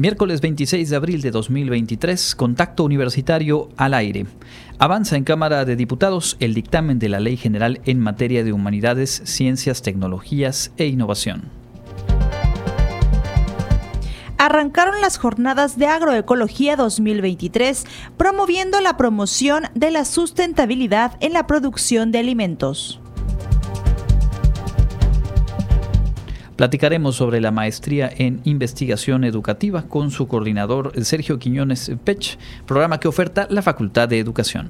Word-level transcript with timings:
Miércoles 0.00 0.40
26 0.40 0.88
de 0.88 0.96
abril 0.96 1.20
de 1.20 1.30
2023, 1.30 2.34
contacto 2.34 2.84
universitario 2.84 3.68
al 3.76 3.92
aire. 3.92 4.24
Avanza 4.78 5.16
en 5.16 5.24
Cámara 5.24 5.66
de 5.66 5.76
Diputados 5.76 6.38
el 6.40 6.54
dictamen 6.54 6.98
de 6.98 7.10
la 7.10 7.20
Ley 7.20 7.36
General 7.36 7.82
en 7.84 8.00
materia 8.00 8.42
de 8.42 8.54
humanidades, 8.54 9.20
ciencias, 9.26 9.82
tecnologías 9.82 10.72
e 10.78 10.86
innovación. 10.86 11.50
Arrancaron 14.38 15.02
las 15.02 15.18
jornadas 15.18 15.76
de 15.76 15.84
agroecología 15.84 16.76
2023, 16.76 17.84
promoviendo 18.16 18.80
la 18.80 18.96
promoción 18.96 19.64
de 19.74 19.90
la 19.90 20.06
sustentabilidad 20.06 21.18
en 21.20 21.34
la 21.34 21.46
producción 21.46 22.10
de 22.10 22.20
alimentos. 22.20 22.99
Platicaremos 26.60 27.16
sobre 27.16 27.40
la 27.40 27.52
maestría 27.52 28.12
en 28.14 28.42
investigación 28.44 29.24
educativa 29.24 29.84
con 29.88 30.10
su 30.10 30.28
coordinador 30.28 30.92
Sergio 31.06 31.38
Quiñones 31.38 31.90
Pech, 32.04 32.38
programa 32.66 33.00
que 33.00 33.08
oferta 33.08 33.46
la 33.48 33.62
Facultad 33.62 34.10
de 34.10 34.18
Educación. 34.18 34.68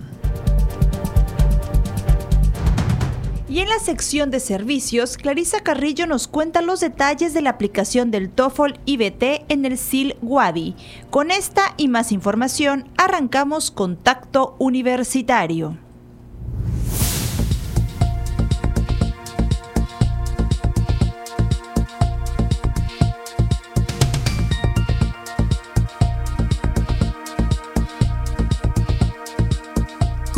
Y 3.49 3.59
en 3.59 3.69
la 3.69 3.81
sección 3.81 4.31
de 4.31 4.39
servicios, 4.39 5.17
Clarisa 5.17 5.65
Carrillo 5.65 6.07
nos 6.07 6.29
cuenta 6.29 6.63
los 6.63 6.79
detalles 6.79 7.35
de 7.35 7.43
la 7.43 7.51
aplicación 7.51 8.13
del 8.13 8.31
TOEFL 8.31 8.79
IBT 8.87 9.47
en 9.49 9.65
el 9.65 9.77
SIL 9.77 10.15
Wadi. 10.23 10.77
Con 11.11 11.33
esta 11.33 11.75
y 11.77 11.89
más 11.89 12.13
información, 12.13 12.89
arrancamos 12.99 13.73
Contacto 13.73 14.55
Universitario. 14.61 15.77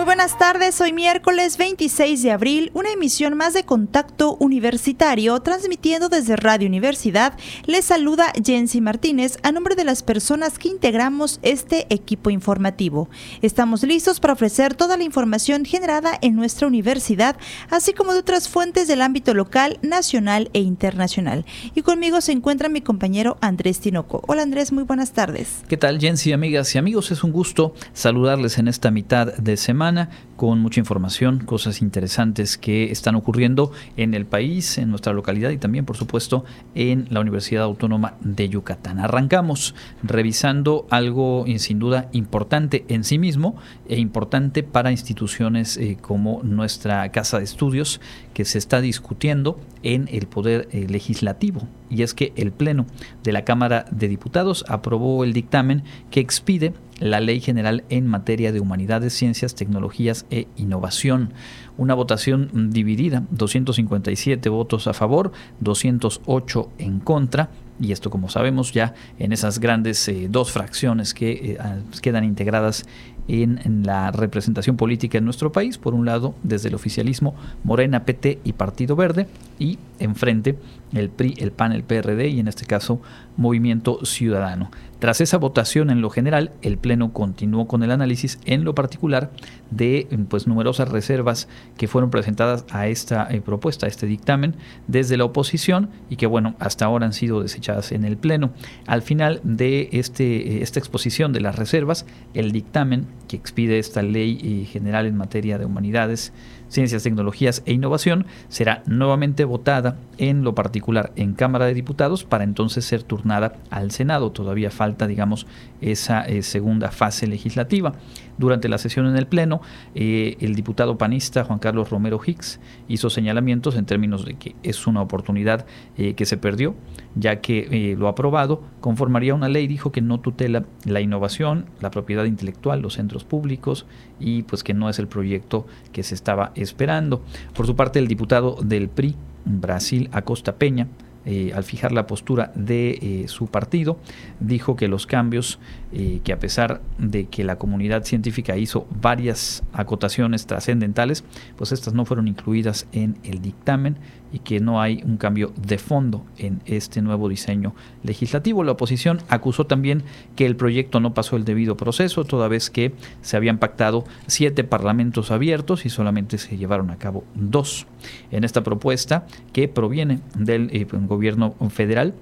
Muy 0.00 0.06
buenas 0.06 0.38
tardes, 0.38 0.80
hoy 0.80 0.94
miércoles 0.94 1.58
26 1.58 2.22
de 2.22 2.30
abril, 2.30 2.70
una 2.72 2.90
emisión 2.90 3.36
más 3.36 3.52
de 3.52 3.64
Contacto 3.64 4.34
Universitario, 4.40 5.38
transmitiendo 5.40 6.08
desde 6.08 6.36
Radio 6.36 6.68
Universidad. 6.68 7.34
Les 7.66 7.84
saluda 7.84 8.32
Jensi 8.42 8.80
Martínez 8.80 9.36
a 9.42 9.52
nombre 9.52 9.74
de 9.74 9.84
las 9.84 10.02
personas 10.02 10.58
que 10.58 10.68
integramos 10.68 11.38
este 11.42 11.86
equipo 11.90 12.30
informativo. 12.30 13.10
Estamos 13.42 13.82
listos 13.82 14.20
para 14.20 14.32
ofrecer 14.32 14.74
toda 14.74 14.96
la 14.96 15.04
información 15.04 15.66
generada 15.66 16.12
en 16.22 16.34
nuestra 16.34 16.66
universidad, 16.66 17.36
así 17.68 17.92
como 17.92 18.14
de 18.14 18.20
otras 18.20 18.48
fuentes 18.48 18.88
del 18.88 19.02
ámbito 19.02 19.34
local, 19.34 19.78
nacional 19.82 20.48
e 20.54 20.60
internacional. 20.60 21.44
Y 21.74 21.82
conmigo 21.82 22.22
se 22.22 22.32
encuentra 22.32 22.70
mi 22.70 22.80
compañero 22.80 23.36
Andrés 23.42 23.80
Tinoco. 23.80 24.22
Hola 24.28 24.44
Andrés, 24.44 24.72
muy 24.72 24.84
buenas 24.84 25.12
tardes. 25.12 25.62
¿Qué 25.68 25.76
tal 25.76 26.00
Jensi, 26.00 26.32
amigas 26.32 26.74
y 26.74 26.78
amigos? 26.78 27.10
Es 27.10 27.22
un 27.22 27.32
gusto 27.32 27.74
saludarles 27.92 28.56
en 28.56 28.66
esta 28.66 28.90
mitad 28.90 29.34
de 29.34 29.58
semana 29.58 29.89
semana 29.90 30.08
con 30.40 30.58
mucha 30.60 30.80
información, 30.80 31.40
cosas 31.40 31.82
interesantes 31.82 32.56
que 32.56 32.90
están 32.90 33.14
ocurriendo 33.14 33.72
en 33.98 34.14
el 34.14 34.24
país, 34.24 34.78
en 34.78 34.88
nuestra 34.88 35.12
localidad 35.12 35.50
y 35.50 35.58
también, 35.58 35.84
por 35.84 35.98
supuesto, 35.98 36.46
en 36.74 37.06
la 37.10 37.20
Universidad 37.20 37.64
Autónoma 37.64 38.14
de 38.22 38.48
Yucatán. 38.48 39.00
Arrancamos 39.00 39.74
revisando 40.02 40.86
algo 40.88 41.44
eh, 41.46 41.58
sin 41.58 41.78
duda 41.78 42.08
importante 42.12 42.86
en 42.88 43.04
sí 43.04 43.18
mismo 43.18 43.56
e 43.86 43.98
importante 43.98 44.62
para 44.62 44.90
instituciones 44.90 45.76
eh, 45.76 45.98
como 46.00 46.40
nuestra 46.42 47.06
Casa 47.12 47.36
de 47.36 47.44
Estudios, 47.44 48.00
que 48.32 48.46
se 48.46 48.56
está 48.56 48.80
discutiendo 48.80 49.60
en 49.82 50.08
el 50.10 50.26
Poder 50.26 50.68
eh, 50.72 50.86
Legislativo. 50.88 51.68
Y 51.90 52.02
es 52.02 52.14
que 52.14 52.32
el 52.36 52.50
Pleno 52.50 52.86
de 53.22 53.32
la 53.32 53.44
Cámara 53.44 53.84
de 53.90 54.08
Diputados 54.08 54.64
aprobó 54.68 55.22
el 55.22 55.34
dictamen 55.34 55.82
que 56.10 56.20
expide 56.20 56.72
la 57.00 57.20
Ley 57.20 57.40
General 57.40 57.82
en 57.88 58.06
materia 58.06 58.52
de 58.52 58.60
humanidades, 58.60 59.14
ciencias, 59.14 59.54
tecnologías 59.54 60.26
e 60.30 60.46
innovación. 60.56 61.32
Una 61.76 61.94
votación 61.94 62.70
dividida, 62.70 63.22
257 63.30 64.48
votos 64.48 64.86
a 64.86 64.92
favor, 64.92 65.32
208 65.60 66.70
en 66.78 67.00
contra. 67.00 67.50
Y 67.80 67.92
esto, 67.92 68.10
como 68.10 68.28
sabemos, 68.28 68.72
ya 68.72 68.94
en 69.18 69.32
esas 69.32 69.58
grandes 69.58 70.06
eh, 70.08 70.28
dos 70.30 70.52
fracciones 70.52 71.14
que 71.14 71.52
eh, 71.52 71.58
quedan 72.02 72.24
integradas 72.24 72.84
en, 73.28 73.82
la 73.84 74.10
representación 74.10 74.76
política 74.76 75.18
en 75.18 75.24
nuestro 75.24 75.52
país. 75.52 75.78
Por 75.78 75.94
un 75.94 76.04
lado, 76.04 76.34
desde 76.42 76.68
el 76.68 76.74
oficialismo, 76.74 77.34
Morena, 77.64 78.04
PT 78.04 78.40
y 78.44 78.52
Partido 78.52 78.96
Verde, 78.96 79.26
y 79.58 79.78
enfrente 79.98 80.58
el 80.92 81.10
PRI, 81.10 81.34
el 81.38 81.52
PAN, 81.52 81.72
el 81.72 81.84
PRD 81.84 82.28
y 82.28 82.40
en 82.40 82.48
este 82.48 82.66
caso 82.66 83.00
Movimiento 83.36 84.04
Ciudadano. 84.04 84.70
Tras 85.00 85.22
esa 85.22 85.38
votación 85.38 85.88
en 85.88 86.02
lo 86.02 86.10
general, 86.10 86.52
el 86.60 86.76
Pleno 86.76 87.14
continuó 87.14 87.66
con 87.66 87.82
el 87.82 87.90
análisis 87.90 88.38
en 88.44 88.64
lo 88.64 88.74
particular 88.74 89.30
de 89.70 90.06
pues, 90.28 90.46
numerosas 90.46 90.90
reservas 90.90 91.48
que 91.78 91.88
fueron 91.88 92.10
presentadas 92.10 92.66
a 92.70 92.86
esta 92.86 93.26
eh, 93.30 93.40
propuesta, 93.40 93.86
a 93.86 93.88
este 93.88 94.06
dictamen, 94.06 94.56
desde 94.88 95.16
la 95.16 95.24
oposición 95.24 95.88
y 96.10 96.16
que 96.16 96.26
bueno, 96.26 96.54
hasta 96.58 96.84
ahora 96.84 97.06
han 97.06 97.14
sido 97.14 97.40
desechadas 97.40 97.92
en 97.92 98.04
el 98.04 98.18
Pleno. 98.18 98.50
Al 98.86 99.00
final 99.00 99.40
de 99.42 99.88
este, 99.92 100.58
eh, 100.58 100.62
esta 100.62 100.78
exposición 100.78 101.32
de 101.32 101.40
las 101.40 101.56
reservas, 101.56 102.04
el 102.34 102.52
dictamen 102.52 103.06
que 103.26 103.36
expide 103.36 103.78
esta 103.78 104.02
ley 104.02 104.38
eh, 104.42 104.66
general 104.66 105.06
en 105.06 105.16
materia 105.16 105.56
de 105.56 105.64
humanidades, 105.64 106.34
Ciencias, 106.70 107.02
Tecnologías 107.02 107.62
e 107.66 107.72
Innovación 107.72 108.26
será 108.48 108.82
nuevamente 108.86 109.44
votada 109.44 109.98
en 110.18 110.44
lo 110.44 110.54
particular 110.54 111.12
en 111.16 111.34
Cámara 111.34 111.66
de 111.66 111.74
Diputados 111.74 112.24
para 112.24 112.44
entonces 112.44 112.84
ser 112.84 113.02
turnada 113.02 113.56
al 113.70 113.90
Senado. 113.90 114.30
Todavía 114.30 114.70
falta, 114.70 115.06
digamos, 115.08 115.46
esa 115.80 116.22
eh, 116.22 116.42
segunda 116.42 116.92
fase 116.92 117.26
legislativa. 117.26 117.94
Durante 118.40 118.70
la 118.70 118.78
sesión 118.78 119.06
en 119.06 119.18
el 119.18 119.26
Pleno, 119.26 119.60
eh, 119.94 120.38
el 120.40 120.54
diputado 120.54 120.96
panista 120.96 121.44
Juan 121.44 121.58
Carlos 121.58 121.90
Romero 121.90 122.18
Hicks 122.24 122.58
hizo 122.88 123.10
señalamientos 123.10 123.76
en 123.76 123.84
términos 123.84 124.24
de 124.24 124.34
que 124.34 124.56
es 124.62 124.86
una 124.86 125.02
oportunidad 125.02 125.66
eh, 125.98 126.14
que 126.14 126.24
se 126.24 126.38
perdió, 126.38 126.74
ya 127.14 127.42
que 127.42 127.94
lo 127.98 128.08
aprobado 128.08 128.62
conformaría 128.80 129.34
una 129.34 129.50
ley, 129.50 129.66
dijo 129.66 129.92
que 129.92 130.00
no 130.00 130.20
tutela 130.20 130.64
la 130.86 131.02
innovación, 131.02 131.66
la 131.82 131.90
propiedad 131.90 132.24
intelectual, 132.24 132.80
los 132.80 132.94
centros 132.94 133.24
públicos 133.24 133.84
y 134.18 134.44
pues 134.44 134.64
que 134.64 134.72
no 134.72 134.88
es 134.88 134.98
el 134.98 135.06
proyecto 135.06 135.66
que 135.92 136.02
se 136.02 136.14
estaba 136.14 136.52
esperando. 136.54 137.22
Por 137.54 137.66
su 137.66 137.76
parte, 137.76 137.98
el 137.98 138.08
diputado 138.08 138.56
del 138.62 138.88
PRI, 138.88 139.16
Brasil 139.44 140.08
Acosta 140.12 140.56
Peña, 140.56 140.86
eh, 141.26 141.52
al 141.54 141.64
fijar 141.64 141.92
la 141.92 142.06
postura 142.06 142.50
de 142.54 142.90
eh, 142.90 143.28
su 143.28 143.46
partido, 143.46 143.98
dijo 144.40 144.74
que 144.76 144.88
los 144.88 145.06
cambios, 145.06 145.58
eh, 145.92 146.20
que 146.24 146.32
a 146.32 146.38
pesar 146.38 146.80
de 146.98 147.26
que 147.26 147.44
la 147.44 147.56
comunidad 147.56 148.04
científica 148.04 148.56
hizo 148.56 148.86
varias 149.02 149.62
acotaciones 149.72 150.46
trascendentales, 150.46 151.24
pues 151.56 151.72
estas 151.72 151.92
no 151.92 152.06
fueron 152.06 152.26
incluidas 152.26 152.86
en 152.92 153.18
el 153.22 153.42
dictamen 153.42 153.98
y 154.32 154.40
que 154.40 154.60
no 154.60 154.80
hay 154.80 155.02
un 155.04 155.16
cambio 155.16 155.52
de 155.56 155.78
fondo 155.78 156.24
en 156.38 156.60
este 156.66 157.02
nuevo 157.02 157.28
diseño 157.28 157.74
legislativo. 158.02 158.64
La 158.64 158.72
oposición 158.72 159.20
acusó 159.28 159.66
también 159.66 160.02
que 160.36 160.46
el 160.46 160.56
proyecto 160.56 161.00
no 161.00 161.14
pasó 161.14 161.36
el 161.36 161.44
debido 161.44 161.76
proceso, 161.76 162.24
toda 162.24 162.48
vez 162.48 162.70
que 162.70 162.92
se 163.22 163.36
habían 163.36 163.58
pactado 163.58 164.04
siete 164.26 164.64
parlamentos 164.64 165.30
abiertos 165.30 165.86
y 165.86 165.90
solamente 165.90 166.38
se 166.38 166.56
llevaron 166.56 166.90
a 166.90 166.96
cabo 166.96 167.24
dos. 167.34 167.86
En 168.30 168.44
esta 168.44 168.62
propuesta, 168.62 169.26
que 169.52 169.68
proviene 169.68 170.20
del 170.36 170.70
eh, 170.72 170.86
gobierno 170.90 171.54
federal, 171.70 172.14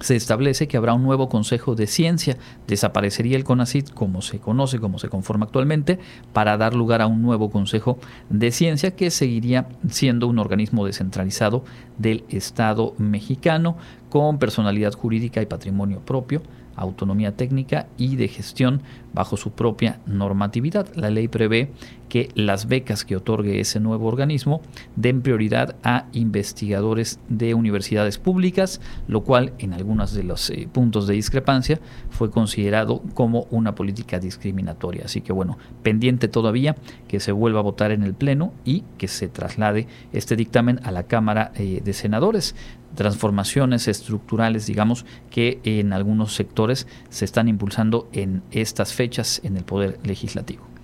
se 0.00 0.16
establece 0.16 0.68
que 0.68 0.76
habrá 0.76 0.94
un 0.94 1.02
nuevo 1.02 1.28
Consejo 1.28 1.74
de 1.74 1.86
Ciencia, 1.86 2.36
desaparecería 2.66 3.36
el 3.36 3.44
CONACIT 3.44 3.90
como 3.90 4.22
se 4.22 4.38
conoce, 4.38 4.80
como 4.80 4.98
se 4.98 5.08
conforma 5.08 5.46
actualmente, 5.46 5.98
para 6.32 6.56
dar 6.56 6.74
lugar 6.74 7.00
a 7.00 7.06
un 7.06 7.22
nuevo 7.22 7.50
Consejo 7.50 7.98
de 8.28 8.50
Ciencia 8.50 8.96
que 8.96 9.10
seguiría 9.10 9.68
siendo 9.88 10.26
un 10.26 10.38
organismo 10.38 10.84
descentralizado 10.86 11.64
del 11.98 12.24
Estado 12.28 12.94
mexicano 12.98 13.76
con 14.10 14.38
personalidad 14.38 14.92
jurídica 14.92 15.42
y 15.42 15.46
patrimonio 15.46 16.00
propio, 16.00 16.42
autonomía 16.76 17.36
técnica 17.36 17.86
y 17.96 18.16
de 18.16 18.28
gestión 18.28 18.82
bajo 19.12 19.36
su 19.36 19.52
propia 19.52 20.00
normatividad. 20.06 20.88
La 20.94 21.10
ley 21.10 21.28
prevé 21.28 21.70
que 22.08 22.28
las 22.34 22.68
becas 22.68 23.04
que 23.04 23.16
otorgue 23.16 23.60
ese 23.60 23.80
nuevo 23.80 24.06
organismo 24.06 24.60
den 24.94 25.22
prioridad 25.22 25.76
a 25.82 26.06
investigadores 26.12 27.18
de 27.28 27.54
universidades 27.54 28.18
públicas, 28.18 28.80
lo 29.08 29.22
cual 29.22 29.52
en 29.58 29.72
algunos 29.72 30.12
de 30.12 30.22
los 30.22 30.50
eh, 30.50 30.68
puntos 30.70 31.06
de 31.06 31.14
discrepancia 31.14 31.80
fue 32.10 32.30
considerado 32.30 33.02
como 33.14 33.46
una 33.50 33.74
política 33.74 34.18
discriminatoria. 34.18 35.06
Así 35.06 35.22
que 35.22 35.32
bueno, 35.32 35.58
pendiente 35.82 36.28
todavía 36.28 36.76
que 37.08 37.20
se 37.20 37.32
vuelva 37.32 37.60
a 37.60 37.64
votar 37.64 37.90
en 37.90 38.02
el 38.02 38.14
Pleno 38.14 38.52
y 38.64 38.84
que 38.98 39.08
se 39.08 39.28
traslade 39.28 39.86
este 40.12 40.36
dictamen 40.36 40.80
a 40.84 40.92
la 40.92 41.04
Cámara 41.04 41.52
eh, 41.56 41.80
de 41.84 41.92
Senadores 41.92 42.54
transformaciones 42.94 43.88
estructurales, 43.88 44.66
digamos, 44.66 45.04
que 45.30 45.60
en 45.64 45.92
algunos 45.92 46.34
sectores 46.34 46.86
se 47.08 47.24
están 47.24 47.48
impulsando 47.48 48.08
en 48.12 48.42
estas 48.50 48.92
fechas 48.92 49.40
en 49.44 49.56
el 49.56 49.64
Poder 49.64 49.98
Legislativo. 50.04 50.74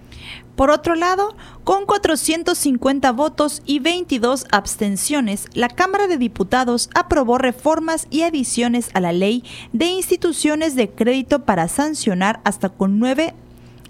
Por 0.57 0.71
otro 0.71 0.95
lado, 0.95 1.35
con 1.65 1.87
450 1.87 3.13
votos 3.13 3.63
y 3.65 3.79
22 3.79 4.47
abstenciones, 4.51 5.47
la 5.55 5.69
Cámara 5.69 6.07
de 6.07 6.19
Diputados 6.19 6.91
aprobó 6.95 7.39
reformas 7.39 8.07
y 8.11 8.23
adiciones 8.23 8.91
a 8.93 9.01
la 9.01 9.13
ley 9.13 9.43
de 9.73 9.87
instituciones 9.87 10.75
de 10.75 10.91
crédito 10.91 11.45
para 11.45 11.69
sancionar 11.69 12.41
hasta 12.45 12.69
con 12.69 12.99
nueve 12.99 13.35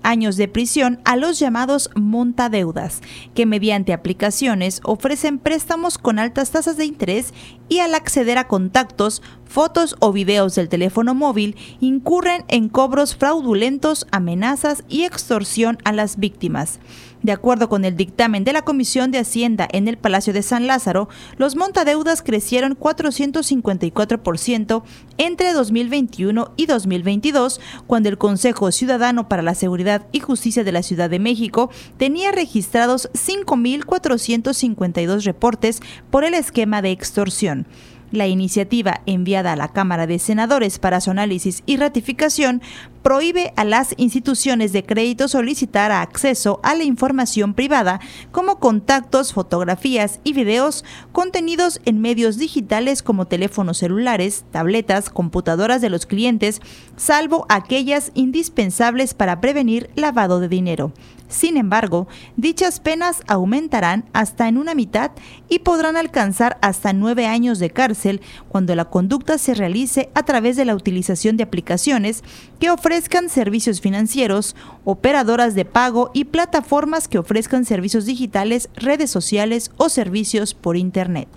años 0.02 0.36
de 0.36 0.48
prisión 0.48 1.00
a 1.04 1.16
los 1.16 1.38
llamados 1.38 1.90
montadeudas, 1.94 3.00
que 3.34 3.46
mediante 3.46 3.92
aplicaciones 3.92 4.80
ofrecen 4.84 5.38
préstamos 5.38 5.98
con 5.98 6.18
altas 6.18 6.50
tasas 6.50 6.76
de 6.76 6.84
interés 6.84 7.34
y 7.68 7.78
al 7.78 7.94
acceder 7.94 8.38
a 8.38 8.48
contactos, 8.48 9.22
fotos 9.50 9.96
o 9.98 10.12
videos 10.12 10.54
del 10.54 10.68
teléfono 10.68 11.12
móvil 11.12 11.56
incurren 11.80 12.44
en 12.46 12.68
cobros 12.68 13.16
fraudulentos, 13.16 14.06
amenazas 14.12 14.84
y 14.88 15.02
extorsión 15.02 15.78
a 15.84 15.92
las 15.92 16.18
víctimas. 16.18 16.78
De 17.22 17.32
acuerdo 17.32 17.68
con 17.68 17.84
el 17.84 17.96
dictamen 17.96 18.44
de 18.44 18.54
la 18.54 18.62
Comisión 18.62 19.10
de 19.10 19.18
Hacienda 19.18 19.68
en 19.72 19.88
el 19.88 19.98
Palacio 19.98 20.32
de 20.32 20.40
San 20.42 20.66
Lázaro, 20.66 21.10
los 21.36 21.54
montadeudas 21.54 22.22
crecieron 22.22 22.78
454% 22.78 24.82
entre 25.18 25.52
2021 25.52 26.52
y 26.56 26.64
2022, 26.64 27.60
cuando 27.86 28.08
el 28.08 28.16
Consejo 28.16 28.72
Ciudadano 28.72 29.28
para 29.28 29.42
la 29.42 29.54
Seguridad 29.54 30.06
y 30.12 30.20
Justicia 30.20 30.64
de 30.64 30.72
la 30.72 30.82
Ciudad 30.82 31.10
de 31.10 31.18
México 31.18 31.68
tenía 31.98 32.32
registrados 32.32 33.10
5.452 33.12 35.24
reportes 35.24 35.82
por 36.10 36.24
el 36.24 36.32
esquema 36.32 36.80
de 36.80 36.92
extorsión. 36.92 37.66
La 38.10 38.26
iniciativa 38.26 39.00
enviada 39.06 39.52
a 39.52 39.56
la 39.56 39.68
Cámara 39.68 40.06
de 40.06 40.18
Senadores 40.18 40.78
para 40.78 41.00
su 41.00 41.10
análisis 41.10 41.62
y 41.66 41.76
ratificación 41.76 42.62
prohíbe 43.02 43.52
a 43.56 43.64
las 43.64 43.94
instituciones 43.96 44.72
de 44.72 44.84
crédito 44.84 45.28
solicitar 45.28 45.92
acceso 45.92 46.60
a 46.62 46.74
la 46.74 46.84
información 46.84 47.54
privada 47.54 48.00
como 48.32 48.58
contactos, 48.58 49.32
fotografías 49.32 50.20
y 50.24 50.32
videos 50.32 50.84
contenidos 51.12 51.80
en 51.84 52.00
medios 52.00 52.38
digitales 52.38 53.02
como 53.02 53.26
teléfonos 53.26 53.78
celulares, 53.78 54.44
tabletas, 54.50 55.10
computadoras 55.10 55.80
de 55.80 55.90
los 55.90 56.06
clientes, 56.06 56.60
salvo 56.96 57.46
aquellas 57.48 58.12
indispensables 58.14 59.14
para 59.14 59.40
prevenir 59.40 59.90
lavado 59.94 60.40
de 60.40 60.48
dinero. 60.48 60.92
Sin 61.30 61.56
embargo, 61.56 62.08
dichas 62.36 62.80
penas 62.80 63.22
aumentarán 63.28 64.04
hasta 64.12 64.48
en 64.48 64.58
una 64.58 64.74
mitad 64.74 65.12
y 65.48 65.60
podrán 65.60 65.96
alcanzar 65.96 66.58
hasta 66.60 66.92
nueve 66.92 67.26
años 67.26 67.60
de 67.60 67.70
cárcel 67.70 68.20
cuando 68.48 68.74
la 68.74 68.86
conducta 68.86 69.38
se 69.38 69.54
realice 69.54 70.10
a 70.14 70.24
través 70.24 70.56
de 70.56 70.64
la 70.64 70.74
utilización 70.74 71.36
de 71.36 71.44
aplicaciones 71.44 72.24
que 72.58 72.70
ofrezcan 72.90 73.28
servicios 73.28 73.80
financieros, 73.80 74.56
operadoras 74.84 75.54
de 75.54 75.64
pago 75.64 76.10
y 76.12 76.24
plataformas 76.24 77.06
que 77.06 77.18
ofrezcan 77.18 77.64
servicios 77.64 78.04
digitales, 78.04 78.68
redes 78.74 79.12
sociales 79.12 79.70
o 79.76 79.88
servicios 79.88 80.54
por 80.54 80.76
Internet. 80.76 81.28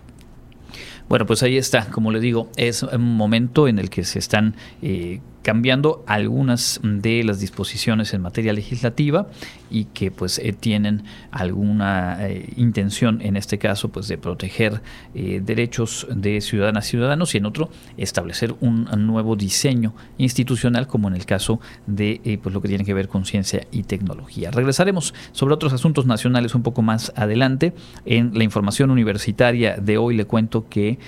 Bueno, 1.07 1.27
pues 1.27 1.43
ahí 1.43 1.57
está, 1.57 1.85
como 1.91 2.11
le 2.11 2.19
digo, 2.19 2.49
es 2.55 2.81
un 2.81 3.15
momento 3.15 3.67
en 3.67 3.77
el 3.77 3.91
que 3.91 4.03
se 4.03 4.17
están 4.17 4.55
eh, 4.81 5.21
cambiando 5.43 6.03
algunas 6.07 6.79
de 6.81 7.23
las 7.23 7.39
disposiciones 7.39 8.13
en 8.13 8.21
materia 8.21 8.53
legislativa 8.53 9.27
y 9.69 9.85
que 9.85 10.09
pues 10.09 10.39
eh, 10.39 10.53
tienen 10.53 11.03
alguna 11.31 12.17
eh, 12.27 12.53
intención 12.55 13.21
en 13.21 13.35
este 13.35 13.57
caso 13.57 13.89
pues 13.89 14.07
de 14.07 14.17
proteger 14.17 14.81
eh, 15.13 15.41
derechos 15.43 16.07
de 16.09 16.39
ciudadanas 16.41 16.87
y 16.87 16.91
ciudadanos 16.91 17.35
y 17.35 17.39
en 17.39 17.45
otro 17.45 17.69
establecer 17.97 18.55
un, 18.61 18.87
nuevo 18.93 19.35
diseño 19.35 19.93
institucional 20.17 20.87
como 20.87 21.07
en 21.07 21.15
el 21.15 21.25
caso 21.25 21.59
de 21.87 22.39
pues 22.41 22.53
lo 22.53 22.61
que 22.61 22.67
tiene 22.67 22.85
que 22.85 22.93
ver 22.93 23.07
con 23.07 23.25
ciencia 23.25 23.65
y 23.71 23.83
tecnología. 23.83 24.51
Regresaremos 24.51 25.13
sobre 25.31 25.55
otros 25.55 25.73
asuntos 25.73 26.05
nacionales 26.05 26.55
un 26.55 26.61
poco 26.61 26.81
más 26.83 27.11
adelante. 27.15 27.73
En 28.05 28.37
la 28.37 28.43
información 28.43 28.91
universitaria 28.91 29.77
de 29.77 29.97
hoy 29.97 30.15
le 30.15 30.25
cuento 30.25 30.69
que 30.69 30.99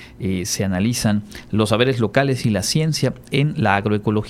se 0.46 0.64
analizan 0.64 1.24
los 1.52 1.70
saberes 1.70 2.00
locales 2.00 2.46
y 2.46 2.50
la 2.50 2.64
ciencia 2.64 3.14
en 3.32 3.54
la 3.58 3.76
agroecología 3.76 4.25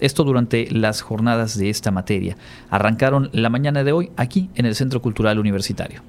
esto 0.00 0.24
durante 0.24 0.70
las 0.70 1.02
jornadas 1.02 1.56
de 1.56 1.70
esta 1.70 1.90
materia. 1.90 2.36
Arrancaron 2.70 3.30
la 3.32 3.50
mañana 3.50 3.84
de 3.84 3.92
hoy 3.92 4.10
aquí 4.16 4.50
en 4.54 4.66
el 4.66 4.74
Centro 4.74 5.02
Cultural 5.02 5.38
Universitario. 5.38 6.02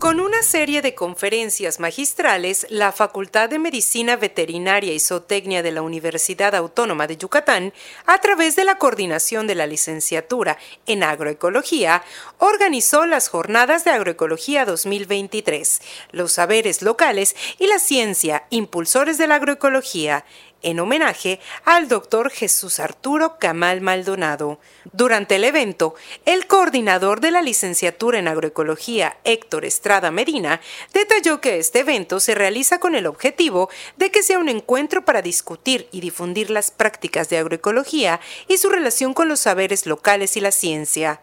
Con 0.00 0.18
una 0.18 0.42
serie 0.42 0.80
de 0.80 0.94
conferencias 0.94 1.78
magistrales, 1.78 2.66
la 2.70 2.90
Facultad 2.90 3.50
de 3.50 3.58
Medicina 3.58 4.16
Veterinaria 4.16 4.94
y 4.94 4.98
Zootecnia 4.98 5.62
de 5.62 5.72
la 5.72 5.82
Universidad 5.82 6.54
Autónoma 6.54 7.06
de 7.06 7.18
Yucatán, 7.18 7.74
a 8.06 8.16
través 8.16 8.56
de 8.56 8.64
la 8.64 8.76
coordinación 8.76 9.46
de 9.46 9.56
la 9.56 9.66
licenciatura 9.66 10.56
en 10.86 11.02
agroecología, 11.02 12.02
organizó 12.38 13.04
las 13.04 13.28
Jornadas 13.28 13.84
de 13.84 13.90
Agroecología 13.90 14.64
2023, 14.64 15.82
los 16.12 16.32
saberes 16.32 16.80
locales 16.80 17.36
y 17.58 17.66
la 17.66 17.78
ciencia, 17.78 18.44
impulsores 18.48 19.18
de 19.18 19.26
la 19.26 19.34
agroecología, 19.34 20.24
en 20.62 20.80
homenaje 20.80 21.40
al 21.64 21.88
doctor 21.88 22.30
Jesús 22.30 22.80
Arturo 22.80 23.36
Camal 23.38 23.80
Maldonado. 23.80 24.58
Durante 24.92 25.36
el 25.36 25.44
evento, 25.44 25.94
el 26.26 26.46
coordinador 26.46 27.20
de 27.20 27.30
la 27.30 27.42
licenciatura 27.42 28.18
en 28.18 28.28
agroecología, 28.28 29.16
Héctor 29.24 29.64
Estrada 29.64 30.10
Medina, 30.10 30.60
detalló 30.92 31.40
que 31.40 31.58
este 31.58 31.80
evento 31.80 32.20
se 32.20 32.34
realiza 32.34 32.80
con 32.80 32.94
el 32.94 33.06
objetivo 33.06 33.68
de 33.96 34.10
que 34.10 34.22
sea 34.22 34.38
un 34.38 34.48
encuentro 34.48 35.04
para 35.04 35.22
discutir 35.22 35.88
y 35.92 36.00
difundir 36.00 36.50
las 36.50 36.70
prácticas 36.70 37.28
de 37.28 37.38
agroecología 37.38 38.20
y 38.48 38.58
su 38.58 38.70
relación 38.70 39.14
con 39.14 39.28
los 39.28 39.40
saberes 39.40 39.86
locales 39.86 40.36
y 40.36 40.40
la 40.40 40.50
ciencia. 40.52 41.20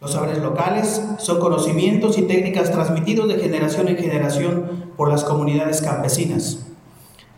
Los 0.00 0.14
saberes 0.14 0.38
locales 0.38 1.00
son 1.18 1.38
conocimientos 1.38 2.18
y 2.18 2.22
técnicas 2.22 2.72
transmitidos 2.72 3.28
de 3.28 3.38
generación 3.38 3.86
en 3.86 3.96
generación 3.96 4.92
por 4.96 5.08
las 5.08 5.22
comunidades 5.22 5.80
campesinas 5.80 6.58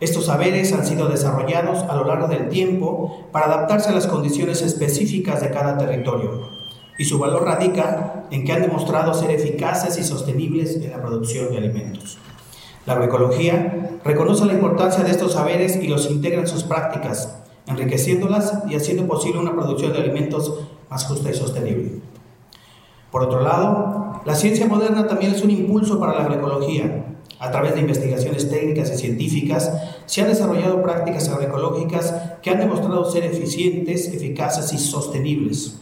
estos 0.05 0.25
saberes 0.25 0.71
han 0.73 0.85
sido 0.85 1.09
desarrollados 1.09 1.83
a 1.83 1.95
lo 1.95 2.05
largo 2.05 2.27
del 2.27 2.49
tiempo 2.49 3.27
para 3.31 3.47
adaptarse 3.47 3.89
a 3.89 3.93
las 3.93 4.07
condiciones 4.07 4.61
específicas 4.61 5.41
de 5.41 5.51
cada 5.51 5.77
territorio 5.77 6.55
y 6.97 7.05
su 7.05 7.19
valor 7.19 7.43
radica 7.43 8.25
en 8.31 8.45
que 8.45 8.53
han 8.53 8.61
demostrado 8.61 9.13
ser 9.13 9.31
eficaces 9.31 9.97
y 9.97 10.03
sostenibles 10.03 10.77
en 10.77 10.91
la 10.91 11.01
producción 11.01 11.51
de 11.51 11.57
alimentos. 11.57 12.17
La 12.85 12.93
agroecología 12.93 13.99
reconoce 14.03 14.45
la 14.45 14.53
importancia 14.53 15.03
de 15.03 15.11
estos 15.11 15.33
saberes 15.33 15.75
y 15.75 15.87
los 15.87 16.09
integra 16.09 16.41
en 16.41 16.47
sus 16.47 16.63
prácticas, 16.63 17.39
enriqueciéndolas 17.67 18.63
y 18.69 18.75
haciendo 18.75 19.07
posible 19.07 19.39
una 19.39 19.53
producción 19.53 19.91
de 19.91 19.99
alimentos 19.99 20.67
más 20.89 21.05
justa 21.05 21.29
y 21.29 21.33
sostenible. 21.33 21.99
Por 23.11 23.23
otro 23.23 23.41
lado, 23.41 24.21
la 24.25 24.35
ciencia 24.35 24.67
moderna 24.67 25.07
también 25.07 25.33
es 25.33 25.41
un 25.41 25.49
impulso 25.49 25.99
para 25.99 26.13
la 26.13 26.25
agroecología, 26.25 27.14
a 27.39 27.51
través 27.51 27.75
de 27.75 27.81
investigaciones 27.81 28.49
técnicas 28.49 28.91
y 28.91 28.97
científicas, 28.97 29.71
se 30.05 30.21
han 30.21 30.27
desarrollado 30.27 30.81
prácticas 30.81 31.27
agroecológicas 31.29 32.13
que 32.41 32.49
han 32.49 32.59
demostrado 32.59 33.09
ser 33.11 33.23
eficientes, 33.23 34.07
eficaces 34.07 34.71
y 34.73 34.77
sostenibles. 34.77 35.77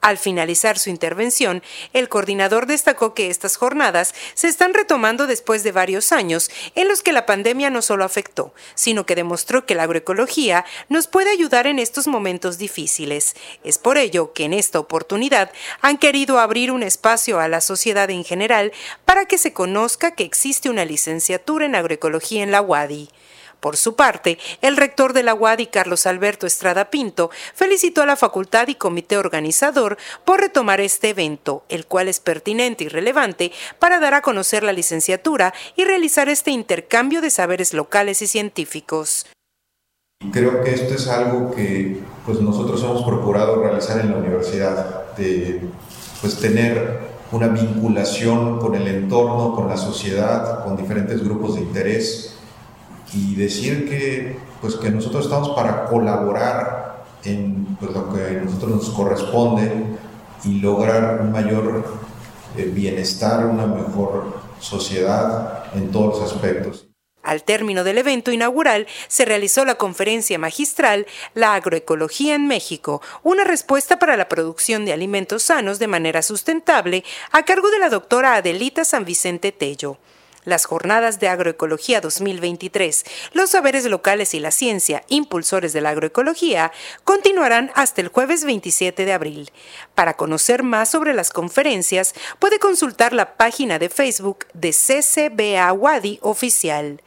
Al 0.00 0.16
finalizar 0.16 0.78
su 0.78 0.90
intervención, 0.90 1.62
el 1.92 2.08
coordinador 2.08 2.66
destacó 2.66 3.14
que 3.14 3.30
estas 3.30 3.56
jornadas 3.56 4.14
se 4.34 4.46
están 4.46 4.72
retomando 4.72 5.26
después 5.26 5.64
de 5.64 5.72
varios 5.72 6.12
años 6.12 6.50
en 6.76 6.86
los 6.86 7.02
que 7.02 7.12
la 7.12 7.26
pandemia 7.26 7.68
no 7.68 7.82
solo 7.82 8.04
afectó, 8.04 8.54
sino 8.76 9.06
que 9.06 9.16
demostró 9.16 9.66
que 9.66 9.74
la 9.74 9.82
agroecología 9.82 10.64
nos 10.88 11.08
puede 11.08 11.30
ayudar 11.32 11.66
en 11.66 11.80
estos 11.80 12.06
momentos 12.06 12.58
difíciles. 12.58 13.34
Es 13.64 13.78
por 13.78 13.98
ello 13.98 14.32
que 14.32 14.44
en 14.44 14.52
esta 14.52 14.78
oportunidad 14.78 15.50
han 15.80 15.98
querido 15.98 16.38
abrir 16.38 16.70
un 16.70 16.84
espacio 16.84 17.40
a 17.40 17.48
la 17.48 17.60
sociedad 17.60 18.08
en 18.10 18.24
general 18.24 18.72
para 19.04 19.26
que 19.26 19.36
se 19.36 19.52
conozca 19.52 20.12
que 20.12 20.22
existe 20.22 20.70
una 20.70 20.84
licenciatura 20.84 21.66
en 21.66 21.74
agroecología 21.74 22.44
en 22.44 22.52
la 22.52 22.62
UADI. 22.62 23.08
Por 23.60 23.76
su 23.76 23.96
parte, 23.96 24.38
el 24.62 24.76
rector 24.76 25.12
de 25.12 25.24
la 25.24 25.34
UADI, 25.34 25.66
Carlos 25.66 26.06
Alberto 26.06 26.46
Estrada 26.46 26.90
Pinto, 26.90 27.30
felicitó 27.54 28.02
a 28.02 28.06
la 28.06 28.14
facultad 28.14 28.68
y 28.68 28.76
comité 28.76 29.18
organizador 29.18 29.98
por 30.24 30.40
retomar 30.40 30.80
este 30.80 31.08
evento, 31.08 31.64
el 31.68 31.84
cual 31.86 32.06
es 32.06 32.20
pertinente 32.20 32.84
y 32.84 32.88
relevante 32.88 33.50
para 33.80 33.98
dar 33.98 34.14
a 34.14 34.22
conocer 34.22 34.62
la 34.62 34.72
licenciatura 34.72 35.52
y 35.74 35.84
realizar 35.84 36.28
este 36.28 36.52
intercambio 36.52 37.20
de 37.20 37.30
saberes 37.30 37.74
locales 37.74 38.22
y 38.22 38.28
científicos. 38.28 39.26
Creo 40.32 40.62
que 40.62 40.74
esto 40.74 40.94
es 40.94 41.08
algo 41.08 41.50
que 41.50 42.00
pues, 42.26 42.40
nosotros 42.40 42.82
hemos 42.84 43.02
procurado 43.02 43.60
realizar 43.60 44.00
en 44.00 44.12
la 44.12 44.18
universidad, 44.18 45.16
de 45.16 45.62
pues, 46.20 46.38
tener 46.38 47.00
una 47.32 47.48
vinculación 47.48 48.60
con 48.60 48.76
el 48.76 48.86
entorno, 48.86 49.54
con 49.54 49.68
la 49.68 49.76
sociedad, 49.76 50.64
con 50.64 50.76
diferentes 50.76 51.22
grupos 51.24 51.56
de 51.56 51.62
interés 51.62 52.37
y 53.12 53.34
decir 53.34 53.88
que, 53.88 54.38
pues, 54.60 54.76
que 54.76 54.90
nosotros 54.90 55.24
estamos 55.24 55.50
para 55.50 55.86
colaborar 55.86 57.04
en 57.24 57.76
pues, 57.80 57.92
lo 57.92 58.12
que 58.12 58.26
a 58.26 58.42
nosotros 58.42 58.70
nos 58.70 58.90
corresponde 58.90 59.72
y 60.44 60.60
lograr 60.60 61.20
un 61.22 61.32
mayor 61.32 61.84
eh, 62.56 62.64
bienestar, 62.64 63.46
una 63.46 63.66
mejor 63.66 64.38
sociedad 64.60 65.64
en 65.74 65.90
todos 65.90 66.18
los 66.18 66.32
aspectos. 66.32 66.86
Al 67.22 67.42
término 67.42 67.84
del 67.84 67.98
evento 67.98 68.30
inaugural 68.30 68.86
se 69.08 69.24
realizó 69.24 69.64
la 69.64 69.74
conferencia 69.74 70.38
magistral 70.38 71.06
La 71.34 71.54
agroecología 71.54 72.34
en 72.34 72.46
México, 72.46 73.02
una 73.22 73.44
respuesta 73.44 73.98
para 73.98 74.16
la 74.16 74.28
producción 74.28 74.84
de 74.84 74.92
alimentos 74.92 75.42
sanos 75.42 75.78
de 75.78 75.88
manera 75.88 76.22
sustentable, 76.22 77.04
a 77.32 77.44
cargo 77.44 77.70
de 77.70 77.80
la 77.80 77.90
doctora 77.90 78.36
Adelita 78.36 78.84
San 78.84 79.04
Vicente 79.04 79.52
Tello 79.52 79.98
las 80.48 80.64
jornadas 80.64 81.20
de 81.20 81.28
agroecología 81.28 82.00
2023, 82.00 83.04
los 83.32 83.50
saberes 83.50 83.84
locales 83.84 84.34
y 84.34 84.40
la 84.40 84.50
ciencia, 84.50 85.04
impulsores 85.08 85.72
de 85.72 85.80
la 85.80 85.90
agroecología, 85.90 86.72
continuarán 87.04 87.70
hasta 87.74 88.00
el 88.00 88.08
jueves 88.08 88.44
27 88.44 89.04
de 89.04 89.12
abril. 89.12 89.52
Para 89.94 90.14
conocer 90.14 90.62
más 90.62 90.90
sobre 90.90 91.12
las 91.12 91.30
conferencias, 91.30 92.14
puede 92.38 92.58
consultar 92.58 93.12
la 93.12 93.36
página 93.36 93.78
de 93.78 93.90
Facebook 93.90 94.46
de 94.54 94.72
CCBA 94.72 95.72
Wadi 95.72 96.18
Oficial. 96.22 97.02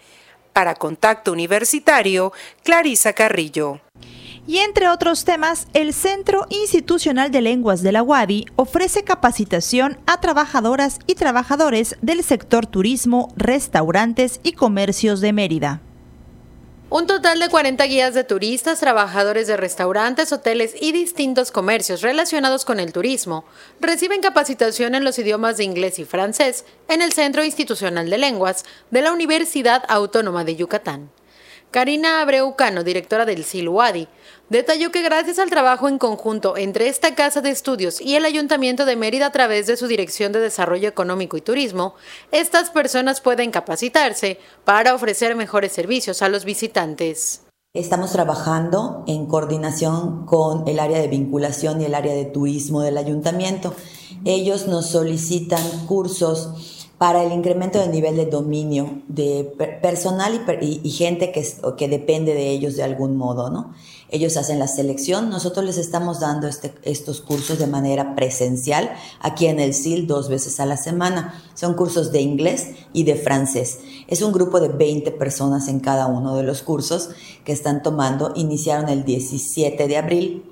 Para 0.54 0.76
Contacto 0.76 1.32
Universitario, 1.32 2.34
Clarisa 2.64 3.14
Carrillo. 3.14 3.82
Y 4.48 4.58
entre 4.58 4.90
otros 4.90 5.24
temas, 5.24 5.68
el 5.74 5.94
Centro 5.94 6.48
Institucional 6.50 7.30
de 7.30 7.42
Lenguas 7.42 7.84
de 7.84 7.92
la 7.92 8.02
UADI 8.02 8.48
ofrece 8.56 9.04
capacitación 9.04 10.00
a 10.08 10.20
trabajadoras 10.20 11.00
y 11.06 11.16
trabajadores 11.16 11.96
del 12.02 12.24
sector 12.24 12.66
turismo, 12.66 13.32
restaurantes 13.38 14.40
y 14.44 14.54
comercios 14.54 15.22
de 15.22 15.32
Mérida. 15.32 15.82
Un 16.90 17.08
total 17.08 17.40
de 17.40 17.48
40 17.48 17.86
guías 17.86 18.14
de 18.14 18.26
turistas, 18.26 18.82
trabajadores 18.82 19.48
de 19.48 19.56
restaurantes, 19.56 20.34
hoteles 20.34 20.76
y 20.78 20.92
distintos 20.92 21.50
comercios 21.50 22.02
relacionados 22.02 22.66
con 22.66 22.82
el 22.82 22.92
turismo 22.92 23.46
reciben 23.80 24.22
capacitación 24.22 24.94
en 24.96 25.06
los 25.06 25.18
idiomas 25.18 25.56
de 25.56 25.64
inglés 25.64 26.00
y 26.00 26.04
francés 26.04 26.66
en 26.90 27.02
el 27.02 27.14
Centro 27.14 27.46
Institucional 27.46 28.10
de 28.10 28.18
Lenguas 28.18 28.66
de 28.90 29.04
la 29.04 29.14
Universidad 29.14 29.84
Autónoma 29.88 30.44
de 30.44 30.58
Yucatán. 30.58 31.10
Karina 31.72 32.22
Abreucano, 32.22 32.84
directora 32.84 33.26
del 33.26 33.46
SILUADI, 33.46 34.10
detalló 34.50 34.92
que 34.92 35.02
gracias 35.02 35.40
al 35.40 35.50
trabajo 35.50 35.88
en 35.88 35.98
conjunto 35.98 36.58
entre 36.58 36.90
esta 36.90 37.16
Casa 37.16 37.40
de 37.40 37.50
Estudios 37.50 38.02
y 38.02 38.18
el 38.18 38.26
Ayuntamiento 38.26 38.84
de 38.84 38.98
Mérida 38.98 39.28
a 39.28 39.32
través 39.32 39.68
de 39.68 39.78
su 39.78 39.88
Dirección 39.88 40.34
de 40.34 40.42
Desarrollo 40.42 40.90
Económico 40.90 41.38
y 41.38 41.42
Turismo, 41.42 41.96
estas 42.34 42.72
personas 42.72 43.22
pueden 43.22 43.52
capacitarse 43.52 44.38
para 44.66 44.94
ofrecer 44.94 45.34
mejores 45.36 45.72
servicios 45.72 46.22
a 46.22 46.28
los 46.28 46.44
visitantes. 46.44 47.44
Estamos 47.74 48.12
trabajando 48.12 49.06
en 49.08 49.28
coordinación 49.28 50.26
con 50.26 50.68
el 50.68 50.78
área 50.78 51.00
de 51.00 51.08
vinculación 51.08 51.80
y 51.80 51.86
el 51.86 51.96
área 51.96 52.14
de 52.14 52.26
turismo 52.26 52.82
del 52.82 52.98
ayuntamiento. 52.98 53.74
Ellos 54.26 54.68
nos 54.68 54.88
solicitan 54.88 55.64
cursos 55.88 56.81
para 57.02 57.24
el 57.24 57.32
incremento 57.32 57.80
del 57.80 57.90
nivel 57.90 58.16
de 58.16 58.28
dominio 58.28 59.02
de 59.08 59.52
personal 59.82 60.46
y, 60.62 60.88
gente 60.92 61.32
que, 61.32 61.44
que, 61.76 61.88
depende 61.88 62.36
de 62.36 62.52
ellos 62.52 62.76
de 62.76 62.84
algún 62.84 63.18
modo, 63.18 63.50
¿no? 63.50 63.74
Ellos 64.10 64.38
hacen 64.38 64.60
la 64.60 64.68
selección, 64.68 65.32
nosotros 65.32 65.66
les 65.66 65.80
estamos 65.80 66.20
dando 66.20 66.48
este, 66.48 66.72
estos 66.84 67.22
cursos 67.22 67.58
de 67.58 67.66
manera 67.66 68.14
presencial 68.14 68.92
aquí 69.20 69.48
en 69.48 69.60
el 69.60 69.74
SIL 69.74 70.06
dos 70.06 70.30
veces 70.30 70.60
a 70.60 70.68
la 70.68 70.78
semana. 70.78 71.42
Son 71.56 71.74
cursos 71.74 72.12
de 72.12 72.22
inglés 72.22 72.68
y 72.94 73.04
de 73.04 73.16
francés. 73.16 73.80
Es 74.06 74.22
un 74.22 74.32
grupo 74.32 74.60
de 74.60 74.68
20 74.68 75.10
personas 75.14 75.70
en 75.70 75.80
cada 75.80 76.06
uno 76.06 76.36
de 76.36 76.44
los 76.44 76.62
cursos 76.62 77.10
que 77.44 77.52
están 77.52 77.82
tomando. 77.82 78.32
Iniciaron 78.36 78.90
el 78.90 79.06
17 79.06 79.88
de 79.88 79.98
abril 79.98 80.44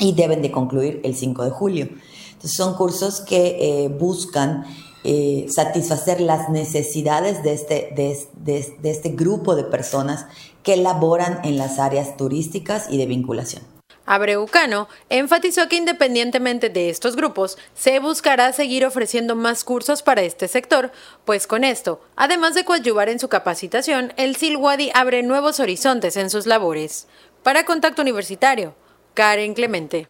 y 0.00 0.14
deben 0.14 0.42
de 0.42 0.50
concluir 0.50 1.00
el 1.04 1.14
5 1.14 1.44
de 1.44 1.50
julio. 1.50 1.88
Entonces 2.32 2.56
son 2.56 2.74
cursos 2.74 3.20
que 3.20 3.84
eh, 3.84 3.88
buscan 3.88 4.64
eh, 5.08 5.46
satisfacer 5.48 6.20
las 6.20 6.48
necesidades 6.48 7.44
de 7.44 7.52
este, 7.52 7.92
de, 7.94 8.90
este 8.90 9.10
grupo 9.10 9.54
de 9.54 9.62
personas 9.62 10.26
que 10.64 10.76
laboran 10.76 11.38
en 11.44 11.58
las 11.58 11.78
áreas 11.78 12.16
turísticas 12.16 12.86
y 12.90 12.98
de 12.98 13.06
vinculación. 13.06 13.62
Abreucano 14.04 14.88
enfatizó 15.08 15.68
que 15.68 15.76
independientemente 15.76 16.70
de 16.70 16.90
estos 16.90 17.14
grupos, 17.14 17.56
se 17.74 18.00
buscará 18.00 18.52
seguir 18.52 18.84
ofreciendo 18.84 19.36
más 19.36 19.62
cursos 19.62 20.02
para 20.02 20.22
este 20.22 20.48
sector, 20.48 20.90
pues 21.24 21.46
con 21.46 21.62
esto, 21.62 22.00
además 22.16 22.54
de 22.54 22.64
coadyuvar 22.64 23.08
en 23.08 23.20
su 23.20 23.28
capacitación, 23.28 24.12
el 24.16 24.34
Silwadi 24.34 24.90
abre 24.92 25.22
nuevos 25.22 25.60
horizontes 25.60 26.16
en 26.16 26.30
sus 26.30 26.46
labores. 26.46 27.06
Para 27.44 27.64
Contacto 27.64 28.02
Universitario, 28.02 28.74
Karen 29.14 29.54
Clemente. 29.54 30.08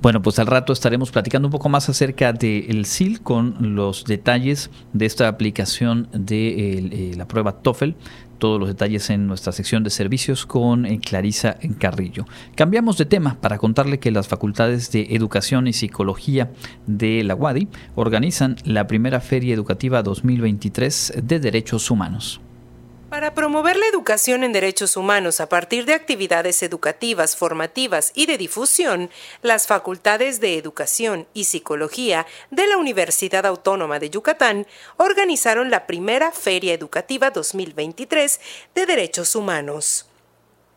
Bueno, 0.00 0.22
pues 0.22 0.38
al 0.38 0.46
rato 0.46 0.72
estaremos 0.72 1.10
platicando 1.10 1.48
un 1.48 1.52
poco 1.52 1.68
más 1.68 1.88
acerca 1.88 2.32
del 2.32 2.84
SIL 2.84 3.20
con 3.20 3.74
los 3.74 4.04
detalles 4.04 4.70
de 4.92 5.06
esta 5.06 5.26
aplicación 5.26 6.08
de 6.12 6.78
eh, 6.78 7.12
la 7.16 7.26
prueba 7.26 7.60
TOEFL. 7.62 7.90
Todos 8.38 8.60
los 8.60 8.68
detalles 8.68 9.10
en 9.10 9.26
nuestra 9.26 9.50
sección 9.50 9.82
de 9.82 9.90
servicios 9.90 10.46
con 10.46 10.86
eh, 10.86 11.00
Clarisa 11.00 11.56
Carrillo. 11.80 12.26
Cambiamos 12.54 12.96
de 12.96 13.06
tema 13.06 13.40
para 13.40 13.58
contarle 13.58 13.98
que 13.98 14.12
las 14.12 14.28
facultades 14.28 14.92
de 14.92 15.08
Educación 15.10 15.66
y 15.66 15.72
Psicología 15.72 16.52
de 16.86 17.24
la 17.24 17.34
UADI 17.34 17.66
organizan 17.96 18.54
la 18.64 18.86
primera 18.86 19.20
Feria 19.20 19.52
Educativa 19.52 20.04
2023 20.04 21.14
de 21.24 21.40
Derechos 21.40 21.90
Humanos. 21.90 22.40
Para 23.10 23.32
promover 23.32 23.78
la 23.78 23.86
educación 23.86 24.44
en 24.44 24.52
derechos 24.52 24.94
humanos 24.94 25.40
a 25.40 25.48
partir 25.48 25.86
de 25.86 25.94
actividades 25.94 26.62
educativas, 26.62 27.36
formativas 27.36 28.12
y 28.14 28.26
de 28.26 28.36
difusión, 28.36 29.08
las 29.40 29.66
facultades 29.66 30.40
de 30.40 30.58
Educación 30.58 31.26
y 31.32 31.44
Psicología 31.44 32.26
de 32.50 32.66
la 32.66 32.76
Universidad 32.76 33.46
Autónoma 33.46 33.98
de 33.98 34.10
Yucatán 34.10 34.66
organizaron 34.98 35.70
la 35.70 35.86
primera 35.86 36.32
Feria 36.32 36.74
Educativa 36.74 37.30
2023 37.30 38.40
de 38.74 38.84
Derechos 38.84 39.34
Humanos. 39.34 40.07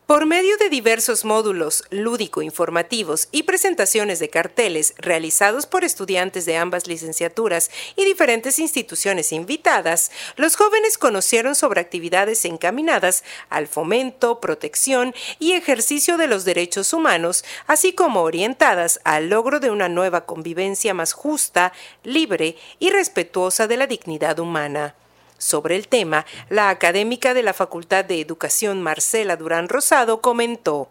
Por 0.06 0.26
medio 0.26 0.56
de 0.56 0.68
diversos 0.68 1.24
módulos 1.24 1.84
lúdico-informativos 1.90 3.28
y 3.30 3.44
presentaciones 3.44 4.18
de 4.18 4.28
carteles 4.28 4.94
realizados 4.98 5.66
por 5.66 5.84
estudiantes 5.84 6.44
de 6.44 6.56
ambas 6.56 6.88
licenciaturas 6.88 7.70
y 7.94 8.04
diferentes 8.04 8.58
instituciones 8.58 9.30
invitadas, 9.30 10.10
los 10.36 10.56
jóvenes 10.56 10.98
conocieron 10.98 11.54
sobre 11.54 11.80
actividades 11.80 12.44
encaminadas 12.44 13.22
al 13.48 13.68
fomento, 13.68 14.40
protección 14.40 15.14
y 15.38 15.52
ejercicio 15.52 16.16
de 16.16 16.26
los 16.26 16.44
derechos 16.44 16.92
humanos, 16.92 17.44
así 17.68 17.92
como 17.92 18.22
orientadas 18.22 19.00
al 19.04 19.30
logro 19.30 19.60
de 19.60 19.70
una 19.70 19.88
nueva 19.88 20.26
convivencia 20.26 20.94
más 20.94 21.12
justa, 21.12 21.72
libre 22.02 22.56
y 22.80 22.90
respetuosa 22.90 23.68
de 23.68 23.76
la 23.76 23.86
dignidad 23.86 24.40
humana. 24.40 24.96
Sobre 25.42 25.74
el 25.74 25.88
tema, 25.88 26.24
la 26.50 26.70
académica 26.70 27.34
de 27.34 27.42
la 27.42 27.52
Facultad 27.52 28.04
de 28.04 28.20
Educación 28.20 28.80
Marcela 28.80 29.36
Durán 29.36 29.68
Rosado 29.68 30.20
comentó 30.20 30.88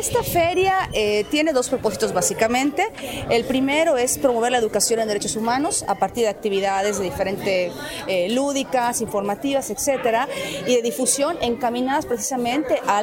esta 0.00 0.22
feria 0.22 0.88
eh, 0.92 1.24
tiene 1.30 1.52
dos 1.52 1.68
propósitos 1.68 2.12
básicamente. 2.12 2.90
El 3.28 3.44
primero 3.44 3.96
es 3.98 4.18
promover 4.18 4.52
la 4.52 4.58
educación 4.58 5.00
en 5.00 5.08
derechos 5.08 5.36
humanos 5.36 5.84
a 5.88 5.96
partir 5.96 6.24
de 6.24 6.30
actividades 6.30 6.98
de 6.98 7.04
diferentes 7.04 7.72
eh, 8.06 8.28
lúdicas, 8.30 9.00
informativas, 9.00 9.68
etcétera, 9.70 10.28
y 10.66 10.76
de 10.76 10.82
difusión 10.82 11.36
encaminadas 11.42 12.06
precisamente 12.06 12.80
a 12.86 13.00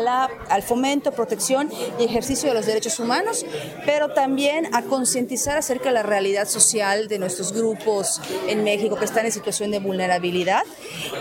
al 0.50 0.64
fomento, 0.64 1.12
protección 1.12 1.70
y 2.00 2.06
ejercicio 2.06 2.50
de 2.50 2.56
los 2.56 2.66
derechos 2.66 3.00
humanos, 3.00 3.46
pero 3.86 4.14
también 4.14 4.74
a 4.74 4.84
concientizar 4.84 5.58
acerca 5.58 5.86
de 5.90 5.96
la 5.96 6.04
realidad 6.04 6.48
social 6.48 7.08
de 7.08 7.20
nuestros 7.20 7.52
grupos 7.52 8.22
en 8.48 8.64
México 8.64 8.96
que 8.96 9.06
están 9.06 9.26
en 9.26 9.32
situación 9.32 9.72
de 9.72 9.80
vulnerabilidad 9.80 10.64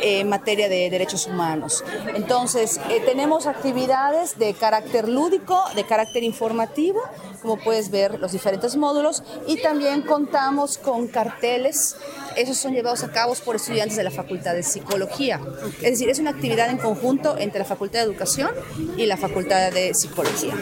eh, 0.02 0.20
en 0.20 0.28
materia 0.28 0.68
de 0.68 0.88
derechos 0.90 1.26
humanos. 1.26 1.84
Entonces, 2.14 2.78
tenemos 3.06 3.46
actividades 3.46 4.38
de 4.38 4.54
carácter 4.54 5.08
lúdico 5.08 5.45
de 5.74 5.84
carácter 5.84 6.24
informativo, 6.24 7.00
como 7.40 7.56
puedes 7.58 7.90
ver 7.90 8.18
los 8.18 8.32
diferentes 8.32 8.76
módulos, 8.76 9.22
y 9.46 9.60
también 9.62 10.02
contamos 10.02 10.76
con 10.78 11.06
carteles. 11.06 11.96
Esos 12.36 12.56
son 12.56 12.74
llevados 12.74 13.04
a 13.04 13.12
cabo 13.12 13.34
por 13.44 13.56
estudiantes 13.56 13.96
de 13.96 14.04
la 14.04 14.10
Facultad 14.10 14.54
de 14.54 14.62
Psicología. 14.62 15.40
Es 15.82 15.92
decir, 15.92 16.08
es 16.10 16.18
una 16.18 16.30
actividad 16.30 16.68
en 16.68 16.78
conjunto 16.78 17.36
entre 17.38 17.60
la 17.60 17.64
Facultad 17.64 18.00
de 18.00 18.06
Educación 18.06 18.50
y 18.96 19.06
la 19.06 19.16
Facultad 19.16 19.72
de 19.72 19.94
Psicología. 19.94 20.54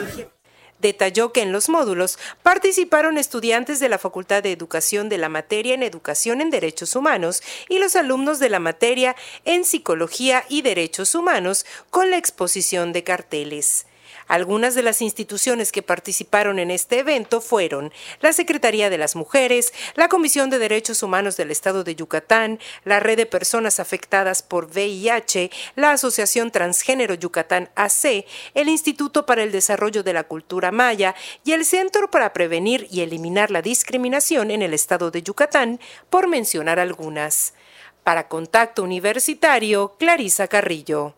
Detalló 0.81 1.33
que 1.33 1.41
en 1.41 1.51
los 1.51 1.71
módulos 1.71 2.19
participaron 2.43 3.17
estudiantes 3.17 3.81
de 3.81 3.89
la 3.89 3.97
Facultad 3.97 4.43
de 4.43 4.53
Educación 4.53 5.09
de 5.09 5.17
la 5.17 5.31
materia 5.31 5.73
en 5.73 5.83
Educación 5.83 6.43
en 6.43 6.51
Derechos 6.51 6.95
Humanos 6.95 7.43
y 7.71 7.79
los 7.79 7.97
alumnos 7.97 8.39
de 8.39 8.51
la 8.51 8.59
materia 8.59 9.17
en 9.47 9.65
Psicología 9.65 10.45
y 10.51 10.61
Derechos 10.61 11.15
Humanos 11.15 11.65
con 11.89 12.11
la 12.11 12.19
exposición 12.19 12.93
de 12.93 13.03
carteles. 13.03 13.87
Algunas 14.27 14.75
de 14.75 14.83
las 14.83 15.03
instituciones 15.03 15.73
que 15.73 15.83
participaron 15.83 16.59
en 16.59 16.71
este 16.71 17.01
evento 17.01 17.41
fueron 17.41 17.93
la 18.21 18.33
Secretaría 18.33 18.91
de 18.91 18.99
las 18.99 19.17
Mujeres, 19.17 19.73
la 19.95 20.09
Comisión 20.09 20.51
de 20.51 20.59
Derechos 20.59 21.03
Humanos 21.03 21.37
del 21.37 21.51
Estado 21.51 21.85
de 21.85 21.95
Yucatán, 21.95 22.59
la 22.85 23.01
Red 23.01 23.19
de 23.19 23.27
Personas 23.27 23.81
Afectadas 23.81 24.43
por 24.43 24.67
VIH, 24.67 25.51
la 25.77 25.93
Asociación 25.93 26.51
Transgénero 26.51 27.15
Yucatán 27.15 27.71
AC, 27.75 28.25
el 28.55 28.69
Instituto 28.69 29.27
para 29.27 29.43
el 29.43 29.53
Desarrollo 29.53 30.03
de 30.03 30.13
la 30.13 30.25
Cultura 30.25 30.71
Maya 30.71 31.15
y 31.45 31.53
el 31.53 31.65
Centro 31.65 32.11
para 32.11 32.33
Prevenir 32.33 32.89
y 32.91 33.03
Eliminar 33.03 33.51
la 33.51 33.63
Discriminación 33.63 34.51
en 34.51 34.63
el 34.63 34.75
Estado 34.75 35.11
de 35.11 35.23
Yucatán, 35.23 35.81
por 36.11 36.29
mencionar 36.29 36.79
algunas. 36.79 37.55
Para 38.03 38.29
Contacto 38.29 38.83
Universitario, 38.83 39.97
Clarisa 39.99 40.49
Carrillo. 40.49 41.15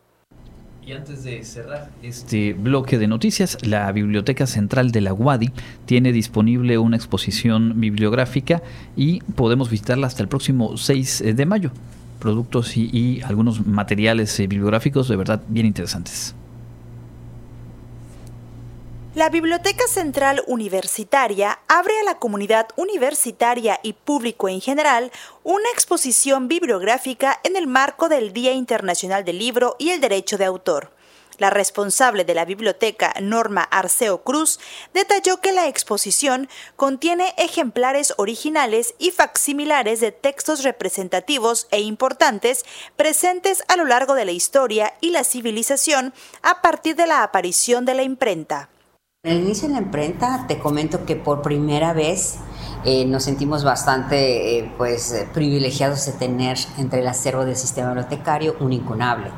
Y 0.87 0.93
antes 0.93 1.25
de 1.25 1.43
cerrar 1.43 1.89
este 2.01 2.53
bloque 2.53 2.97
de 2.97 3.09
noticias, 3.09 3.57
la 3.61 3.91
Biblioteca 3.91 4.47
Central 4.47 4.93
de 4.93 5.01
la 5.01 5.13
UADI 5.13 5.51
tiene 5.85 6.13
disponible 6.13 6.77
una 6.77 6.95
exposición 6.95 7.81
bibliográfica 7.81 8.63
y 8.95 9.19
podemos 9.35 9.69
visitarla 9.69 10.07
hasta 10.07 10.23
el 10.23 10.29
próximo 10.29 10.77
6 10.77 11.23
de 11.35 11.45
mayo. 11.45 11.71
Productos 12.19 12.77
y, 12.77 13.21
algunos 13.25 13.67
materiales 13.67 14.39
eh, 14.39 14.47
bibliográficos 14.47 15.09
de 15.09 15.17
verdad 15.17 15.41
bien 15.49 15.65
interesantes. 15.65 16.33
La 19.17 19.29
Biblioteca 19.29 19.87
Central 19.87 20.43
Universitaria 20.45 21.57
abre 21.67 21.99
a 21.99 22.03
la 22.03 22.19
comunidad 22.19 22.67
universitaria 22.75 23.79
y 23.81 23.93
público 23.93 24.47
en 24.47 24.61
general 24.61 25.11
una 25.43 25.67
exposición 25.73 26.47
bibliográfica 26.47 27.39
en 27.43 27.55
el 27.55 27.65
marco 27.65 28.09
del 28.09 28.31
Día 28.31 28.51
Internacional 28.51 29.25
del 29.25 29.39
Libro 29.39 29.75
y 29.79 29.89
el 29.89 30.01
Derecho 30.01 30.37
de 30.37 30.45
Autor. 30.45 30.91
La 31.39 31.49
responsable 31.49 32.25
de 32.25 32.35
la 32.35 32.45
biblioteca, 32.45 33.15
Norma 33.19 33.63
Arceo 33.63 34.21
Cruz, 34.21 34.59
detalló 34.93 35.41
que 35.41 35.51
la 35.51 35.67
exposición 35.67 36.47
contiene 36.75 37.33
ejemplares 37.39 38.13
originales 38.17 38.93
y 38.99 39.09
facsimilares 39.09 39.99
de 39.99 40.11
textos 40.11 40.61
representativos 40.61 41.65
e 41.71 41.79
importantes 41.79 42.65
presentes 42.95 43.63
a 43.67 43.77
lo 43.77 43.85
largo 43.85 44.13
de 44.13 44.25
la 44.25 44.31
historia 44.31 44.93
y 45.01 45.09
la 45.09 45.23
civilización 45.23 46.13
a 46.43 46.61
partir 46.61 46.95
de 46.95 47.07
la 47.07 47.23
aparición 47.23 47.83
de 47.83 47.95
la 47.95 48.03
imprenta. 48.03 48.69
El 49.27 49.41
inicio 49.41 49.67
de 49.67 49.73
la 49.73 49.81
imprenta 49.81 50.45
te 50.47 50.57
comento 50.57 51.03
que 51.03 51.17
por 51.17 51.41
primera 51.41 51.91
vez 51.91 52.37
eh, 52.85 53.03
nos 53.05 53.25
sentimos 53.25 53.65
bastante 53.65 54.59
eh, 54.59 54.71
pues, 54.77 55.11
eh, 55.11 55.27
privilegiados 55.33 56.05
de 56.05 56.13
tener 56.13 56.57
entre 56.77 57.01
el 57.01 57.07
acervo 57.09 57.43
del 57.43 57.57
sistema 57.57 57.89
bibliotecario 57.89 58.55
un 58.61 58.71
incunable. 58.71 59.29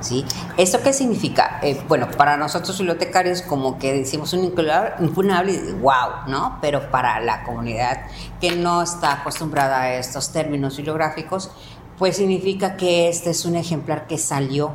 ¿sí? 0.00 0.24
¿Esto 0.56 0.78
qué 0.82 0.94
significa? 0.94 1.60
bueno, 1.86 2.10
para 2.16 2.38
nosotros 2.38 2.78
bibliotecarios 2.78 3.42
como 3.42 3.78
que 3.78 3.92
decimos 3.92 4.32
un 4.32 4.42
incunable, 4.44 5.72
wow, 5.82 6.28
¿no? 6.28 6.56
Pero 6.62 6.90
para 6.90 7.20
la 7.20 7.44
comunidad 7.44 8.06
que 8.40 8.56
no 8.56 8.80
está 8.80 9.20
acostumbrada 9.20 9.82
a 9.82 9.94
estos 9.96 10.32
términos 10.32 10.78
bibliográficos, 10.78 11.50
pues 11.98 12.16
significa 12.16 12.78
que 12.78 13.10
este 13.10 13.30
es 13.30 13.44
un 13.44 13.56
ejemplar 13.56 14.06
que 14.06 14.16
salió 14.16 14.72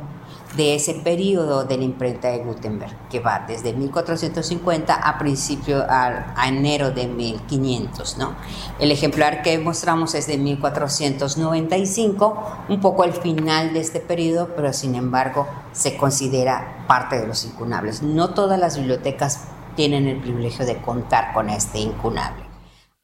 de 0.56 0.74
ese 0.74 0.94
periodo 0.94 1.64
de 1.64 1.78
la 1.78 1.84
imprenta 1.84 2.28
de 2.28 2.38
Gutenberg, 2.38 3.08
que 3.08 3.20
va 3.20 3.44
desde 3.46 3.72
1450 3.72 4.94
a 4.94 5.18
principio 5.18 5.84
a, 5.88 6.34
enero 6.46 6.90
de 6.90 7.06
1500, 7.06 8.18
¿no? 8.18 8.34
El 8.78 8.90
ejemplar 8.90 9.42
que 9.42 9.58
mostramos 9.58 10.14
es 10.14 10.26
de 10.26 10.38
1495, 10.38 12.64
un 12.68 12.80
poco 12.80 13.02
al 13.02 13.12
final 13.12 13.72
de 13.72 13.80
este 13.80 14.00
periodo, 14.00 14.50
pero 14.54 14.72
sin 14.72 14.94
embargo 14.94 15.46
se 15.72 15.96
considera 15.96 16.84
parte 16.86 17.18
de 17.18 17.26
los 17.26 17.44
incunables. 17.44 18.02
No 18.02 18.34
todas 18.34 18.58
las 18.58 18.76
bibliotecas 18.76 19.44
tienen 19.76 20.06
el 20.06 20.20
privilegio 20.20 20.66
de 20.66 20.80
contar 20.82 21.32
con 21.32 21.48
este 21.48 21.78
incunable. 21.78 22.51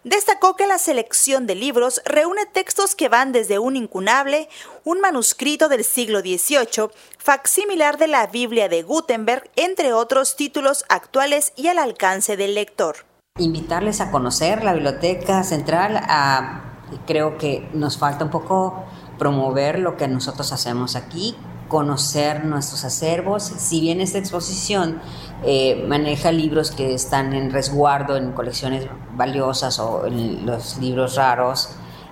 Destacó 0.05 0.55
que 0.55 0.69
la 0.69 0.79
selección 0.79 1.49
de 1.49 1.57
libros 1.57 2.01
reúne 2.05 2.47
textos 2.47 2.95
que 2.95 3.09
van 3.09 3.33
desde 3.33 3.59
un 3.59 3.75
incunable, 3.75 4.49
un 4.85 5.01
manuscrito 5.01 5.69
del 5.69 5.83
siglo 5.83 6.21
XVIII, 6.21 6.91
facsimilar 7.19 7.99
de 7.99 8.07
la 8.07 8.29
Biblia 8.29 8.69
de 8.69 8.85
Gutenberg, 8.85 9.51
entre 9.57 9.93
otros 9.93 10.37
títulos 10.37 10.85
actuales 10.89 11.53
y 11.57 11.67
al 11.67 11.79
alcance 11.79 12.37
del 12.37 12.55
lector. 12.55 13.07
Invitarles 13.39 14.01
a 14.01 14.13
conocer 14.13 14.63
la 14.63 14.73
Biblioteca 14.73 15.43
Central, 15.43 16.01
creo 17.05 17.37
que 17.37 17.69
nos 17.73 17.99
falta 17.99 18.25
un 18.25 18.31
poco 18.31 18.85
promover 19.19 19.81
lo 19.81 19.97
que 19.97 20.07
nosotros 20.07 20.53
hacemos 20.53 20.95
aquí, 20.95 21.35
conocer 21.69 22.45
nuestros 22.45 22.85
acervos. 22.85 23.45
Si 23.45 23.81
bien 23.81 24.01
esta 24.01 24.19
exposición 24.19 25.01
eh, 25.45 25.85
maneja 25.87 26.33
libros 26.33 26.71
que 26.71 26.95
están 26.95 27.33
en 27.35 27.51
resguardo 27.51 28.17
en 28.17 28.33
colecciones 28.33 28.87
valiosas 29.15 29.79
o 29.79 30.07
en 30.07 30.47
los 30.47 30.79
libros 30.79 31.17
raros, 31.17 31.71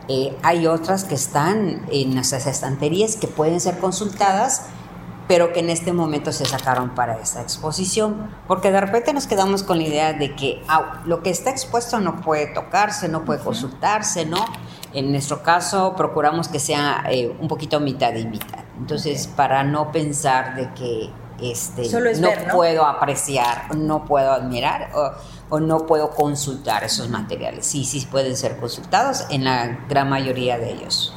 eh, 0.08 0.36
hay 0.42 0.66
otras 0.66 1.04
que 1.04 1.16
están 1.16 1.84
en 1.90 2.14
nuestras 2.14 2.46
estanterías 2.46 3.16
que 3.16 3.26
pueden 3.26 3.60
ser 3.60 3.78
consultadas, 3.78 4.66
pero 5.26 5.52
que 5.52 5.58
en 5.58 5.70
este 5.70 5.92
momento 5.92 6.30
se 6.30 6.44
sacaron 6.44 6.94
para 6.94 7.18
esta 7.18 7.42
exposición, 7.42 8.30
porque 8.46 8.70
de 8.70 8.80
repente 8.80 9.12
nos 9.12 9.26
quedamos 9.26 9.64
con 9.64 9.78
la 9.78 9.84
idea 9.84 10.12
de 10.12 10.36
que 10.36 10.62
lo 11.04 11.24
que 11.24 11.30
está 11.30 11.50
expuesto 11.50 11.98
no 11.98 12.20
puede 12.20 12.46
tocarse, 12.46 13.08
no 13.08 13.24
puede 13.24 13.40
consultarse, 13.40 14.24
¿no? 14.24 14.44
En 14.92 15.10
nuestro 15.10 15.42
caso 15.42 15.94
procuramos 15.96 16.46
que 16.46 16.60
sea 16.60 17.04
eh, 17.10 17.34
un 17.40 17.48
poquito 17.48 17.80
mitad 17.80 18.14
y 18.14 18.24
mitad. 18.24 18.65
Entonces, 18.78 19.26
para 19.26 19.64
no 19.64 19.90
pensar 19.92 20.54
de 20.54 20.72
que 20.74 21.10
este, 21.40 21.88
no, 22.18 22.30
puedo 22.52 22.86
apreciar, 22.86 23.74
no 23.76 24.04
puedo 24.04 24.32
admirar 24.32 24.90
o, 25.50 25.60
no 25.60 25.86
puedo 25.86 26.10
consultar 26.10 26.84
esos 26.84 27.08
materiales. 27.08 27.66
Sí, 27.66 27.84
sí 27.84 28.06
pueden 28.10 28.36
ser 28.36 28.56
consultados 28.56 29.26
en 29.30 29.44
la 29.44 29.78
gran 29.88 30.08
mayoría 30.08 30.58
de 30.58 30.72
ellos. 30.72 31.14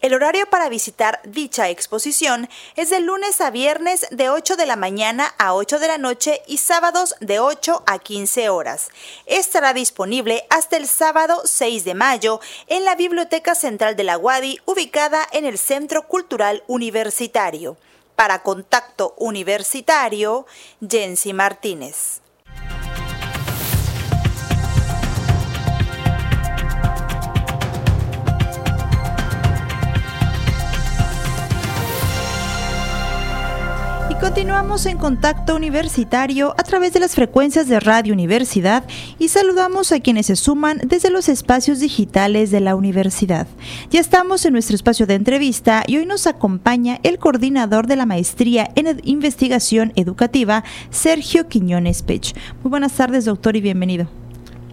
El 0.00 0.14
horario 0.14 0.48
para 0.48 0.68
visitar 0.68 1.20
dicha 1.24 1.68
exposición 1.70 2.48
es 2.76 2.88
de 2.88 3.00
lunes 3.00 3.40
a 3.40 3.50
viernes 3.50 4.06
de 4.12 4.30
8 4.30 4.54
de 4.54 4.64
la 4.64 4.76
mañana 4.76 5.34
a 5.38 5.54
8 5.54 5.80
de 5.80 5.88
la 5.88 5.98
noche 5.98 6.40
y 6.46 6.58
sábados 6.58 7.16
de 7.18 7.40
8 7.40 7.82
a 7.84 7.98
15 7.98 8.48
horas. 8.48 8.90
Estará 9.26 9.72
disponible 9.72 10.46
hasta 10.50 10.76
el 10.76 10.86
sábado 10.86 11.42
6 11.44 11.84
de 11.84 11.94
mayo 11.94 12.40
en 12.68 12.84
la 12.84 12.94
Biblioteca 12.94 13.56
Central 13.56 13.96
de 13.96 14.04
la 14.04 14.14
Guadi, 14.14 14.60
ubicada 14.66 15.26
en 15.32 15.44
el 15.44 15.58
Centro 15.58 16.06
Cultural 16.06 16.62
Universitario. 16.68 17.76
Para 18.14 18.44
Contacto 18.44 19.14
Universitario, 19.16 20.46
Jensi 20.80 21.32
Martínez. 21.32 22.20
Continuamos 34.20 34.84
en 34.86 34.98
contacto 34.98 35.54
universitario 35.54 36.52
a 36.58 36.64
través 36.64 36.92
de 36.92 36.98
las 36.98 37.14
frecuencias 37.14 37.68
de 37.68 37.78
Radio 37.78 38.12
Universidad 38.12 38.82
y 39.16 39.28
saludamos 39.28 39.92
a 39.92 40.00
quienes 40.00 40.26
se 40.26 40.34
suman 40.34 40.80
desde 40.84 41.08
los 41.08 41.28
espacios 41.28 41.78
digitales 41.78 42.50
de 42.50 42.58
la 42.58 42.74
universidad. 42.74 43.46
Ya 43.90 44.00
estamos 44.00 44.44
en 44.44 44.54
nuestro 44.54 44.74
espacio 44.74 45.06
de 45.06 45.14
entrevista 45.14 45.84
y 45.86 45.98
hoy 45.98 46.06
nos 46.06 46.26
acompaña 46.26 46.98
el 47.04 47.20
coordinador 47.20 47.86
de 47.86 47.94
la 47.94 48.06
maestría 48.06 48.68
en 48.74 49.00
investigación 49.04 49.92
educativa, 49.94 50.64
Sergio 50.90 51.46
Quiñones 51.46 52.02
Pech. 52.02 52.34
Muy 52.64 52.70
buenas 52.70 52.94
tardes, 52.94 53.24
doctor, 53.24 53.54
y 53.54 53.60
bienvenido. 53.60 54.08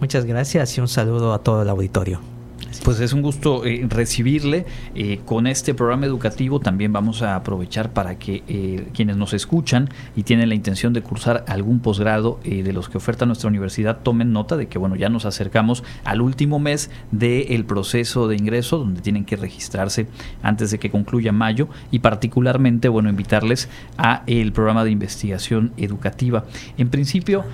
Muchas 0.00 0.24
gracias 0.24 0.76
y 0.76 0.80
un 0.80 0.88
saludo 0.88 1.32
a 1.32 1.38
todo 1.38 1.62
el 1.62 1.68
auditorio. 1.68 2.35
Pues 2.84 3.00
es 3.00 3.12
un 3.12 3.22
gusto 3.22 3.64
eh, 3.64 3.84
recibirle 3.88 4.66
eh, 4.94 5.20
con 5.24 5.46
este 5.46 5.74
programa 5.74 6.06
educativo. 6.06 6.60
También 6.60 6.92
vamos 6.92 7.22
a 7.22 7.36
aprovechar 7.36 7.92
para 7.92 8.18
que 8.18 8.42
eh, 8.48 8.88
quienes 8.92 9.16
nos 9.16 9.32
escuchan 9.34 9.88
y 10.14 10.22
tienen 10.22 10.48
la 10.48 10.54
intención 10.54 10.92
de 10.92 11.02
cursar 11.02 11.44
algún 11.48 11.80
posgrado 11.80 12.38
de 12.44 12.72
los 12.72 12.88
que 12.88 12.98
oferta 12.98 13.26
nuestra 13.26 13.48
universidad 13.48 13.98
tomen 14.02 14.32
nota 14.32 14.56
de 14.56 14.68
que 14.68 14.78
bueno 14.78 14.96
ya 14.96 15.08
nos 15.08 15.24
acercamos 15.24 15.84
al 16.04 16.20
último 16.20 16.58
mes 16.58 16.90
del 17.10 17.64
proceso 17.64 18.28
de 18.28 18.36
ingreso 18.36 18.78
donde 18.78 19.00
tienen 19.00 19.24
que 19.24 19.36
registrarse 19.36 20.06
antes 20.42 20.70
de 20.70 20.78
que 20.78 20.90
concluya 20.90 21.32
mayo 21.32 21.68
y 21.90 22.00
particularmente 22.00 22.88
bueno 22.88 23.08
invitarles 23.08 23.68
a 23.96 24.22
el 24.26 24.52
programa 24.52 24.84
de 24.84 24.90
investigación 24.90 25.72
educativa. 25.76 26.44
En 26.78 26.88
principio, 26.88 27.44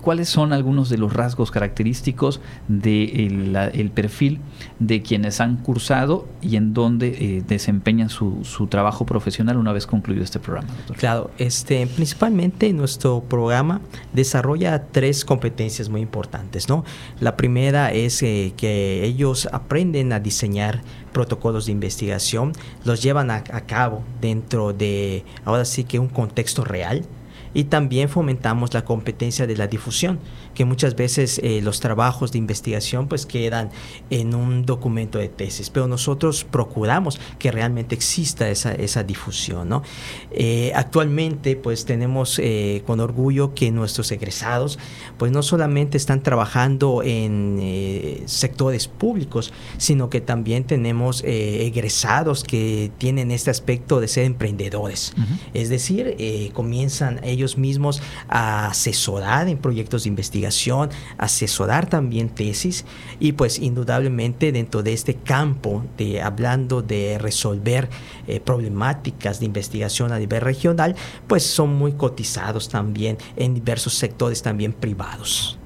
¿cuáles 0.00 0.28
son 0.28 0.52
algunos 0.52 0.90
de 0.90 0.98
los 0.98 1.12
rasgos 1.12 1.50
característicos 1.50 2.40
del 2.68 3.52
de 3.52 3.70
el 3.74 3.90
perfil 3.90 4.39
de 4.78 5.02
quienes 5.02 5.40
han 5.40 5.56
cursado 5.56 6.26
y 6.40 6.56
en 6.56 6.74
dónde 6.74 7.08
eh, 7.08 7.42
desempeñan 7.46 8.08
su, 8.08 8.42
trabajo 8.68 9.06
profesional 9.06 9.56
una 9.56 9.72
vez 9.72 9.86
concluido 9.86 10.22
este 10.22 10.38
programa. 10.38 10.68
Claro, 10.96 11.30
este, 11.38 11.86
principalmente 11.86 12.72
nuestro 12.72 13.22
programa 13.22 13.80
desarrolla 14.12 14.86
tres 14.90 15.24
competencias 15.24 15.88
muy 15.88 16.00
importantes. 16.00 16.68
¿no? 16.68 16.84
La 17.20 17.36
primera 17.36 17.92
es 17.92 18.22
eh, 18.22 18.52
que 18.56 19.04
ellos 19.04 19.48
aprenden 19.52 20.12
a 20.12 20.20
diseñar 20.20 20.82
protocolos 21.12 21.66
de 21.66 21.72
investigación, 21.72 22.52
los 22.84 23.02
llevan 23.02 23.30
a, 23.30 23.36
a 23.36 23.60
cabo 23.62 24.02
dentro 24.20 24.72
de, 24.72 25.24
ahora 25.44 25.64
sí 25.64 25.84
que 25.84 25.98
un 25.98 26.08
contexto 26.08 26.64
real, 26.64 27.04
y 27.52 27.64
también 27.64 28.08
fomentamos 28.08 28.72
la 28.74 28.84
competencia 28.84 29.46
de 29.46 29.56
la 29.56 29.66
difusión, 29.66 30.20
que 30.54 30.64
muchas 30.64 30.94
veces 30.94 31.40
eh, 31.42 31.60
los 31.62 31.80
trabajos 31.80 32.32
de 32.32 32.38
investigación 32.38 33.08
pues 33.08 33.26
quedan 33.26 33.70
en 34.10 34.34
un 34.34 34.64
documento 34.64 35.18
de 35.18 35.28
tesis, 35.28 35.70
pero 35.70 35.88
nosotros 35.88 36.44
procuramos 36.44 37.20
que 37.38 37.50
realmente 37.50 37.94
exista 37.94 38.48
esa, 38.48 38.72
esa 38.72 39.02
difusión. 39.02 39.68
¿no? 39.68 39.82
Eh, 40.30 40.72
actualmente 40.74 41.56
pues 41.56 41.84
tenemos 41.84 42.38
eh, 42.38 42.82
con 42.86 43.00
orgullo 43.00 43.54
que 43.54 43.70
nuestros 43.70 44.12
egresados 44.12 44.78
pues 45.18 45.32
no 45.32 45.42
solamente 45.42 45.96
están 45.96 46.22
trabajando 46.22 47.02
en 47.02 48.22
sectores 48.26 48.86
públicos, 48.86 49.52
sino 49.76 50.08
que 50.08 50.20
también 50.20 50.64
tenemos 50.64 51.22
egresados 51.24 52.44
que 52.44 52.90
tienen 52.98 53.30
este 53.30 53.50
aspecto 53.50 54.00
de 54.00 54.08
ser 54.08 54.24
emprendedores, 54.24 55.12
es 55.52 55.68
decir, 55.68 56.16
comienzan 56.54 57.20
ellos 57.22 57.40
ellos 57.40 57.56
mismos 57.56 58.02
a 58.28 58.66
asesorar 58.66 59.48
en 59.48 59.56
proyectos 59.56 60.04
de 60.04 60.10
investigación, 60.10 60.39
asesorar 60.46 61.88
también 61.88 62.28
tesis 62.28 62.84
y 63.18 63.32
pues 63.32 63.58
indudablemente 63.58 64.52
dentro 64.52 64.82
de 64.82 64.92
este 64.92 65.14
campo 65.14 65.84
de 65.96 66.22
hablando 66.22 66.82
de 66.82 67.18
resolver 67.18 67.88
eh, 68.26 68.40
problemáticas 68.40 69.40
de 69.40 69.46
investigación 69.46 70.12
a 70.12 70.18
nivel 70.18 70.40
regional, 70.40 70.94
pues 71.26 71.44
son 71.44 71.74
muy 71.74 71.92
cotizados 71.92 72.68
también 72.68 73.18
en 73.36 73.54
diversos 73.54 73.94
sectores 73.94 74.42
también 74.42 74.72
privados. 74.72 75.58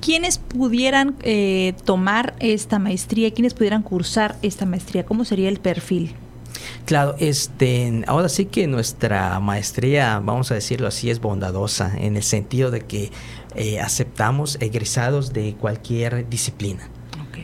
¿Quiénes 0.00 0.38
pudieran 0.38 1.16
eh, 1.22 1.74
tomar 1.84 2.34
esta 2.40 2.78
maestría? 2.78 3.30
¿Quiénes 3.30 3.54
pudieran 3.54 3.82
cursar 3.82 4.36
esta 4.42 4.64
maestría? 4.64 5.04
¿Cómo 5.04 5.24
sería 5.24 5.48
el 5.48 5.60
perfil? 5.60 6.14
Claro, 6.84 7.14
este, 7.18 8.02
ahora 8.06 8.28
sí 8.28 8.46
que 8.46 8.66
nuestra 8.66 9.38
maestría, 9.40 10.20
vamos 10.20 10.50
a 10.50 10.54
decirlo 10.54 10.88
así, 10.88 11.10
es 11.10 11.20
bondadosa 11.20 11.92
en 11.96 12.16
el 12.16 12.22
sentido 12.22 12.70
de 12.70 12.80
que 12.80 13.10
eh, 13.54 13.80
aceptamos 13.80 14.56
egresados 14.60 15.32
de 15.32 15.54
cualquier 15.54 16.28
disciplina. 16.28 16.88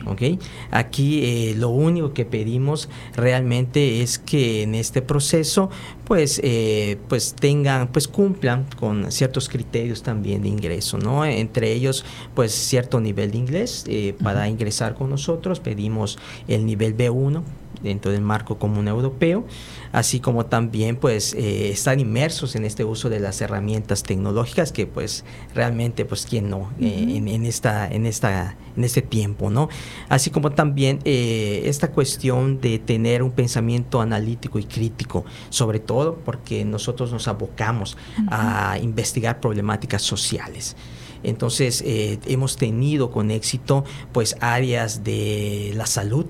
Okay. 0.05 0.39
Aquí 0.71 1.21
eh, 1.25 1.55
lo 1.57 1.67
único 1.67 2.13
que 2.13 2.23
pedimos 2.23 2.87
realmente 3.13 4.01
es 4.01 4.17
que 4.17 4.63
en 4.63 4.73
este 4.73 5.01
proceso 5.01 5.69
pues, 6.05 6.39
eh, 6.45 6.97
pues 7.09 7.33
tengan, 7.33 7.89
pues 7.89 8.07
cumplan 8.07 8.67
con 8.79 9.11
ciertos 9.11 9.49
criterios 9.49 10.03
también 10.03 10.43
de 10.43 10.47
ingreso, 10.47 10.97
¿no? 10.97 11.25
Entre 11.25 11.73
ellos 11.73 12.05
pues 12.35 12.53
cierto 12.53 13.01
nivel 13.01 13.31
de 13.31 13.37
inglés 13.37 13.83
para 14.23 14.47
ingresar 14.47 14.95
con 14.95 15.09
nosotros 15.09 15.59
pedimos 15.59 16.17
el 16.47 16.65
nivel 16.65 16.95
B1 16.95 17.43
dentro 17.81 18.11
del 18.11 18.21
marco 18.21 18.57
común 18.57 18.87
europeo, 18.87 19.45
así 19.91 20.19
como 20.19 20.45
también 20.45 20.95
pues 20.95 21.33
eh, 21.33 21.69
estar 21.69 21.99
inmersos 21.99 22.55
en 22.55 22.65
este 22.65 22.83
uso 22.83 23.09
de 23.09 23.19
las 23.19 23.41
herramientas 23.41 24.03
tecnológicas 24.03 24.71
que 24.71 24.87
pues 24.87 25.23
realmente 25.53 26.05
pues 26.05 26.25
quién 26.25 26.49
no 26.49 26.71
eh, 26.79 27.13
en, 27.15 27.45
esta 27.45 27.87
en 27.87 28.05
esta 28.05 28.55
en 28.75 28.83
este 28.83 29.01
tiempo, 29.01 29.49
¿no? 29.49 29.69
Así 30.07 30.29
como 30.29 30.51
también 30.51 30.99
eh, 31.03 31.63
esta 31.65 31.91
cuestión 31.91 32.61
de 32.61 32.79
tener 32.79 33.23
un 33.23 33.31
pensamiento 33.31 34.01
analítico 34.01 34.59
y 34.59 34.65
crítico, 34.65 35.25
sobre 35.49 35.79
todo 35.79 36.15
porque 36.23 36.63
nosotros 36.63 37.11
nos 37.11 37.27
abocamos 37.27 37.97
a 38.29 38.77
investigar 38.81 39.39
problemáticas 39.39 40.03
sociales. 40.03 40.75
Entonces 41.23 41.83
hemos 41.83 42.57
tenido 42.57 43.09
con 43.09 43.31
éxito 43.31 43.83
pues 44.11 44.37
áreas 44.39 45.03
de 45.03 45.71
la 45.75 45.87
salud, 45.87 46.27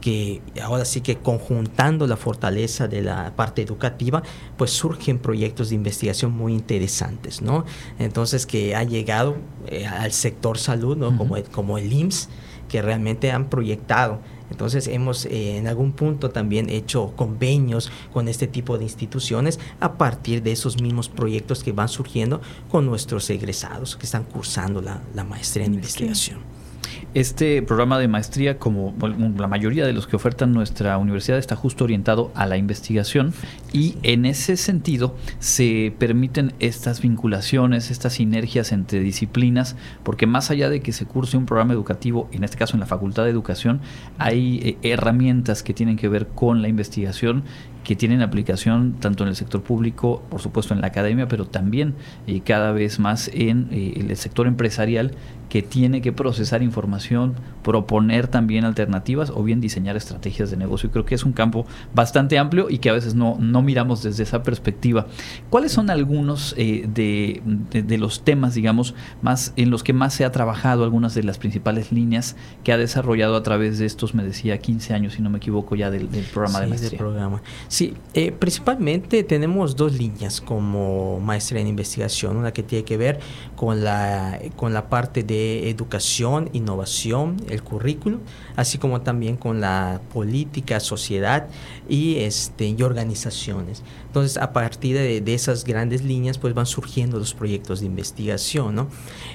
que 0.00 0.42
ahora 0.62 0.84
sí 0.84 1.00
que 1.00 1.16
conjuntando 1.16 2.06
la 2.06 2.16
fortaleza 2.16 2.88
de 2.88 3.02
la 3.02 3.34
parte 3.34 3.62
educativa, 3.62 4.22
pues 4.56 4.70
surgen 4.70 5.18
proyectos 5.18 5.70
de 5.70 5.74
investigación 5.74 6.32
muy 6.32 6.52
interesantes, 6.52 7.42
¿no? 7.42 7.64
Entonces 7.98 8.46
que 8.46 8.74
ha 8.76 8.84
llegado 8.84 9.36
eh, 9.68 9.86
al 9.86 10.12
sector 10.12 10.58
salud, 10.58 10.96
¿no? 10.96 11.16
como, 11.16 11.36
como 11.50 11.78
el 11.78 11.92
IMSS, 11.92 12.28
que 12.68 12.82
realmente 12.82 13.30
han 13.30 13.48
proyectado. 13.48 14.20
Entonces 14.50 14.86
hemos 14.86 15.26
eh, 15.26 15.58
en 15.58 15.66
algún 15.66 15.92
punto 15.92 16.30
también 16.30 16.70
hecho 16.70 17.12
convenios 17.16 17.90
con 18.12 18.28
este 18.28 18.46
tipo 18.46 18.78
de 18.78 18.84
instituciones 18.84 19.58
a 19.80 19.94
partir 19.94 20.42
de 20.42 20.52
esos 20.52 20.80
mismos 20.80 21.08
proyectos 21.08 21.64
que 21.64 21.72
van 21.72 21.88
surgiendo 21.88 22.40
con 22.70 22.86
nuestros 22.86 23.28
egresados 23.30 23.96
que 23.96 24.06
están 24.06 24.24
cursando 24.24 24.80
la, 24.80 25.02
la 25.14 25.24
maestría 25.24 25.66
en 25.66 25.74
investigación. 25.74 26.55
Este 27.16 27.62
programa 27.62 27.98
de 27.98 28.08
maestría, 28.08 28.58
como 28.58 28.92
la 29.38 29.48
mayoría 29.48 29.86
de 29.86 29.94
los 29.94 30.06
que 30.06 30.16
ofertan 30.16 30.52
nuestra 30.52 30.98
universidad, 30.98 31.38
está 31.38 31.56
justo 31.56 31.84
orientado 31.84 32.30
a 32.34 32.44
la 32.44 32.58
investigación 32.58 33.32
y 33.72 33.96
en 34.02 34.26
ese 34.26 34.58
sentido 34.58 35.16
se 35.38 35.94
permiten 35.98 36.52
estas 36.60 37.00
vinculaciones, 37.00 37.90
estas 37.90 38.12
sinergias 38.12 38.70
entre 38.70 39.00
disciplinas, 39.00 39.76
porque 40.02 40.26
más 40.26 40.50
allá 40.50 40.68
de 40.68 40.80
que 40.80 40.92
se 40.92 41.06
curse 41.06 41.38
un 41.38 41.46
programa 41.46 41.72
educativo, 41.72 42.28
en 42.32 42.44
este 42.44 42.58
caso 42.58 42.76
en 42.76 42.80
la 42.80 42.86
Facultad 42.86 43.24
de 43.24 43.30
Educación, 43.30 43.80
hay 44.18 44.58
eh, 44.58 44.76
herramientas 44.82 45.62
que 45.62 45.72
tienen 45.72 45.96
que 45.96 46.10
ver 46.10 46.26
con 46.26 46.60
la 46.60 46.68
investigación 46.68 47.44
que 47.86 47.94
tienen 47.94 48.20
aplicación 48.20 48.96
tanto 48.98 49.22
en 49.22 49.28
el 49.28 49.36
sector 49.36 49.62
público, 49.62 50.20
por 50.28 50.40
supuesto 50.40 50.74
en 50.74 50.80
la 50.80 50.88
academia, 50.88 51.28
pero 51.28 51.46
también 51.46 51.94
eh, 52.26 52.40
cada 52.40 52.72
vez 52.72 52.98
más 52.98 53.30
en 53.32 53.68
eh, 53.70 54.04
el 54.08 54.16
sector 54.16 54.48
empresarial 54.48 55.12
que 55.48 55.62
tiene 55.62 56.02
que 56.02 56.12
procesar 56.12 56.64
información, 56.64 57.36
proponer 57.66 58.28
también 58.28 58.64
alternativas 58.64 59.30
o 59.34 59.42
bien 59.42 59.60
diseñar 59.60 59.96
estrategias 59.96 60.52
de 60.52 60.56
negocio. 60.56 60.92
Creo 60.92 61.04
que 61.04 61.16
es 61.16 61.24
un 61.24 61.32
campo 61.32 61.66
bastante 61.92 62.38
amplio 62.38 62.68
y 62.70 62.78
que 62.78 62.90
a 62.90 62.92
veces 62.92 63.16
no, 63.16 63.36
no 63.40 63.60
miramos 63.60 64.04
desde 64.04 64.22
esa 64.22 64.44
perspectiva. 64.44 65.08
¿Cuáles 65.50 65.72
son 65.72 65.90
algunos 65.90 66.54
eh, 66.58 66.86
de, 66.88 67.42
de, 67.72 67.98
los 67.98 68.22
temas, 68.22 68.54
digamos, 68.54 68.94
más 69.20 69.52
en 69.56 69.70
los 69.70 69.82
que 69.82 69.92
más 69.92 70.14
se 70.14 70.24
ha 70.24 70.30
trabajado, 70.30 70.84
algunas 70.84 71.16
de 71.16 71.24
las 71.24 71.38
principales 71.38 71.90
líneas 71.90 72.36
que 72.62 72.72
ha 72.72 72.78
desarrollado 72.78 73.34
a 73.34 73.42
través 73.42 73.80
de 73.80 73.86
estos, 73.86 74.14
me 74.14 74.22
decía, 74.22 74.58
15 74.58 74.94
años, 74.94 75.14
si 75.14 75.22
no 75.22 75.28
me 75.28 75.38
equivoco, 75.38 75.74
ya 75.74 75.90
del, 75.90 76.06
programa 76.06 76.60
de 76.60 76.66
maestría? 76.68 76.98
programa. 76.98 77.42
Sí, 77.66 77.94
eh, 78.14 78.30
principalmente 78.30 79.24
tenemos 79.24 79.74
dos 79.74 79.92
líneas 79.92 80.40
como 80.40 81.18
maestría 81.18 81.62
en 81.62 81.66
investigación, 81.66 82.36
una 82.36 82.52
que 82.52 82.62
tiene 82.62 82.84
que 82.84 82.96
ver 82.96 83.18
con 83.56 83.82
la, 83.82 84.38
con 84.54 84.72
la 84.72 84.88
parte 84.88 85.24
de 85.24 85.68
educación, 85.68 86.48
innovación, 86.52 87.38
el 87.55 87.55
currículo, 87.62 88.20
así 88.56 88.78
como 88.78 89.00
también 89.00 89.36
con 89.36 89.60
la 89.60 90.00
política, 90.12 90.80
sociedad 90.80 91.48
y, 91.88 92.16
este, 92.16 92.66
y 92.68 92.82
organizaciones. 92.82 93.82
Entonces, 94.06 94.38
a 94.38 94.52
partir 94.52 94.96
de, 94.96 95.34
esas 95.34 95.64
grandes 95.64 96.02
líneas, 96.02 96.38
pues 96.38 96.54
van 96.54 96.64
surgiendo 96.64 97.18
los 97.18 97.34
proyectos 97.34 97.80
de 97.80 97.86
investigación. 97.86 98.74
¿no? 98.74 98.88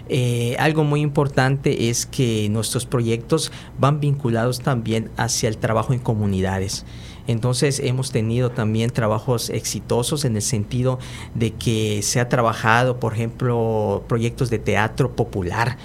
Eh, 0.10 0.56
algo 0.58 0.84
muy 0.84 1.02
importante 1.02 1.90
es 1.90 2.08
que 2.08 2.50
nuestros 2.50 2.88
proyectos 2.88 3.52
van 3.78 4.00
vinculados 4.00 4.62
también 4.62 5.12
hacia 5.18 5.50
el 5.50 5.58
trabajo 5.58 5.94
en 5.94 6.00
comunidades. 6.00 6.86
Entonces 7.28 7.80
hemos 7.80 8.12
tenido 8.12 8.50
también 8.52 8.90
trabajos 8.90 9.50
exitosos 9.50 10.26
en 10.26 10.36
el 10.36 10.42
sentido 10.42 11.00
de 11.36 11.52
que 11.52 12.02
se 12.02 12.20
ha 12.20 12.30
trabajado, 12.30 13.00
por 13.00 13.14
ejemplo, 13.14 14.04
proyectos 14.08 14.50
de 14.50 14.60
teatro 14.60 15.16
popular. 15.16 15.78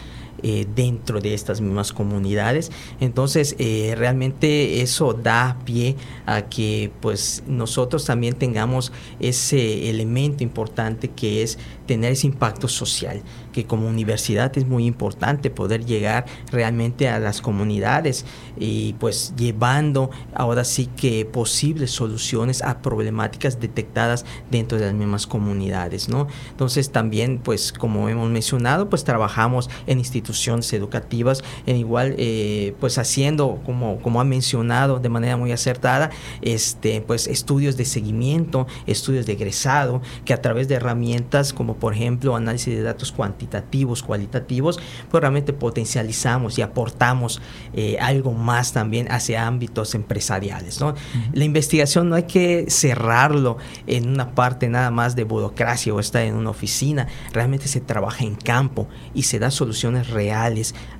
Eh, 0.48 0.64
dentro 0.76 1.20
de 1.20 1.34
estas 1.34 1.60
mismas 1.60 1.92
comunidades 1.92 2.70
entonces 3.00 3.56
eh, 3.58 3.94
realmente 3.98 4.80
eso 4.80 5.12
da 5.12 5.58
pie 5.64 5.96
a 6.24 6.42
que 6.42 6.92
pues 7.00 7.42
nosotros 7.48 8.04
también 8.04 8.34
tengamos 8.34 8.92
ese 9.18 9.90
elemento 9.90 10.44
importante 10.44 11.08
que 11.08 11.42
es 11.42 11.58
tener 11.86 12.12
ese 12.12 12.28
impacto 12.28 12.68
social 12.68 13.22
que 13.52 13.64
como 13.64 13.88
universidad 13.88 14.56
es 14.56 14.66
muy 14.66 14.86
importante 14.86 15.50
poder 15.50 15.84
llegar 15.84 16.26
realmente 16.52 17.08
a 17.08 17.18
las 17.18 17.40
comunidades 17.40 18.24
y 18.56 18.92
pues 19.00 19.32
llevando 19.36 20.10
ahora 20.32 20.62
sí 20.62 20.88
que 20.96 21.24
posibles 21.24 21.90
soluciones 21.90 22.62
a 22.62 22.82
problemáticas 22.82 23.58
detectadas 23.58 24.24
dentro 24.50 24.78
de 24.78 24.84
las 24.84 24.94
mismas 24.94 25.26
comunidades, 25.26 26.08
¿no? 26.08 26.28
Entonces 26.50 26.92
también 26.92 27.38
pues 27.38 27.72
como 27.72 28.08
hemos 28.08 28.28
mencionado 28.28 28.90
pues 28.90 29.02
trabajamos 29.02 29.70
en 29.86 29.98
instituciones 29.98 30.35
educativas 30.72 31.42
en 31.66 31.76
igual 31.76 32.14
eh, 32.18 32.74
pues 32.80 32.98
haciendo 32.98 33.60
como, 33.64 34.00
como 34.00 34.20
ha 34.20 34.24
mencionado 34.24 34.98
de 34.98 35.08
manera 35.08 35.36
muy 35.36 35.52
acertada 35.52 36.10
este 36.42 37.00
pues 37.00 37.26
estudios 37.26 37.76
de 37.76 37.84
seguimiento, 37.84 38.66
estudios 38.86 39.26
de 39.26 39.32
egresado 39.32 40.02
que 40.24 40.32
a 40.32 40.40
través 40.40 40.68
de 40.68 40.76
herramientas 40.76 41.52
como 41.52 41.76
por 41.76 41.94
ejemplo 41.94 42.36
análisis 42.36 42.74
de 42.74 42.82
datos 42.82 43.12
cuantitativos 43.12 44.02
cualitativos, 44.02 44.78
pues 45.10 45.20
realmente 45.20 45.52
potencializamos 45.52 46.58
y 46.58 46.62
aportamos 46.62 47.40
eh, 47.72 47.98
algo 48.00 48.32
más 48.32 48.72
también 48.72 49.10
hacia 49.10 49.46
ámbitos 49.46 49.94
empresariales. 49.94 50.80
¿no? 50.80 50.94
La 51.32 51.44
investigación 51.44 52.08
no 52.08 52.16
hay 52.16 52.24
que 52.24 52.66
cerrarlo 52.68 53.58
en 53.86 54.08
una 54.08 54.34
parte 54.34 54.68
nada 54.68 54.90
más 54.90 55.16
de 55.16 55.24
burocracia 55.24 55.94
o 55.94 56.00
estar 56.00 56.22
en 56.22 56.34
una 56.34 56.50
oficina, 56.50 57.08
realmente 57.32 57.68
se 57.68 57.80
trabaja 57.80 58.24
en 58.24 58.34
campo 58.34 58.88
y 59.14 59.24
se 59.24 59.38
da 59.38 59.50
soluciones 59.50 60.10
reales 60.10 60.25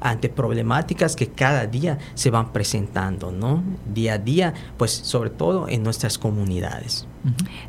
ante 0.01 0.29
problemáticas 0.29 1.17
que 1.17 1.29
cada 1.29 1.67
día 1.67 1.99
se 2.15 2.31
van 2.31 2.53
presentando, 2.53 3.33
¿no? 3.33 3.63
Día 3.93 4.15
a 4.15 4.19
día, 4.19 4.55
pues 4.77 4.93
sobre 4.93 5.31
todo 5.31 5.69
en 5.69 5.83
nuestras 5.83 6.19
comunidades. 6.19 7.07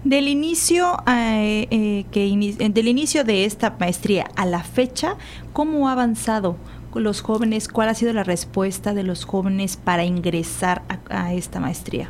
Del 0.04 0.28
inicio, 0.28 0.98
eh, 1.08 1.68
eh, 1.72 2.06
que 2.12 2.70
del 2.70 2.88
inicio 2.88 3.24
de 3.24 3.46
esta 3.46 3.76
maestría 3.80 4.30
a 4.36 4.46
la 4.46 4.64
fecha, 4.64 5.16
¿cómo 5.54 5.90
ha 5.90 5.94
avanzado 5.94 6.58
los 7.00 7.22
jóvenes? 7.22 7.68
¿Cuál 7.68 7.90
ha 7.90 7.94
sido 7.94 8.14
la 8.14 8.24
respuesta 8.24 8.94
de 8.94 9.04
los 9.04 9.26
jóvenes 9.26 9.78
para 9.78 10.06
ingresar 10.06 10.84
a, 11.10 11.34
esta 11.34 11.60
maestría? 11.60 12.10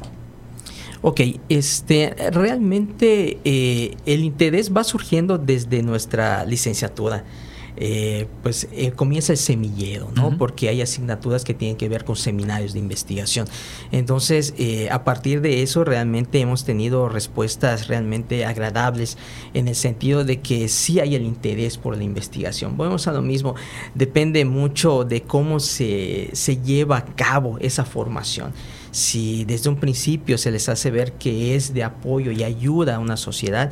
Ok, 1.01 1.21
este, 1.49 2.15
realmente 2.31 3.39
eh, 3.43 3.95
el 4.05 4.23
interés 4.23 4.75
va 4.75 4.83
surgiendo 4.83 5.37
desde 5.37 5.83
nuestra 5.83 6.43
licenciatura. 6.45 7.23
Eh, 7.79 8.27
pues 8.41 8.67
eh, 8.71 8.91
comienza 8.91 9.33
el 9.33 9.37
semillero, 9.37 10.09
¿no? 10.15 10.35
Porque 10.35 10.67
hay 10.67 10.81
asignaturas 10.81 11.43
que 11.43 11.53
tienen 11.53 11.77
que 11.77 11.87
ver 11.87 12.05
con 12.05 12.15
seminarios 12.15 12.73
de 12.73 12.79
investigación. 12.79 13.47
Entonces, 13.91 14.55
eh, 14.57 14.89
a 14.91 15.03
partir 15.03 15.41
de 15.41 15.61
eso, 15.61 15.83
realmente 15.83 16.39
hemos 16.39 16.65
tenido 16.65 17.07
respuestas 17.07 17.87
realmente 17.87 18.45
agradables 18.45 19.19
en 19.53 19.67
el 19.67 19.75
sentido 19.75 20.23
de 20.23 20.41
que 20.41 20.69
sí 20.69 20.99
hay 20.99 21.13
el 21.13 21.23
interés 21.23 21.77
por 21.77 21.95
la 21.95 22.03
investigación. 22.03 22.77
Vamos 22.77 23.07
a 23.07 23.11
lo 23.11 23.21
mismo, 23.21 23.53
depende 23.93 24.43
mucho 24.43 25.03
de 25.03 25.21
cómo 25.21 25.59
se, 25.59 26.31
se 26.33 26.57
lleva 26.57 26.97
a 26.97 27.05
cabo 27.05 27.59
esa 27.59 27.85
formación 27.85 28.53
si 28.89 29.45
desde 29.45 29.69
un 29.69 29.75
principio 29.75 30.39
se 30.39 30.49
les 30.49 30.69
hace 30.69 30.89
ver 30.89 31.13
que 31.13 31.55
es 31.55 31.71
de 31.73 31.83
apoyo 31.83 32.31
y 32.31 32.43
ayuda 32.43 32.95
a 32.95 32.99
una 32.99 33.15
sociedad, 33.15 33.69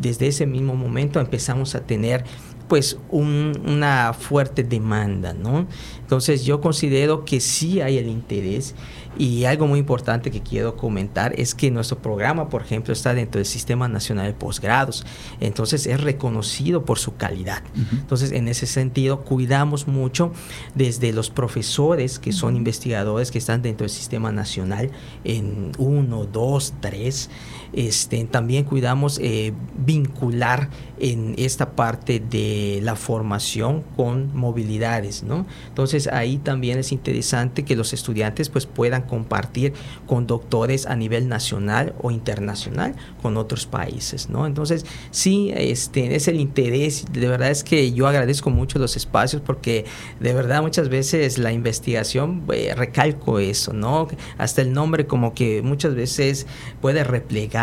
desde 0.00 0.26
ese 0.26 0.46
mismo 0.46 0.74
momento 0.74 1.20
empezamos 1.20 1.76
a 1.76 1.82
tener 1.82 2.24
pues 2.72 2.96
una 3.10 4.14
fuerte 4.14 4.64
demanda, 4.64 5.34
¿no? 5.34 5.66
Entonces 6.00 6.46
yo 6.46 6.62
considero 6.62 7.26
que 7.26 7.38
sí 7.38 7.82
hay 7.82 7.98
el 7.98 8.08
interés 8.08 8.74
y 9.18 9.44
algo 9.44 9.66
muy 9.66 9.78
importante 9.78 10.30
que 10.30 10.40
quiero 10.40 10.74
comentar 10.74 11.38
es 11.38 11.54
que 11.54 11.70
nuestro 11.70 11.98
programa, 11.98 12.48
por 12.48 12.62
ejemplo, 12.62 12.94
está 12.94 13.12
dentro 13.12 13.40
del 13.40 13.44
Sistema 13.44 13.88
Nacional 13.88 14.28
de 14.28 14.32
Posgrados, 14.32 15.04
entonces 15.38 15.86
es 15.86 16.00
reconocido 16.00 16.86
por 16.86 16.98
su 16.98 17.16
calidad. 17.16 17.62
Entonces, 17.92 18.32
en 18.32 18.48
ese 18.48 18.66
sentido, 18.66 19.20
cuidamos 19.20 19.86
mucho 19.86 20.32
desde 20.74 21.12
los 21.12 21.28
profesores 21.28 22.18
que 22.18 22.32
son 22.32 22.56
investigadores 22.56 23.30
que 23.30 23.36
están 23.36 23.60
dentro 23.60 23.84
del 23.84 23.94
Sistema 23.94 24.32
Nacional 24.32 24.90
en 25.24 25.72
uno, 25.76 26.24
dos, 26.24 26.72
tres. 26.80 27.28
Este, 27.72 28.22
también 28.24 28.64
cuidamos 28.64 29.18
eh, 29.22 29.52
vincular 29.76 30.68
en 30.98 31.34
esta 31.38 31.70
parte 31.70 32.20
de 32.20 32.80
la 32.82 32.96
formación 32.96 33.82
con 33.96 34.34
movilidades, 34.36 35.22
¿no? 35.22 35.46
Entonces 35.68 36.06
ahí 36.06 36.36
también 36.38 36.78
es 36.78 36.92
interesante 36.92 37.64
que 37.64 37.74
los 37.74 37.92
estudiantes 37.92 38.50
pues 38.50 38.66
puedan 38.66 39.02
compartir 39.02 39.72
con 40.06 40.26
doctores 40.26 40.86
a 40.86 40.94
nivel 40.96 41.28
nacional 41.28 41.94
o 42.02 42.10
internacional 42.10 42.94
con 43.22 43.36
otros 43.36 43.66
países. 43.66 44.28
Entonces 44.46 44.84
sí, 45.10 45.50
este, 45.54 46.14
es 46.14 46.28
el 46.28 46.38
interés, 46.38 47.06
de 47.10 47.26
verdad 47.26 47.50
es 47.50 47.64
que 47.64 47.92
yo 47.92 48.06
agradezco 48.06 48.50
mucho 48.50 48.78
los 48.78 48.96
espacios 48.96 49.40
porque 49.40 49.86
de 50.20 50.34
verdad 50.34 50.62
muchas 50.62 50.88
veces 50.88 51.38
la 51.38 51.52
investigación, 51.52 52.44
eh, 52.52 52.74
recalco 52.76 53.38
eso, 53.38 53.72
¿no? 53.72 54.08
Hasta 54.38 54.62
el 54.62 54.72
nombre 54.72 55.06
como 55.06 55.34
que 55.34 55.62
muchas 55.62 55.94
veces 55.94 56.46
puede 56.80 57.02
replegar 57.02 57.61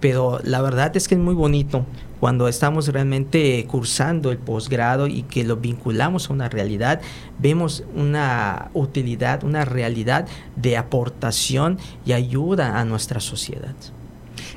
Pero 0.00 0.40
la 0.44 0.60
verdad 0.62 0.96
es 0.96 1.08
que 1.08 1.14
es 1.14 1.20
muy 1.20 1.34
bonito 1.34 1.86
cuando 2.20 2.46
estamos 2.46 2.86
realmente 2.86 3.66
cursando 3.68 4.30
el 4.30 4.38
posgrado 4.38 5.08
y 5.08 5.24
que 5.24 5.42
lo 5.42 5.56
vinculamos 5.56 6.30
a 6.30 6.32
una 6.32 6.48
realidad, 6.48 7.00
vemos 7.40 7.82
una 7.96 8.70
utilidad, 8.74 9.42
una 9.42 9.64
realidad 9.64 10.28
de 10.54 10.76
aportación 10.76 11.78
y 12.04 12.12
ayuda 12.12 12.78
a 12.78 12.84
nuestra 12.84 13.18
sociedad. 13.18 13.74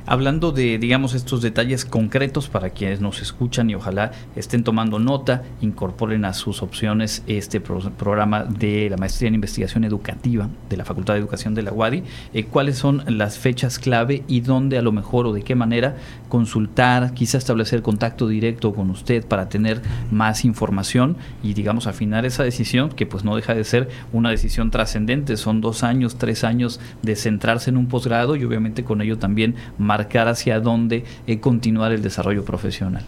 Hablando 0.07 0.51
de, 0.51 0.77
digamos, 0.77 1.15
estos 1.15 1.41
detalles 1.41 1.83
concretos 1.83 2.47
para 2.47 2.69
quienes 2.69 3.01
nos 3.01 3.23
escuchan 3.23 3.71
y 3.71 3.75
ojalá 3.75 4.11
estén 4.35 4.63
tomando 4.63 4.99
nota, 4.99 5.41
incorporen 5.61 6.25
a 6.25 6.33
sus 6.33 6.61
opciones 6.61 7.23
este 7.25 7.59
programa 7.59 8.43
de 8.43 8.87
la 8.91 8.97
maestría 8.97 9.29
en 9.29 9.35
investigación 9.35 9.83
educativa 9.83 10.47
de 10.69 10.77
la 10.77 10.85
Facultad 10.85 11.15
de 11.15 11.21
Educación 11.21 11.55
de 11.55 11.63
la 11.63 11.73
UADI, 11.73 12.03
eh, 12.35 12.43
cuáles 12.43 12.77
son 12.77 13.03
las 13.07 13.39
fechas 13.39 13.79
clave 13.79 14.23
y 14.27 14.41
dónde 14.41 14.77
a 14.77 14.83
lo 14.83 14.91
mejor 14.91 15.25
o 15.25 15.33
de 15.33 15.41
qué 15.41 15.55
manera 15.55 15.95
consultar, 16.29 17.15
quizá 17.15 17.39
establecer 17.39 17.81
contacto 17.81 18.27
directo 18.27 18.75
con 18.75 18.91
usted 18.91 19.25
para 19.25 19.49
tener 19.49 19.81
más 20.11 20.45
información 20.45 21.17
y, 21.41 21.55
digamos, 21.55 21.87
afinar 21.87 22.27
esa 22.27 22.43
decisión 22.43 22.89
que 22.89 23.07
pues 23.07 23.23
no 23.23 23.35
deja 23.35 23.55
de 23.55 23.63
ser 23.63 23.89
una 24.13 24.29
decisión 24.29 24.69
trascendente, 24.69 25.35
son 25.35 25.61
dos 25.61 25.81
años, 25.81 26.17
tres 26.19 26.43
años 26.43 26.79
de 27.01 27.15
centrarse 27.15 27.71
en 27.71 27.77
un 27.77 27.87
posgrado 27.87 28.35
y 28.35 28.43
obviamente 28.43 28.83
con 28.83 29.01
ello 29.01 29.17
también 29.17 29.55
marcar 29.95 30.27
hacia 30.27 30.59
dónde 30.59 31.05
eh, 31.25 31.39
continuar 31.39 31.93
el 31.93 32.01
desarrollo 32.01 32.43
profesional. 32.43 33.03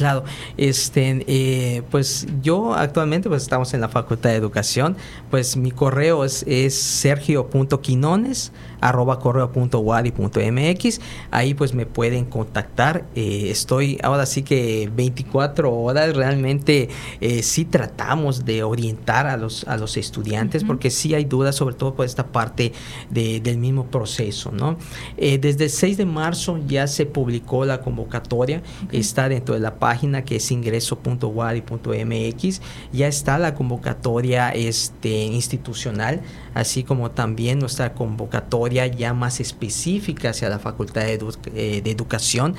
Claro, 0.00 0.24
este, 0.56 1.26
eh, 1.26 1.82
pues 1.90 2.26
yo 2.40 2.72
actualmente 2.72 3.28
pues 3.28 3.42
estamos 3.42 3.74
en 3.74 3.82
la 3.82 3.90
Facultad 3.90 4.30
de 4.30 4.36
Educación, 4.36 4.96
pues 5.30 5.58
mi 5.58 5.72
correo 5.72 6.24
es, 6.24 6.42
es 6.48 6.80
sergio.quinones 6.80 8.50
arroba 8.80 9.18
correo.wadi.mx. 9.18 11.00
Ahí 11.30 11.54
pues 11.54 11.74
me 11.74 11.86
pueden 11.86 12.24
contactar. 12.24 13.04
Eh, 13.14 13.48
estoy 13.50 13.98
ahora 14.02 14.26
sí 14.26 14.42
que 14.42 14.90
24 14.94 15.72
horas. 15.72 16.16
Realmente 16.16 16.88
eh, 17.20 17.42
sí 17.42 17.64
tratamos 17.64 18.44
de 18.44 18.62
orientar 18.62 19.26
a 19.26 19.36
los, 19.36 19.64
a 19.68 19.76
los 19.76 19.96
estudiantes 19.96 20.64
porque 20.64 20.90
sí 20.90 21.14
hay 21.14 21.24
dudas 21.24 21.56
sobre 21.56 21.74
todo 21.74 21.94
por 21.94 22.06
esta 22.06 22.26
parte 22.28 22.72
del 23.10 23.58
mismo 23.58 23.86
proceso. 23.86 24.50
¿no? 24.50 24.76
Eh, 25.16 25.38
desde 25.38 25.64
el 25.64 25.70
6 25.70 25.98
de 25.98 26.06
marzo 26.06 26.58
ya 26.66 26.86
se 26.86 27.06
publicó 27.06 27.64
la 27.64 27.80
convocatoria. 27.80 28.62
Está 28.92 29.28
dentro 29.28 29.54
de 29.54 29.60
la 29.60 29.74
página 29.74 29.89
que 30.24 30.36
es 30.36 30.50
ingreso.wadi.mx. 30.50 32.60
Ya 32.92 33.06
está 33.06 33.38
la 33.38 33.54
convocatoria 33.54 34.50
este, 34.50 35.24
institucional, 35.24 36.20
así 36.54 36.82
como 36.82 37.10
también 37.10 37.58
nuestra 37.58 37.94
convocatoria 37.94 38.86
ya 38.86 39.14
más 39.14 39.40
específica 39.40 40.30
hacia 40.30 40.48
la 40.48 40.58
Facultad 40.58 41.02
de, 41.02 41.18
eh, 41.54 41.82
Educación. 41.84 42.54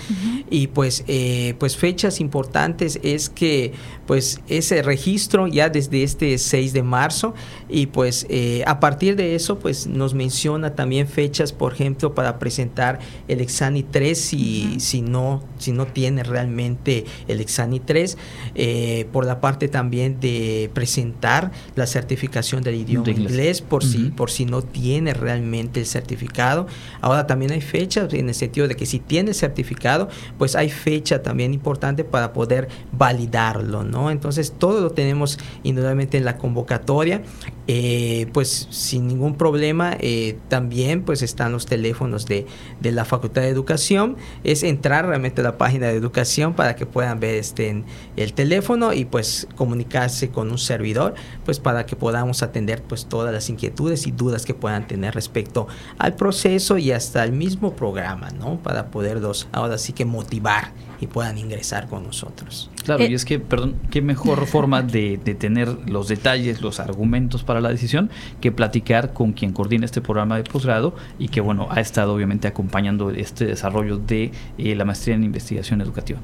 Y 0.50 0.68
pues, 0.68 1.04
eh, 1.08 1.56
pues 1.60 1.78
fechas 1.78 2.20
importantes 2.20 3.00
es 3.04 3.30
que 3.30 3.74
pues 4.06 4.42
ese 4.50 4.82
registro 4.82 5.48
ya 5.48 5.70
desde 5.70 6.04
este 6.04 6.38
6 6.38 6.74
de 6.74 6.84
marzo 6.84 7.34
y 7.70 7.86
pues 7.86 8.26
eh, 8.30 8.64
a 8.68 8.80
partir 8.82 9.16
de 9.16 9.36
eso 9.36 9.58
pues 9.58 9.88
nos 9.88 10.14
menciona 10.14 10.76
también 10.76 11.08
fechas, 11.08 11.54
por 11.54 11.74
ejemplo, 11.74 12.14
para 12.14 12.38
presentar 12.38 13.00
el 13.28 13.40
Exani 13.40 13.84
3 13.84 14.20
si, 14.20 14.80
si, 14.80 15.02
no, 15.02 15.44
si 15.60 15.72
no 15.72 15.88
tiene 15.88 16.24
realmente 16.24 17.06
el 17.28 17.40
Exani 17.40 17.80
3, 17.80 18.18
por 19.12 19.26
la 19.26 19.40
parte 19.40 19.68
también 19.68 20.20
de 20.20 20.70
presentar 20.74 21.52
la 21.76 21.88
certificación 21.88 22.64
del 22.64 22.76
idioma 22.76 23.10
inglés, 23.12 23.62
por, 23.62 23.81
si, 23.82 24.12
por 24.12 24.30
si 24.30 24.46
no 24.46 24.62
tiene 24.62 25.14
realmente 25.14 25.80
el 25.80 25.86
certificado 25.86 26.02
certificado. 26.02 26.68
Ahora 27.00 27.28
también 27.28 27.52
hay 27.52 27.62
fechas 27.62 28.14
en 28.14 28.28
el 28.28 28.36
sentido 28.36 28.68
de 28.68 28.76
que 28.76 28.86
si 28.86 29.00
tiene 29.00 29.34
certificado, 29.34 30.10
pues 30.38 30.56
hay 30.56 30.70
fecha 30.70 31.22
también 31.22 31.54
importante 31.54 32.04
para 32.04 32.34
poder 32.34 32.68
validarlo, 32.92 33.84
¿no? 33.84 34.12
Entonces 34.12 34.54
todo 34.58 34.82
lo 34.82 34.92
tenemos 34.92 35.40
indudablemente 35.64 36.18
en 36.18 36.26
la 36.26 36.38
convocatoria, 36.38 37.22
eh, 37.68 38.28
pues 38.34 38.68
sin 38.72 39.08
ningún 39.08 39.36
problema. 39.36 39.96
Eh, 40.00 40.38
también 40.50 41.04
pues 41.04 41.22
están 41.22 41.52
los 41.52 41.66
teléfonos 41.66 42.26
de, 42.26 42.46
de, 42.82 42.92
la 42.92 43.06
Facultad 43.06 43.44
de 43.44 43.50
Educación. 43.50 44.18
Es 44.44 44.64
entrar 44.64 45.06
realmente 45.06 45.42
a 45.42 45.44
la 45.44 45.58
página 45.58 45.88
de 45.88 45.96
educación 45.96 46.54
para 46.54 46.76
que 46.76 46.86
puedan 46.86 47.20
ver 47.20 47.36
este, 47.36 47.84
el 48.18 48.34
teléfono 48.34 48.94
y 48.94 49.06
pues 49.06 49.48
comunicarse 49.56 50.30
con 50.30 50.52
un 50.52 50.58
servidor, 50.58 51.14
pues 51.46 51.60
para 51.60 51.86
que 51.86 51.96
podamos 51.96 52.44
atender 52.44 52.82
pues 52.82 53.06
todas 53.06 53.34
las 53.34 53.50
inquietudes 53.50 53.71
y 54.06 54.12
dudas 54.12 54.46
que 54.46 54.54
puedan 54.54 54.88
tener 54.88 55.16
respecto 55.16 55.68
al 55.98 56.16
proceso 56.16 56.78
y 56.78 56.92
hasta 56.92 57.24
el 57.24 57.32
mismo 57.32 57.76
programa, 57.76 58.30
¿no? 58.30 58.58
Para 58.58 58.92
poderlos 58.92 59.48
ahora 59.52 59.78
sí 59.78 59.94
que 59.94 60.06
motivar 60.06 60.72
y 61.00 61.08
puedan 61.08 61.38
ingresar 61.38 61.88
con 61.88 62.04
nosotros. 62.04 62.70
Claro, 62.84 63.04
y 63.04 63.08
eh, 63.08 63.16
es 63.16 63.26
que, 63.26 63.40
perdón, 63.40 63.76
qué 63.90 64.02
mejor 64.02 64.46
forma 64.48 64.84
de, 64.84 65.18
tener 65.18 65.68
los 65.90 66.08
detalles, 66.08 66.62
los 66.62 66.80
argumentos 66.80 67.44
para 67.44 67.60
la 67.60 67.70
decisión 67.70 68.12
que 68.40 68.52
platicar 68.52 69.14
con 69.14 69.34
quien 69.34 69.52
coordina 69.52 69.86
este 69.86 70.02
programa 70.02 70.38
de 70.38 70.44
posgrado 70.44 70.96
y 71.18 71.30
que, 71.30 71.42
bueno, 71.42 71.68
ha 71.72 71.80
estado 71.80 72.14
obviamente 72.14 72.48
acompañando 72.48 73.10
este 73.10 73.46
desarrollo 73.46 73.98
de 73.98 74.32
eh, 74.58 74.76
la 74.76 74.86
maestría 74.86 75.16
en 75.16 75.24
investigación 75.24 75.82
educativa. 75.82 76.20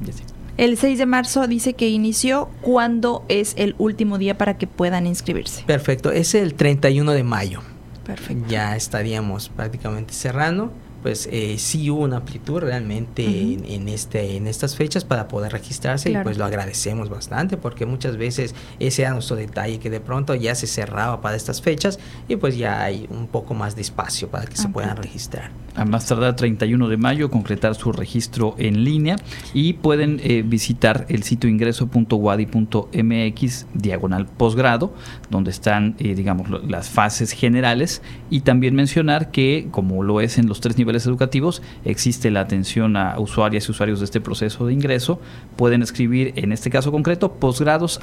El 0.58 0.76
6 0.76 0.98
de 0.98 1.06
marzo 1.06 1.48
dice 1.48 1.74
que 1.74 1.88
inició. 1.88 2.50
¿Cuándo 2.62 3.24
es 3.30 3.54
el 3.58 3.76
último 3.78 4.18
día 4.18 4.40
para 4.40 4.58
que 4.58 4.66
puedan 4.66 5.06
inscribirse? 5.06 5.64
Perfecto, 5.66 6.12
es 6.12 6.34
el 6.34 6.56
31 6.56 7.12
de 7.12 7.24
mayo. 7.24 7.62
Perfecto. 8.04 8.46
Ya 8.50 8.76
estaríamos 8.76 9.50
prácticamente 9.50 10.14
cerrando 10.14 10.72
pues 11.08 11.30
eh, 11.32 11.56
sí 11.58 11.90
hubo 11.90 12.02
una 12.02 12.18
amplitud 12.18 12.60
realmente 12.60 13.24
en, 13.24 13.88
este, 13.88 14.36
en 14.36 14.46
estas 14.46 14.76
fechas 14.76 15.06
para 15.06 15.30
poder 15.30 15.54
registrarse 15.54 16.12
y 16.12 16.18
pues 16.18 16.38
lo 16.38 16.44
agradecemos 16.44 17.08
bastante 17.08 17.56
porque 17.56 17.86
muchas 17.86 18.18
veces 18.18 18.54
ese 18.78 19.04
era 19.04 19.14
nuestro 19.14 19.38
detalle 19.38 19.80
que 19.80 19.90
de 19.90 20.02
pronto 20.02 20.36
ya 20.36 20.54
se 20.54 20.68
cerraba 20.68 21.22
para 21.22 21.38
estas 21.38 21.62
fechas 21.62 21.98
y 22.28 22.36
pues 22.36 22.58
ya 22.58 22.84
hay 22.84 23.08
un 23.10 23.28
poco 23.28 23.54
más 23.54 23.78
de 23.78 23.84
espacio 23.84 24.28
para 24.28 24.48
que 24.48 24.58
se 24.58 24.68
puedan 24.68 24.98
registrar. 24.98 25.52
A 25.76 25.86
más 25.86 26.06
tardar 26.08 26.36
31 26.36 26.90
de 26.90 26.98
mayo 26.98 27.32
concretar 27.32 27.74
su 27.76 27.94
registro 27.94 28.56
en 28.58 28.84
línea 28.84 29.16
y 29.54 29.72
pueden 29.74 30.20
eh, 30.24 30.44
visitar 30.46 31.06
el 31.08 31.24
sitio 31.24 31.50
ingreso.wadi.mx 31.50 33.68
diagonal 33.76 34.26
posgrado 34.26 34.94
donde 35.30 35.52
están 35.52 35.96
eh, 36.00 36.16
digamos 36.16 36.50
las 36.68 36.90
fases 36.90 37.32
generales 37.32 38.02
y 38.30 38.42
también 38.42 38.76
mencionar 38.76 39.32
que 39.32 39.70
como 39.72 40.04
lo 40.04 40.20
es 40.20 40.38
en 40.38 40.48
los 40.48 40.60
tres 40.60 40.78
niveles 40.78 40.97
educativos, 41.06 41.62
existe 41.86 42.32
la 42.32 42.42
atención 42.42 42.98
a 42.98 43.20
usuarias 43.20 43.68
y 43.68 43.72
usuarios 43.72 44.00
de 44.00 44.06
este 44.06 44.22
proceso 44.22 44.66
de 44.66 44.74
ingreso. 44.74 45.20
Pueden 45.56 45.82
escribir, 45.82 46.34
en 46.36 46.52
este 46.52 46.70
caso 46.70 46.92
concreto, 46.92 47.34
posgrados 47.34 48.00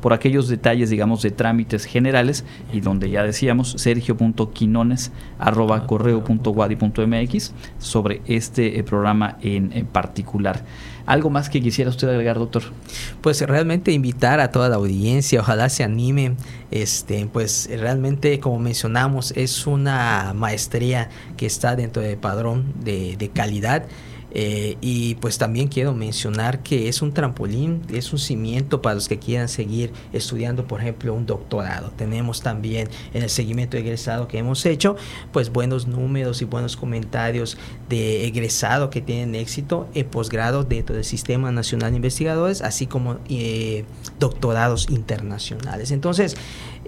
por 0.00 0.12
aquellos 0.12 0.48
detalles, 0.48 0.90
digamos, 0.90 1.22
de 1.22 1.30
trámites 1.30 1.84
generales 1.84 2.44
y 2.72 2.80
donde 2.80 3.10
ya 3.10 3.22
decíamos 3.22 3.72
sergio.quinones 3.78 5.12
sobre 7.78 8.22
este 8.26 8.78
eh, 8.78 8.84
programa 8.84 9.36
en 9.42 9.86
particular. 9.86 10.64
¿Algo 11.08 11.30
más 11.30 11.48
que 11.48 11.62
quisiera 11.62 11.88
usted 11.88 12.06
agregar, 12.06 12.38
doctor? 12.38 12.64
Pues 13.22 13.40
realmente 13.40 13.92
invitar 13.92 14.40
a 14.40 14.52
toda 14.52 14.68
la 14.68 14.76
audiencia, 14.76 15.40
ojalá 15.40 15.70
se 15.70 15.82
anime, 15.82 16.36
este, 16.70 17.26
pues 17.32 17.66
realmente 17.78 18.40
como 18.40 18.58
mencionamos 18.58 19.32
es 19.34 19.66
una 19.66 20.34
maestría 20.36 21.08
que 21.38 21.46
está 21.46 21.76
dentro 21.76 22.02
del 22.02 22.18
padrón 22.18 22.74
de, 22.84 23.16
de 23.16 23.30
calidad 23.30 23.84
eh, 24.30 24.76
y 24.80 25.14
pues 25.16 25.38
también 25.38 25.68
quiero 25.68 25.94
mencionar 25.94 26.62
que 26.62 26.88
es 26.88 27.00
un 27.00 27.12
trampolín, 27.12 27.82
es 27.92 28.12
un 28.12 28.18
cimiento 28.18 28.82
para 28.82 28.94
los 28.94 29.08
que 29.08 29.18
quieran 29.18 29.48
seguir 29.48 29.92
estudiando, 30.12 30.66
por 30.66 30.80
ejemplo, 30.80 31.14
un 31.14 31.26
doctorado. 31.26 31.90
Tenemos 31.96 32.42
también 32.42 32.88
en 33.14 33.22
el 33.22 33.30
seguimiento 33.30 33.76
de 33.76 33.82
egresado 33.82 34.28
que 34.28 34.38
hemos 34.38 34.64
hecho, 34.66 34.96
pues 35.32 35.50
buenos 35.50 35.86
números 35.86 36.42
y 36.42 36.44
buenos 36.44 36.76
comentarios 36.76 37.56
de 37.88 38.26
egresado 38.26 38.90
que 38.90 39.00
tienen 39.00 39.34
éxito 39.34 39.88
en 39.94 40.06
posgrado 40.06 40.64
dentro 40.64 40.94
del 40.94 41.04
Sistema 41.04 41.50
Nacional 41.50 41.92
de 41.92 41.96
Investigadores, 41.96 42.60
así 42.60 42.86
como 42.86 43.18
eh, 43.28 43.84
doctorados 44.18 44.90
internacionales. 44.90 45.90
Entonces, 45.90 46.36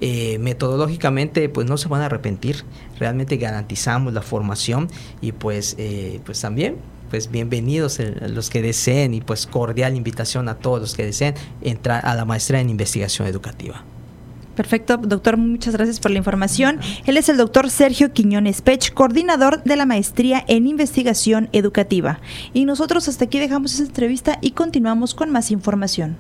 eh, 0.03 0.38
metodológicamente, 0.38 1.48
pues 1.48 1.66
no 1.66 1.76
se 1.79 1.88
van 1.88 2.03
a 2.03 2.07
arrepentir. 2.07 2.64
Realmente 2.98 3.37
garantizamos 3.37 4.12
la 4.12 4.22
formación 4.22 4.88
y 5.20 5.33
pues, 5.33 5.76
pues 6.24 6.40
también 6.40 6.76
pues 7.11 7.31
bienvenidos 7.31 7.99
los 8.29 8.49
que 8.49 8.62
deseen 8.62 9.14
y 9.14 9.20
pues 9.20 9.46
cordial 9.46 9.96
invitación 9.96 10.49
a 10.49 10.55
todos 10.55 10.81
los 10.81 10.94
que 10.94 11.05
deseen 11.05 11.35
entrar 11.61 12.07
a 12.07 12.14
la 12.14 12.25
maestría 12.25 12.61
en 12.61 12.70
investigación 12.70 13.27
educativa. 13.27 13.85
Perfecto, 14.55 14.96
doctor, 14.99 15.37
muchas 15.37 15.75
gracias 15.75 16.01
por 16.01 16.11
la 16.11 16.18
información. 16.18 16.81
Él 17.07 17.16
es 17.16 17.29
el 17.29 17.37
doctor 17.37 17.70
Sergio 17.70 18.12
Quiñones 18.12 18.62
Pech, 18.62 18.92
coordinador 18.92 19.62
de 19.64 19.77
la 19.77 19.87
maestría 19.87 20.44
en 20.49 20.66
investigación 20.66 21.49
educativa. 21.53 22.20
Y 22.53 22.64
nosotros 22.64 23.09
hasta 23.09 23.25
aquí 23.25 23.38
dejamos 23.38 23.75
esa 23.75 23.85
entrevista 23.85 24.38
y 24.40 24.51
continuamos 24.51 25.14
con 25.14 25.31
más 25.31 25.51
información. 25.51 26.16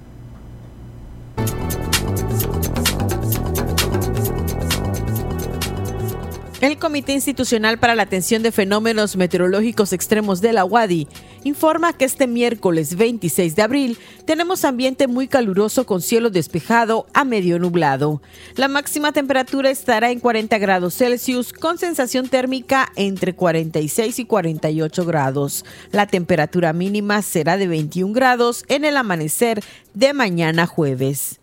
El 6.60 6.76
Comité 6.76 7.14
Institucional 7.14 7.78
para 7.78 7.94
la 7.94 8.02
Atención 8.02 8.42
de 8.42 8.52
Fenómenos 8.52 9.16
Meteorológicos 9.16 9.94
Extremos 9.94 10.42
de 10.42 10.52
la 10.52 10.66
UADI 10.66 11.08
informa 11.42 11.94
que 11.94 12.04
este 12.04 12.26
miércoles 12.26 12.96
26 12.96 13.56
de 13.56 13.62
abril 13.62 13.98
tenemos 14.26 14.66
ambiente 14.66 15.06
muy 15.06 15.26
caluroso 15.26 15.86
con 15.86 16.02
cielo 16.02 16.28
despejado 16.28 17.06
a 17.14 17.24
medio 17.24 17.58
nublado. 17.58 18.20
La 18.56 18.68
máxima 18.68 19.12
temperatura 19.12 19.70
estará 19.70 20.10
en 20.10 20.20
40 20.20 20.58
grados 20.58 20.98
Celsius 20.98 21.54
con 21.54 21.78
sensación 21.78 22.28
térmica 22.28 22.92
entre 22.94 23.34
46 23.34 24.18
y 24.18 24.24
48 24.26 25.06
grados. 25.06 25.64
La 25.92 26.08
temperatura 26.08 26.74
mínima 26.74 27.22
será 27.22 27.56
de 27.56 27.68
21 27.68 28.12
grados 28.12 28.66
en 28.68 28.84
el 28.84 28.98
amanecer 28.98 29.64
de 29.94 30.12
mañana 30.12 30.66
jueves. 30.66 31.39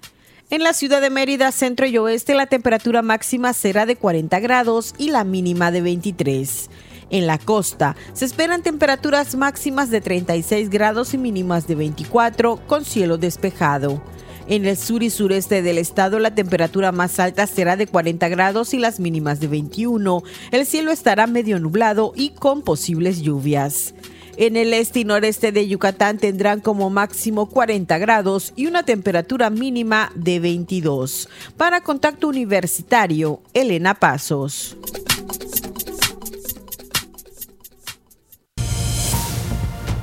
En 0.50 0.64
la 0.64 0.72
ciudad 0.72 1.02
de 1.02 1.10
Mérida, 1.10 1.52
centro 1.52 1.88
y 1.88 1.98
oeste, 1.98 2.34
la 2.34 2.46
temperatura 2.46 3.02
máxima 3.02 3.52
será 3.52 3.86
de 3.86 3.98
40 3.98 4.40
grados 4.40 4.96
y 4.98 5.10
la 5.10 5.26
mínima 5.26 5.72
de 5.72 5.82
23. 5.82 6.70
En 7.10 7.28
la 7.28 7.38
costa 7.38 7.98
se 8.14 8.24
esperan 8.24 8.64
temperaturas 8.64 9.36
máximas 9.36 9.90
de 9.90 10.00
36 10.00 10.70
grados 10.70 11.14
y 11.14 11.18
mínimas 11.18 11.68
de 11.68 11.76
24 11.76 12.62
con 12.66 12.86
cielo 12.86 13.18
despejado. 13.18 14.02
En 14.48 14.66
el 14.66 14.78
sur 14.78 15.04
y 15.04 15.10
sureste 15.10 15.62
del 15.62 15.78
estado 15.78 16.18
la 16.18 16.34
temperatura 16.34 16.94
más 16.94 17.20
alta 17.20 17.46
será 17.46 17.76
de 17.76 17.88
40 17.88 18.30
grados 18.30 18.74
y 18.74 18.78
las 18.78 19.02
mínimas 19.02 19.42
de 19.42 19.48
21. 19.48 20.24
El 20.52 20.66
cielo 20.66 20.94
estará 20.94 21.28
medio 21.28 21.60
nublado 21.60 22.14
y 22.16 22.30
con 22.30 22.62
posibles 22.62 23.22
lluvias. 23.22 23.94
En 24.40 24.56
el 24.56 24.72
este 24.74 25.00
y 25.00 25.04
noreste 25.04 25.52
de 25.52 25.68
Yucatán 25.68 26.20
tendrán 26.20 26.62
como 26.62 26.92
máximo 26.92 27.50
40 27.50 27.98
grados 27.98 28.54
y 28.56 28.68
una 28.68 28.84
temperatura 28.84 29.50
mínima 29.50 30.12
de 30.14 30.40
22. 30.40 31.28
Para 31.58 31.82
Contacto 31.82 32.28
Universitario, 32.28 33.42
Elena 33.56 33.96
Pasos. 33.96 34.78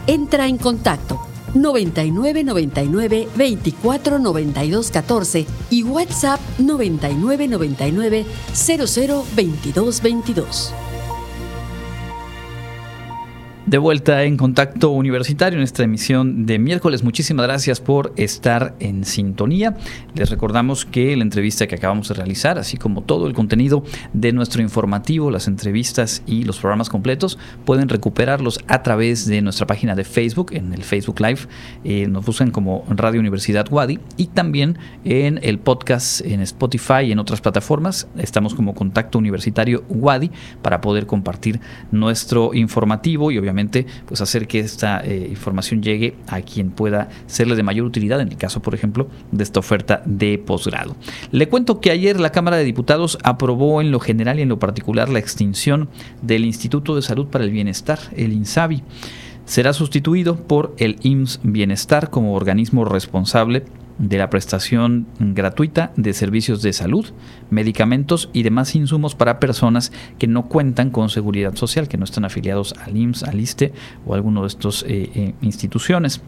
Entra 0.09 0.49
en 0.49 0.59
contacto 0.59 1.20
9999 1.55 3.29
24 3.37 4.18
92 4.18 4.90
14 4.90 5.47
y 5.70 5.85
WhatsApp 5.85 6.40
9999 6.59 8.27
00 8.53 9.27
22 9.37 10.03
22. 10.03 10.75
De 13.66 13.79
vuelta 13.79 14.24
en 14.24 14.37
Contacto 14.37 14.90
Universitario 14.90 15.59
en 15.59 15.64
esta 15.64 15.83
emisión 15.85 16.44
de 16.44 16.59
miércoles. 16.59 17.03
Muchísimas 17.03 17.46
gracias 17.46 17.81
por 17.81 18.12
estar 18.16 18.74
en 18.79 19.07
sintonía. 19.07 19.74
Les 20.14 20.29
recordamos 20.29 20.85
que 20.85 21.16
la 21.16 21.22
entrevista 21.22 21.66
que 21.66 21.77
acabamos 21.77 22.09
de 22.09 22.14
realizar, 22.14 22.59
así 22.59 22.77
como 22.77 23.00
todo 23.00 23.27
el 23.27 23.33
contenido 23.33 23.83
de 24.12 24.33
nuestro 24.33 24.61
informativo, 24.61 25.31
las 25.31 25.48
entrevistas 25.48 26.22
y 26.27 26.44
los 26.44 26.59
programas 26.59 26.90
completos, 26.90 27.38
pueden 27.64 27.88
recuperarlos 27.88 28.61
a 28.68 28.83
través 28.83 29.27
de 29.27 29.40
nuestra 29.40 29.66
página 29.66 29.94
de 29.94 30.05
Facebook, 30.05 30.53
en 30.53 30.74
el 30.74 30.83
Facebook 30.83 31.20
Live. 31.20 31.40
Eh, 31.85 32.07
nos 32.07 32.27
buscan 32.27 32.50
como 32.50 32.85
Radio 32.90 33.18
Universidad 33.18 33.66
Wadi 33.72 33.98
y 34.18 34.27
también 34.27 34.79
en 35.05 35.40
el 35.42 35.59
podcast 35.59 36.20
en 36.20 36.42
Spotify 36.42 37.05
y 37.07 37.12
en 37.12 37.18
otras 37.18 37.40
plataformas. 37.40 38.09
Estamos 38.18 38.55
como 38.55 38.74
Contacto 38.74 39.16
Universitario 39.16 39.85
Wadi 39.88 40.31
para 40.61 40.83
poder 40.83 41.07
compartir 41.07 41.61
nuestro 41.90 42.53
informativo 42.53 43.31
y 43.31 43.38
obviamente 43.38 43.55
pues 44.07 44.20
hacer 44.20 44.46
que 44.46 44.61
esta 44.61 45.00
eh, 45.05 45.27
información 45.31 45.83
llegue 45.83 46.16
a 46.29 46.40
quien 46.40 46.70
pueda 46.70 47.09
serle 47.27 47.57
de 47.57 47.62
mayor 47.62 47.87
utilidad, 47.87 48.20
en 48.20 48.29
el 48.29 48.37
caso, 48.37 48.62
por 48.62 48.74
ejemplo, 48.74 49.09
de 49.33 49.44
esta 49.44 49.61
oferta 49.61 50.03
de 50.05 50.38
posgrado. 50.38 50.96
Le 51.31 51.48
cuento 51.48 51.81
que 51.81 51.90
ayer 51.90 52.20
la 52.20 52.31
Cámara 52.31 52.57
de 52.57 52.64
Diputados 52.64 53.18
aprobó 53.22 53.81
en 53.81 53.90
lo 53.90 54.00
general 54.00 54.38
y 54.38 54.42
en 54.42 54.48
lo 54.48 54.59
particular 54.59 55.09
la 55.09 55.18
extinción 55.18 55.88
del 56.22 56.44
Instituto 56.44 56.96
de 56.96 57.03
Salud 57.03 57.27
para 57.27 57.44
el 57.44 57.50
Bienestar, 57.50 57.98
el 58.16 58.33
INSABI. 58.33 58.83
Será 59.44 59.74
sustituido 59.74 60.37
por 60.37 60.74
el 60.79 60.96
IMSS 61.03 61.40
Bienestar 61.42 62.09
como 62.09 62.35
organismo 62.35 62.87
responsable 62.87 63.64
de 63.98 64.18
la 64.18 64.30
prestación 64.30 65.07
gratuita 65.18 65.92
de 65.96 66.12
servicios 66.12 66.62
de 66.62 66.72
salud, 66.72 67.07
medicamentos 67.50 68.28
y 68.33 68.42
demás 68.42 68.74
insumos 68.74 69.14
para 69.14 69.38
personas 69.38 69.92
que 70.18 70.26
no 70.26 70.48
cuentan 70.48 70.90
con 70.90 71.09
seguridad 71.09 71.54
social, 71.54 71.88
que 71.88 71.96
no 71.96 72.04
están 72.04 72.24
afiliados 72.24 72.74
al 72.85 72.96
IMSS, 72.96 73.22
al 73.24 73.40
ISTE 73.40 73.72
o 74.07 74.14
a 74.14 74.16
alguno 74.16 74.42
de 74.42 74.48
estas 74.48 74.83
eh, 74.83 75.11
eh, 75.14 75.35
instituciones. 75.42 76.22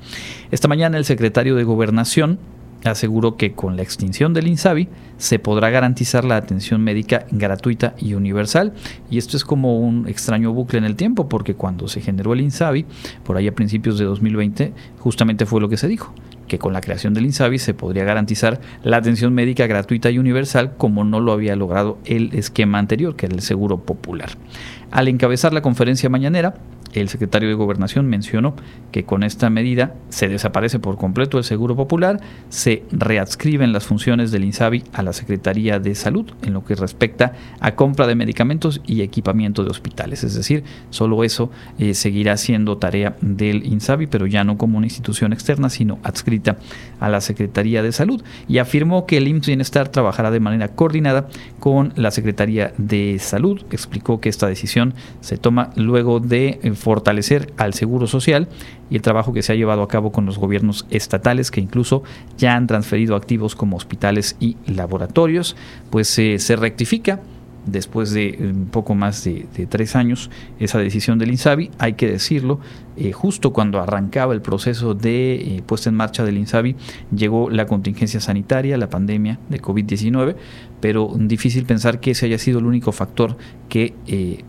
Esta 0.50 0.68
mañana 0.68 0.98
el 0.98 1.04
secretario 1.04 1.56
de 1.56 1.64
Gobernación 1.64 2.38
aseguró 2.84 3.36
que 3.36 3.52
con 3.52 3.76
la 3.76 3.82
extinción 3.82 4.32
del 4.32 4.46
INSABI 4.46 4.88
se 5.16 5.38
podrá 5.38 5.70
garantizar 5.70 6.24
la 6.24 6.36
atención 6.36 6.82
médica 6.82 7.26
gratuita 7.30 7.94
y 7.98 8.14
universal. 8.14 8.74
Y 9.10 9.18
esto 9.18 9.36
es 9.36 9.44
como 9.44 9.80
un 9.80 10.08
extraño 10.08 10.52
bucle 10.52 10.78
en 10.78 10.84
el 10.84 10.94
tiempo, 10.94 11.28
porque 11.28 11.54
cuando 11.54 11.88
se 11.88 12.00
generó 12.00 12.32
el 12.32 12.42
INSABI, 12.42 12.86
por 13.24 13.36
ahí 13.36 13.48
a 13.48 13.54
principios 13.54 13.98
de 13.98 14.04
2020, 14.04 14.72
justamente 14.98 15.46
fue 15.46 15.60
lo 15.60 15.68
que 15.68 15.76
se 15.76 15.88
dijo 15.88 16.14
que 16.46 16.58
con 16.58 16.72
la 16.72 16.80
creación 16.80 17.14
del 17.14 17.26
INSABI 17.26 17.58
se 17.58 17.74
podría 17.74 18.04
garantizar 18.04 18.60
la 18.82 18.96
atención 18.96 19.34
médica 19.34 19.66
gratuita 19.66 20.10
y 20.10 20.18
universal 20.18 20.74
como 20.76 21.04
no 21.04 21.20
lo 21.20 21.32
había 21.32 21.56
logrado 21.56 21.98
el 22.04 22.34
esquema 22.34 22.78
anterior, 22.78 23.16
que 23.16 23.26
era 23.26 23.34
el 23.34 23.42
Seguro 23.42 23.78
Popular. 23.78 24.30
Al 24.90 25.08
encabezar 25.08 25.52
la 25.52 25.62
conferencia 25.62 26.08
mañanera, 26.08 26.54
el 27.00 27.08
secretario 27.08 27.48
de 27.48 27.54
Gobernación 27.54 28.06
mencionó 28.06 28.54
que 28.92 29.04
con 29.04 29.22
esta 29.22 29.50
medida 29.50 29.94
se 30.08 30.28
desaparece 30.28 30.78
por 30.78 30.96
completo 30.96 31.38
el 31.38 31.44
Seguro 31.44 31.76
Popular, 31.76 32.20
se 32.48 32.84
readscriben 32.92 33.72
las 33.72 33.86
funciones 33.86 34.30
del 34.30 34.44
INSABI 34.44 34.84
a 34.92 35.02
la 35.02 35.12
Secretaría 35.12 35.78
de 35.78 35.94
Salud 35.94 36.30
en 36.42 36.52
lo 36.52 36.64
que 36.64 36.74
respecta 36.74 37.34
a 37.60 37.74
compra 37.74 38.06
de 38.06 38.14
medicamentos 38.14 38.80
y 38.86 39.02
equipamiento 39.02 39.64
de 39.64 39.70
hospitales. 39.70 40.24
Es 40.24 40.34
decir, 40.34 40.64
solo 40.90 41.24
eso 41.24 41.50
eh, 41.78 41.94
seguirá 41.94 42.36
siendo 42.36 42.78
tarea 42.78 43.16
del 43.20 43.66
INSABI, 43.66 44.06
pero 44.06 44.26
ya 44.26 44.44
no 44.44 44.56
como 44.56 44.78
una 44.78 44.86
institución 44.86 45.32
externa, 45.32 45.70
sino 45.70 45.98
adscrita 46.02 46.58
a 47.00 47.08
la 47.08 47.20
Secretaría 47.20 47.82
de 47.82 47.92
Salud. 47.92 48.22
Y 48.48 48.58
afirmó 48.58 49.06
que 49.06 49.18
el 49.18 49.28
IMSS 49.28 49.46
Bienestar 49.46 49.88
trabajará 49.88 50.30
de 50.30 50.40
manera 50.40 50.68
coordinada 50.68 51.28
con 51.58 51.92
la 51.96 52.10
Secretaría 52.10 52.72
de 52.78 53.18
Salud. 53.18 53.62
Explicó 53.70 54.20
que 54.20 54.28
esta 54.28 54.46
decisión 54.46 54.94
se 55.20 55.36
toma 55.36 55.70
luego 55.76 56.20
de 56.20 56.58
eh, 56.62 56.72
fortalecer 56.86 57.52
al 57.56 57.74
Seguro 57.74 58.06
Social 58.06 58.46
y 58.90 58.94
el 58.94 59.02
trabajo 59.02 59.32
que 59.32 59.42
se 59.42 59.52
ha 59.52 59.56
llevado 59.56 59.82
a 59.82 59.88
cabo 59.88 60.12
con 60.12 60.24
los 60.24 60.38
gobiernos 60.38 60.86
estatales 60.88 61.50
que 61.50 61.60
incluso 61.60 62.04
ya 62.38 62.54
han 62.54 62.68
transferido 62.68 63.16
activos 63.16 63.56
como 63.56 63.76
hospitales 63.76 64.36
y 64.38 64.56
laboratorios, 64.68 65.56
pues 65.90 66.16
eh, 66.20 66.38
se 66.38 66.54
rectifica 66.54 67.18
después 67.64 68.12
de 68.12 68.38
un 68.38 68.66
poco 68.66 68.94
más 68.94 69.24
de, 69.24 69.48
tres 69.68 69.96
años 69.96 70.30
esa 70.60 70.78
decisión 70.78 71.18
del 71.18 71.30
INSABI, 71.30 71.72
hay 71.80 71.94
que 71.94 72.08
decirlo, 72.08 72.60
eh, 72.96 73.10
justo 73.10 73.52
cuando 73.52 73.80
arrancaba 73.80 74.32
el 74.32 74.40
proceso 74.40 74.94
de 74.94 75.34
eh, 75.34 75.62
puesta 75.66 75.88
en 75.88 75.96
marcha 75.96 76.22
del 76.22 76.38
INSABI, 76.38 76.76
llegó 77.12 77.50
la 77.50 77.66
contingencia 77.66 78.20
sanitaria, 78.20 78.76
la 78.76 78.88
pandemia 78.88 79.40
de 79.48 79.60
COVID-19, 79.60 80.36
pero 80.80 81.10
difícil 81.18 81.64
pensar 81.64 81.98
que 81.98 82.12
ese 82.12 82.26
haya 82.26 82.38
sido 82.38 82.60
el 82.60 82.66
único 82.66 82.92
factor 82.92 83.36
que 83.68 83.94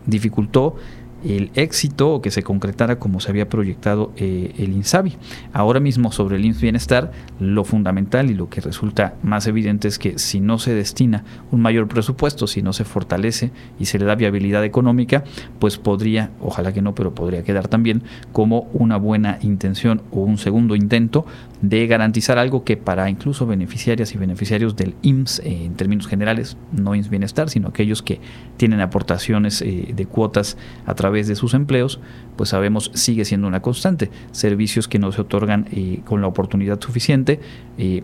dificultó 0.06 0.76
el 1.24 1.50
éxito 1.54 2.14
o 2.14 2.22
que 2.22 2.30
se 2.30 2.42
concretara 2.42 2.98
como 2.98 3.20
se 3.20 3.30
había 3.30 3.48
proyectado 3.48 4.12
eh, 4.16 4.54
el 4.58 4.72
INSABI. 4.72 5.16
Ahora 5.52 5.80
mismo 5.80 6.12
sobre 6.12 6.36
el 6.36 6.44
INS 6.44 6.60
Bienestar, 6.60 7.12
lo 7.40 7.64
fundamental 7.64 8.30
y 8.30 8.34
lo 8.34 8.48
que 8.48 8.60
resulta 8.60 9.14
más 9.22 9.46
evidente 9.46 9.88
es 9.88 9.98
que 9.98 10.18
si 10.18 10.40
no 10.40 10.58
se 10.58 10.74
destina 10.74 11.24
un 11.50 11.60
mayor 11.60 11.88
presupuesto, 11.88 12.46
si 12.46 12.62
no 12.62 12.72
se 12.72 12.84
fortalece 12.84 13.50
y 13.78 13.86
se 13.86 13.98
le 13.98 14.04
da 14.04 14.14
viabilidad 14.14 14.64
económica, 14.64 15.24
pues 15.58 15.76
podría, 15.76 16.30
ojalá 16.40 16.72
que 16.72 16.82
no, 16.82 16.94
pero 16.94 17.14
podría 17.14 17.42
quedar 17.42 17.68
también 17.68 18.02
como 18.32 18.68
una 18.72 18.96
buena 18.96 19.38
intención 19.42 20.02
o 20.10 20.20
un 20.20 20.38
segundo 20.38 20.76
intento 20.76 21.26
de 21.62 21.86
garantizar 21.86 22.38
algo 22.38 22.64
que 22.64 22.76
para 22.76 23.10
incluso 23.10 23.46
beneficiarias 23.46 24.14
y 24.14 24.18
beneficiarios 24.18 24.76
del 24.76 24.94
IMSS 25.02 25.40
eh, 25.40 25.64
en 25.64 25.74
términos 25.74 26.06
generales, 26.06 26.56
no 26.72 26.94
IMSS 26.94 27.10
Bienestar, 27.10 27.50
sino 27.50 27.68
aquellos 27.68 28.02
que 28.02 28.20
tienen 28.56 28.80
aportaciones 28.80 29.60
eh, 29.62 29.92
de 29.94 30.06
cuotas 30.06 30.56
a 30.86 30.94
través 30.94 31.26
de 31.26 31.34
sus 31.34 31.54
empleos, 31.54 32.00
pues 32.36 32.50
sabemos 32.50 32.90
sigue 32.94 33.24
siendo 33.24 33.48
una 33.48 33.60
constante. 33.60 34.10
Servicios 34.30 34.86
que 34.86 34.98
no 34.98 35.10
se 35.10 35.20
otorgan 35.20 35.66
eh, 35.72 36.00
con 36.04 36.20
la 36.20 36.28
oportunidad 36.28 36.80
suficiente, 36.80 37.40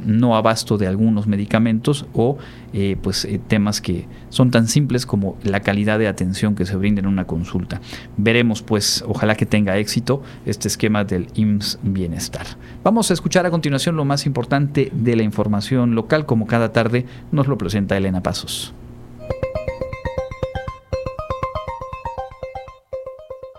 no 0.05 0.37
abasto 0.37 0.79
de 0.79 0.87
algunos 0.87 1.27
medicamentos 1.27 2.07
o 2.13 2.39
pues 3.03 3.27
temas 3.49 3.81
que 3.81 4.07
son 4.29 4.53
tan 4.53 4.69
simples 4.69 5.05
como 5.05 5.37
la 5.43 5.61
calidad 5.61 5.99
de 5.99 6.07
atención 6.07 6.55
que 6.55 6.65
se 6.65 6.77
brinda 6.77 7.01
en 7.01 7.09
una 7.09 7.25
consulta. 7.25 7.81
Veremos 8.17 8.63
pues, 8.63 9.05
ojalá 9.07 9.35
que 9.35 9.47
tenga 9.47 9.77
éxito 9.77 10.23
este 10.47 10.69
esquema 10.69 11.03
del 11.03 11.27
IMSS 11.35 11.81
Bienestar. 11.83 12.47
Vamos 12.85 13.11
a 13.11 13.15
escuchar 13.15 13.44
a 13.47 13.51
continuación 13.51 13.97
lo 13.97 14.05
más 14.05 14.27
importante 14.27 14.91
de 14.93 15.17
la 15.17 15.23
información 15.23 15.95
local, 15.95 16.27
como 16.27 16.47
cada 16.47 16.73
tarde 16.73 17.07
nos 17.33 17.49
lo 17.49 17.59
presenta 17.59 17.97
Elena 17.97 18.23
Pasos. 18.23 18.75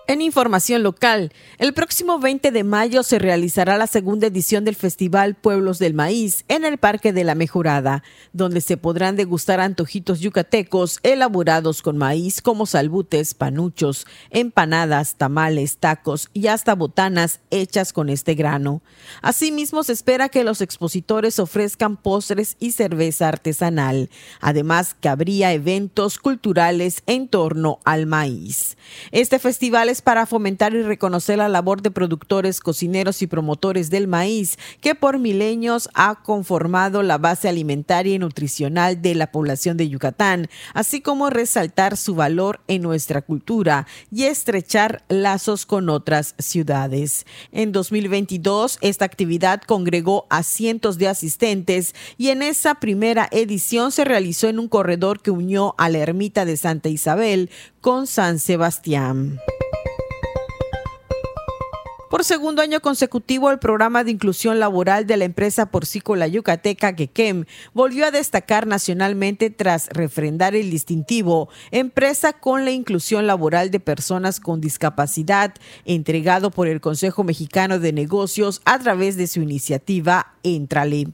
En 0.08 0.22
información 0.22 0.84
local, 0.84 1.34
el 1.58 1.74
próximo 1.74 2.20
20 2.20 2.52
de 2.52 2.64
mayo 2.64 3.02
se 3.02 3.18
realizará 3.18 3.76
la 3.76 3.88
segunda 3.88 4.28
edición 4.28 4.64
del 4.64 4.76
Festival 4.76 5.34
Pueblos 5.34 5.80
del 5.80 5.96
Maíz 5.96 6.46
en 6.48 6.64
el 6.64 6.78
Parque 6.78 7.12
de 7.12 7.24
la 7.24 7.34
Mejorada, 7.34 8.04
donde 8.32 8.62
se 8.62 8.78
podrán 8.78 9.16
degustar 9.16 9.60
antojitos 9.60 10.20
yucatecos 10.20 11.00
elaborados 11.02 11.82
con 11.82 11.98
maíz 11.98 12.44
como 12.44 12.68
salbutes, 12.68 13.34
panuchos, 13.34 14.06
empanadas, 14.30 15.16
tamales, 15.16 15.78
tacos 15.78 16.30
y 16.34 16.48
hasta 16.48 16.76
botanas 16.76 17.40
hechas 17.50 17.92
con 17.92 18.10
este 18.10 18.36
grano. 18.36 18.84
Asimismo, 19.24 19.84
se 19.84 19.94
espera 19.94 20.30
que 20.30 20.44
los 20.44 20.62
expositores 20.62 21.40
ofrezcan 21.40 21.98
postres 21.98 22.58
y 22.60 22.74
cerveza 22.74 23.28
artesanal, 23.28 24.12
además 24.40 24.96
que 25.02 25.10
habría 25.10 25.52
eventos 25.52 26.20
culturales 26.20 27.02
en 27.08 27.28
torno 27.28 27.80
al 27.86 28.06
maíz. 28.06 28.78
Este 29.12 29.40
festival 29.40 29.90
es 29.90 29.95
para 30.02 30.26
fomentar 30.26 30.74
y 30.74 30.82
reconocer 30.82 31.38
la 31.38 31.50
labor 31.50 31.82
de 31.82 31.92
productores, 31.92 32.60
cocineros 32.60 33.22
y 33.22 33.28
promotores 33.28 33.90
del 33.90 34.08
maíz, 34.08 34.58
que 34.82 34.96
por 34.96 35.20
milenios 35.20 35.90
ha 35.94 36.16
conformado 36.24 37.04
la 37.04 37.18
base 37.18 37.50
alimentaria 37.50 38.16
y 38.16 38.20
nutricional 38.20 39.02
de 39.02 39.16
la 39.16 39.32
población 39.32 39.78
de 39.78 39.90
Yucatán, 39.90 40.48
así 40.74 41.02
como 41.02 41.30
resaltar 41.30 41.98
su 41.98 42.16
valor 42.16 42.62
en 42.68 42.82
nuestra 42.82 43.22
cultura 43.22 43.88
y 44.12 44.24
estrechar 44.24 45.04
lazos 45.10 45.66
con 45.66 45.90
otras 45.90 46.36
ciudades. 46.38 47.26
En 47.52 47.72
2022, 47.72 48.78
esta 48.82 49.06
actividad 49.06 49.62
congregó 49.62 50.28
a 50.30 50.44
cientos 50.44 50.98
de 50.98 51.08
asistentes 51.08 51.96
y 52.18 52.30
en 52.30 52.42
esa 52.42 52.76
primera 52.76 53.28
edición 53.32 53.92
se 53.92 54.06
realizó 54.06 54.48
en 54.48 54.60
un 54.60 54.68
corredor 54.68 55.22
que 55.22 55.32
unió 55.32 55.76
a 55.78 55.90
la 55.90 56.00
ermita 56.00 56.46
de 56.46 56.58
Santa 56.58 56.90
Isabel 56.90 57.50
con 57.86 58.08
San 58.08 58.40
Sebastián. 58.40 59.40
Por 62.16 62.24
segundo 62.24 62.62
año 62.62 62.80
consecutivo, 62.80 63.52
el 63.52 63.60
programa 63.60 64.06
de 64.06 64.12
inclusión 64.12 64.58
laboral 64.58 65.06
de 65.06 65.18
la 65.18 65.26
empresa 65.26 65.66
porcícola 65.66 66.28
yucateca 66.28 66.96
Quequem 66.96 67.44
volvió 67.74 68.06
a 68.06 68.12
destacar 68.12 68.68
nacionalmente 68.68 69.50
tras 69.50 69.90
refrendar 69.90 70.56
el 70.56 70.72
distintivo 70.72 71.50
Empresa 71.72 72.32
con 72.32 72.64
la 72.64 72.72
inclusión 72.72 73.28
laboral 73.28 73.70
de 73.70 73.82
personas 73.82 74.40
con 74.40 74.62
discapacidad, 74.62 75.56
entregado 75.84 76.52
por 76.52 76.70
el 76.70 76.80
Consejo 76.80 77.26
Mexicano 77.26 77.80
de 77.80 77.92
Negocios 77.92 78.62
a 78.64 78.80
través 78.80 79.18
de 79.18 79.28
su 79.28 79.42
iniciativa 79.42 80.36
Entrale. 80.42 81.08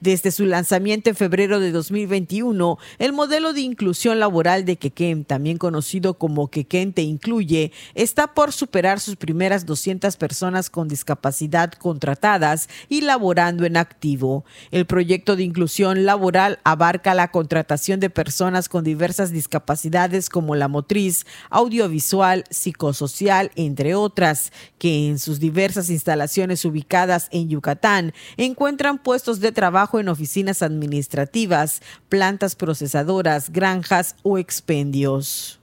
Desde 0.00 0.30
su 0.30 0.46
lanzamiento 0.46 1.10
en 1.10 1.16
febrero 1.16 1.60
de 1.60 1.70
2021, 1.70 2.78
el 2.98 3.12
modelo 3.12 3.52
de 3.52 3.60
inclusión 3.60 4.20
laboral 4.20 4.64
de 4.64 4.76
Quequem, 4.76 5.24
también 5.24 5.58
conocido 5.58 6.14
como 6.14 6.48
Quequem 6.48 6.92
Te 6.92 7.02
Incluye, 7.02 7.72
está 7.94 8.32
por 8.32 8.52
superar 8.52 9.00
sus 9.00 9.16
primeras 9.16 9.66
200 9.66 10.16
personas 10.16 10.45
con 10.70 10.88
discapacidad 10.88 11.72
contratadas 11.72 12.68
y 12.88 13.02
laborando 13.02 13.66
en 13.66 13.76
activo. 13.76 14.44
El 14.70 14.86
proyecto 14.86 15.36
de 15.36 15.42
inclusión 15.42 16.06
laboral 16.06 16.58
abarca 16.64 17.14
la 17.14 17.30
contratación 17.30 18.00
de 18.00 18.08
personas 18.08 18.70
con 18.70 18.82
diversas 18.82 19.30
discapacidades 19.30 20.30
como 20.30 20.56
la 20.56 20.68
motriz, 20.68 21.26
audiovisual, 21.50 22.44
psicosocial, 22.48 23.50
entre 23.56 23.94
otras, 23.94 24.52
que 24.78 25.08
en 25.08 25.18
sus 25.18 25.38
diversas 25.38 25.90
instalaciones 25.90 26.64
ubicadas 26.64 27.28
en 27.30 27.50
Yucatán 27.50 28.14
encuentran 28.38 28.98
puestos 28.98 29.40
de 29.40 29.52
trabajo 29.52 29.66
trabajo 29.66 29.98
en 29.98 30.08
oficinas 30.08 30.62
administrativas, 30.62 31.82
plantas 32.08 32.54
procesadoras, 32.54 33.50
granjas 33.50 34.14
o 34.22 34.38
expendios. 34.38 35.58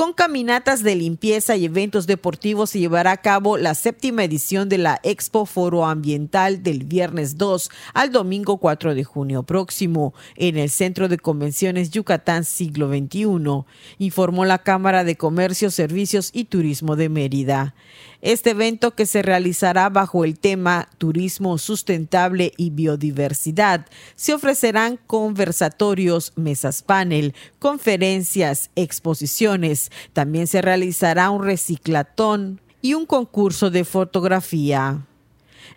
Con 0.00 0.14
caminatas 0.14 0.82
de 0.82 0.96
limpieza 0.96 1.56
y 1.56 1.66
eventos 1.66 2.06
deportivos 2.06 2.70
se 2.70 2.78
llevará 2.78 3.12
a 3.12 3.18
cabo 3.18 3.58
la 3.58 3.74
séptima 3.74 4.24
edición 4.24 4.70
de 4.70 4.78
la 4.78 4.98
Expo 5.02 5.44
Foro 5.44 5.84
Ambiental 5.84 6.62
del 6.62 6.84
viernes 6.84 7.36
2 7.36 7.68
al 7.92 8.10
domingo 8.10 8.56
4 8.56 8.94
de 8.94 9.04
junio 9.04 9.42
próximo 9.42 10.14
en 10.36 10.56
el 10.56 10.70
Centro 10.70 11.08
de 11.08 11.18
Convenciones 11.18 11.90
Yucatán 11.90 12.46
Siglo 12.46 12.88
XXI, 12.88 13.66
informó 13.98 14.46
la 14.46 14.56
Cámara 14.56 15.04
de 15.04 15.16
Comercio, 15.16 15.70
Servicios 15.70 16.30
y 16.32 16.44
Turismo 16.44 16.96
de 16.96 17.10
Mérida. 17.10 17.74
Este 18.22 18.50
evento 18.50 18.94
que 18.94 19.06
se 19.06 19.22
realizará 19.22 19.88
bajo 19.88 20.26
el 20.26 20.38
tema 20.38 20.88
Turismo 20.98 21.56
Sustentable 21.56 22.52
y 22.58 22.68
Biodiversidad. 22.68 23.86
Se 24.14 24.34
ofrecerán 24.34 24.98
conversatorios, 25.06 26.34
mesas 26.36 26.82
panel, 26.82 27.34
conferencias, 27.58 28.70
exposiciones. 28.76 29.90
También 30.12 30.46
se 30.46 30.60
realizará 30.60 31.30
un 31.30 31.42
reciclatón 31.42 32.60
y 32.82 32.92
un 32.92 33.06
concurso 33.06 33.70
de 33.70 33.84
fotografía. 33.84 35.06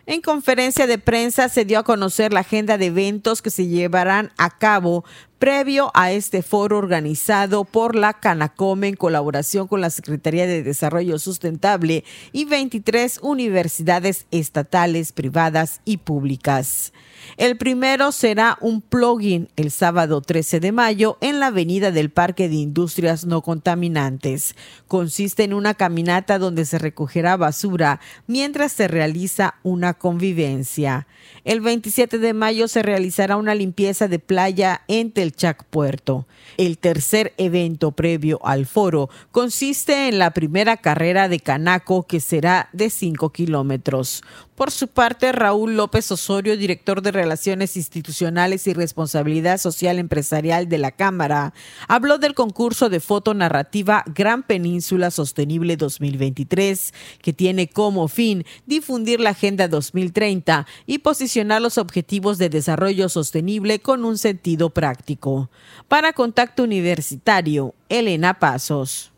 En 0.05 0.19
conferencia 0.19 0.85
de 0.85 0.97
prensa 0.97 1.47
se 1.47 1.63
dio 1.63 1.79
a 1.79 1.83
conocer 1.83 2.33
la 2.33 2.41
agenda 2.41 2.77
de 2.77 2.87
eventos 2.87 3.41
que 3.41 3.49
se 3.49 3.67
llevarán 3.67 4.33
a 4.37 4.57
cabo 4.57 5.05
previo 5.39 5.91
a 5.93 6.11
este 6.11 6.41
foro 6.41 6.77
organizado 6.77 7.65
por 7.65 7.95
la 7.95 8.13
Canacome 8.13 8.87
en 8.87 8.95
colaboración 8.95 9.67
con 9.67 9.81
la 9.81 9.89
Secretaría 9.89 10.47
de 10.47 10.63
Desarrollo 10.63 11.19
Sustentable 11.19 12.03
y 12.31 12.45
23 12.45 13.19
universidades 13.21 14.25
estatales, 14.31 15.11
privadas 15.11 15.81
y 15.85 15.97
públicas. 15.97 16.93
El 17.37 17.57
primero 17.57 18.11
será 18.11 18.57
un 18.61 18.81
plugin 18.81 19.49
el 19.55 19.71
sábado 19.71 20.21
13 20.21 20.59
de 20.59 20.71
mayo 20.71 21.17
en 21.21 21.39
la 21.39 21.47
avenida 21.47 21.91
del 21.91 22.11
Parque 22.11 22.49
de 22.49 22.55
Industrias 22.55 23.25
No 23.25 23.41
Contaminantes. 23.41 24.55
Consiste 24.87 25.43
en 25.43 25.53
una 25.53 25.73
caminata 25.73 26.37
donde 26.37 26.65
se 26.65 26.77
recogerá 26.77 27.37
basura 27.37 27.99
mientras 28.27 28.71
se 28.71 28.87
realiza 28.87 29.55
una 29.63 29.93
convivencia. 29.93 31.07
El 31.43 31.61
27 31.61 32.19
de 32.19 32.33
mayo 32.33 32.67
se 32.67 32.83
realizará 32.83 33.37
una 33.37 33.55
limpieza 33.55 34.07
de 34.07 34.19
playa 34.19 34.81
en 34.87 35.11
Telchac 35.33 35.63
Puerto. 35.65 36.27
El 36.57 36.77
tercer 36.77 37.33
evento 37.37 37.91
previo 37.91 38.39
al 38.45 38.65
foro 38.65 39.09
consiste 39.31 40.07
en 40.07 40.19
la 40.19 40.31
primera 40.31 40.77
carrera 40.77 41.27
de 41.27 41.39
Canaco 41.39 42.03
que 42.03 42.19
será 42.19 42.69
de 42.73 42.89
5 42.89 43.31
kilómetros. 43.31 44.23
Por 44.63 44.71
su 44.71 44.87
parte, 44.87 45.33
Raúl 45.33 45.75
López 45.75 46.09
Osorio, 46.09 46.55
director 46.55 47.01
de 47.01 47.11
Relaciones 47.11 47.75
Institucionales 47.75 48.65
y 48.65 48.73
Responsabilidad 48.73 49.57
Social 49.57 49.99
Empresarial 49.99 50.69
de 50.69 50.77
la 50.77 50.91
Cámara, 50.91 51.53
habló 51.89 52.17
del 52.17 52.33
concurso 52.33 52.87
de 52.87 53.01
foto 53.01 53.33
narrativa 53.33 54.05
Gran 54.15 54.43
Península 54.43 55.11
Sostenible 55.11 55.75
2023, 55.75 56.93
que 57.21 57.33
tiene 57.33 57.67
como 57.67 58.07
fin 58.07 58.45
difundir 58.65 59.19
la 59.19 59.31
Agenda 59.31 59.67
2030 59.67 60.65
y 60.85 60.99
posicionar 60.99 61.61
los 61.61 61.77
objetivos 61.77 62.37
de 62.37 62.47
desarrollo 62.47 63.09
sostenible 63.09 63.79
con 63.79 64.05
un 64.05 64.17
sentido 64.17 64.69
práctico. 64.69 65.49
Para 65.89 66.13
Contacto 66.13 66.63
Universitario, 66.63 67.75
Elena 67.89 68.39
Pasos. 68.39 69.12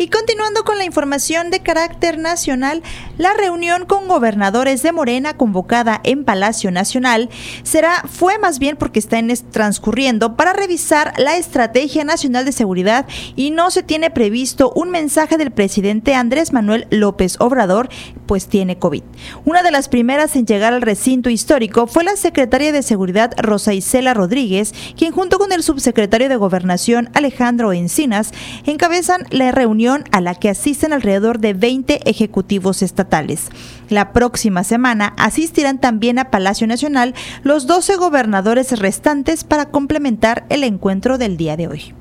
Y 0.00 0.10
continuando 0.10 0.62
con 0.62 0.78
la 0.78 0.84
información 0.84 1.50
de 1.50 1.58
carácter 1.58 2.18
nacional, 2.18 2.84
la 3.16 3.34
reunión 3.34 3.84
con 3.84 4.06
gobernadores 4.06 4.80
de 4.84 4.92
Morena 4.92 5.36
convocada 5.36 6.00
en 6.04 6.24
Palacio 6.24 6.70
Nacional 6.70 7.28
será 7.64 8.04
fue 8.08 8.38
más 8.38 8.60
bien 8.60 8.76
porque 8.76 9.00
está 9.00 9.18
en 9.18 9.28
transcurriendo 9.50 10.36
para 10.36 10.52
revisar 10.52 11.14
la 11.18 11.36
estrategia 11.36 12.04
nacional 12.04 12.44
de 12.44 12.52
seguridad 12.52 13.06
y 13.34 13.50
no 13.50 13.72
se 13.72 13.82
tiene 13.82 14.10
previsto 14.10 14.72
un 14.76 14.90
mensaje 14.90 15.36
del 15.36 15.50
presidente 15.50 16.14
Andrés 16.14 16.52
Manuel 16.52 16.86
López 16.90 17.34
Obrador, 17.40 17.88
pues 18.26 18.46
tiene 18.46 18.78
COVID. 18.78 19.02
Una 19.44 19.64
de 19.64 19.72
las 19.72 19.88
primeras 19.88 20.36
en 20.36 20.46
llegar 20.46 20.74
al 20.74 20.82
recinto 20.82 21.28
histórico 21.28 21.88
fue 21.88 22.04
la 22.04 22.14
secretaria 22.14 22.70
de 22.70 22.82
Seguridad 22.82 23.32
Rosa 23.36 23.74
Isela 23.74 24.14
Rodríguez, 24.14 24.72
quien 24.96 25.12
junto 25.12 25.38
con 25.40 25.50
el 25.50 25.64
subsecretario 25.64 26.28
de 26.28 26.36
Gobernación 26.36 27.10
Alejandro 27.14 27.72
Encinas 27.72 28.30
encabezan 28.64 29.24
la 29.30 29.50
reunión 29.50 29.87
a 30.12 30.20
la 30.20 30.34
que 30.34 30.50
asisten 30.50 30.92
alrededor 30.92 31.38
de 31.38 31.54
20 31.54 32.08
ejecutivos 32.08 32.82
estatales. 32.82 33.48
La 33.88 34.12
próxima 34.12 34.64
semana 34.64 35.14
asistirán 35.16 35.78
también 35.78 36.18
a 36.18 36.30
Palacio 36.30 36.66
Nacional 36.66 37.14
los 37.42 37.66
12 37.66 37.96
gobernadores 37.96 38.78
restantes 38.78 39.44
para 39.44 39.70
complementar 39.70 40.46
el 40.50 40.64
encuentro 40.64 41.18
del 41.18 41.36
día 41.36 41.56
de 41.56 41.68
hoy. 41.68 41.97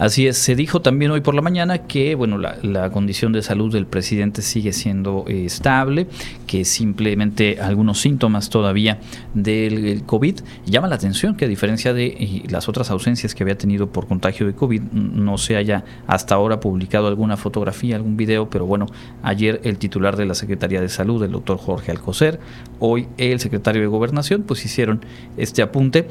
Así 0.00 0.26
es, 0.26 0.38
se 0.38 0.56
dijo 0.56 0.80
también 0.80 1.10
hoy 1.10 1.20
por 1.20 1.34
la 1.34 1.42
mañana 1.42 1.86
que 1.86 2.14
bueno, 2.14 2.38
la, 2.38 2.90
condición 2.90 3.32
de 3.32 3.42
salud 3.42 3.70
del 3.70 3.84
presidente 3.84 4.40
sigue 4.40 4.72
siendo 4.72 5.26
eh, 5.28 5.44
estable, 5.44 6.06
que 6.46 6.64
simplemente 6.64 7.60
algunos 7.60 8.00
síntomas 8.00 8.48
todavía 8.48 8.98
del 9.34 10.02
COVID. 10.06 10.40
Llama 10.64 10.88
la 10.88 10.94
atención 10.94 11.36
que 11.36 11.44
a 11.44 11.48
diferencia 11.48 11.92
de 11.92 12.06
eh, 12.06 12.42
las 12.48 12.66
otras 12.66 12.90
ausencias 12.90 13.34
que 13.34 13.42
había 13.42 13.58
tenido 13.58 13.92
por 13.92 14.08
contagio 14.08 14.46
de 14.46 14.54
COVID, 14.54 14.80
no 14.80 15.36
se 15.36 15.56
haya 15.56 15.84
hasta 16.06 16.34
ahora 16.34 16.60
publicado 16.60 17.06
alguna 17.06 17.36
fotografía, 17.36 17.96
algún 17.96 18.16
video, 18.16 18.48
pero 18.48 18.64
bueno, 18.64 18.86
ayer 19.22 19.60
el 19.64 19.76
titular 19.76 20.16
de 20.16 20.24
la 20.24 20.34
Secretaría 20.34 20.80
de 20.80 20.88
Salud, 20.88 21.22
el 21.22 21.32
doctor 21.32 21.58
Jorge 21.58 21.90
Alcocer, 21.90 22.40
hoy 22.78 23.06
el 23.18 23.38
secretario 23.38 23.82
de 23.82 23.88
Gobernación, 23.88 24.44
pues 24.44 24.64
hicieron 24.64 25.04
este 25.36 25.60
apunte 25.60 26.08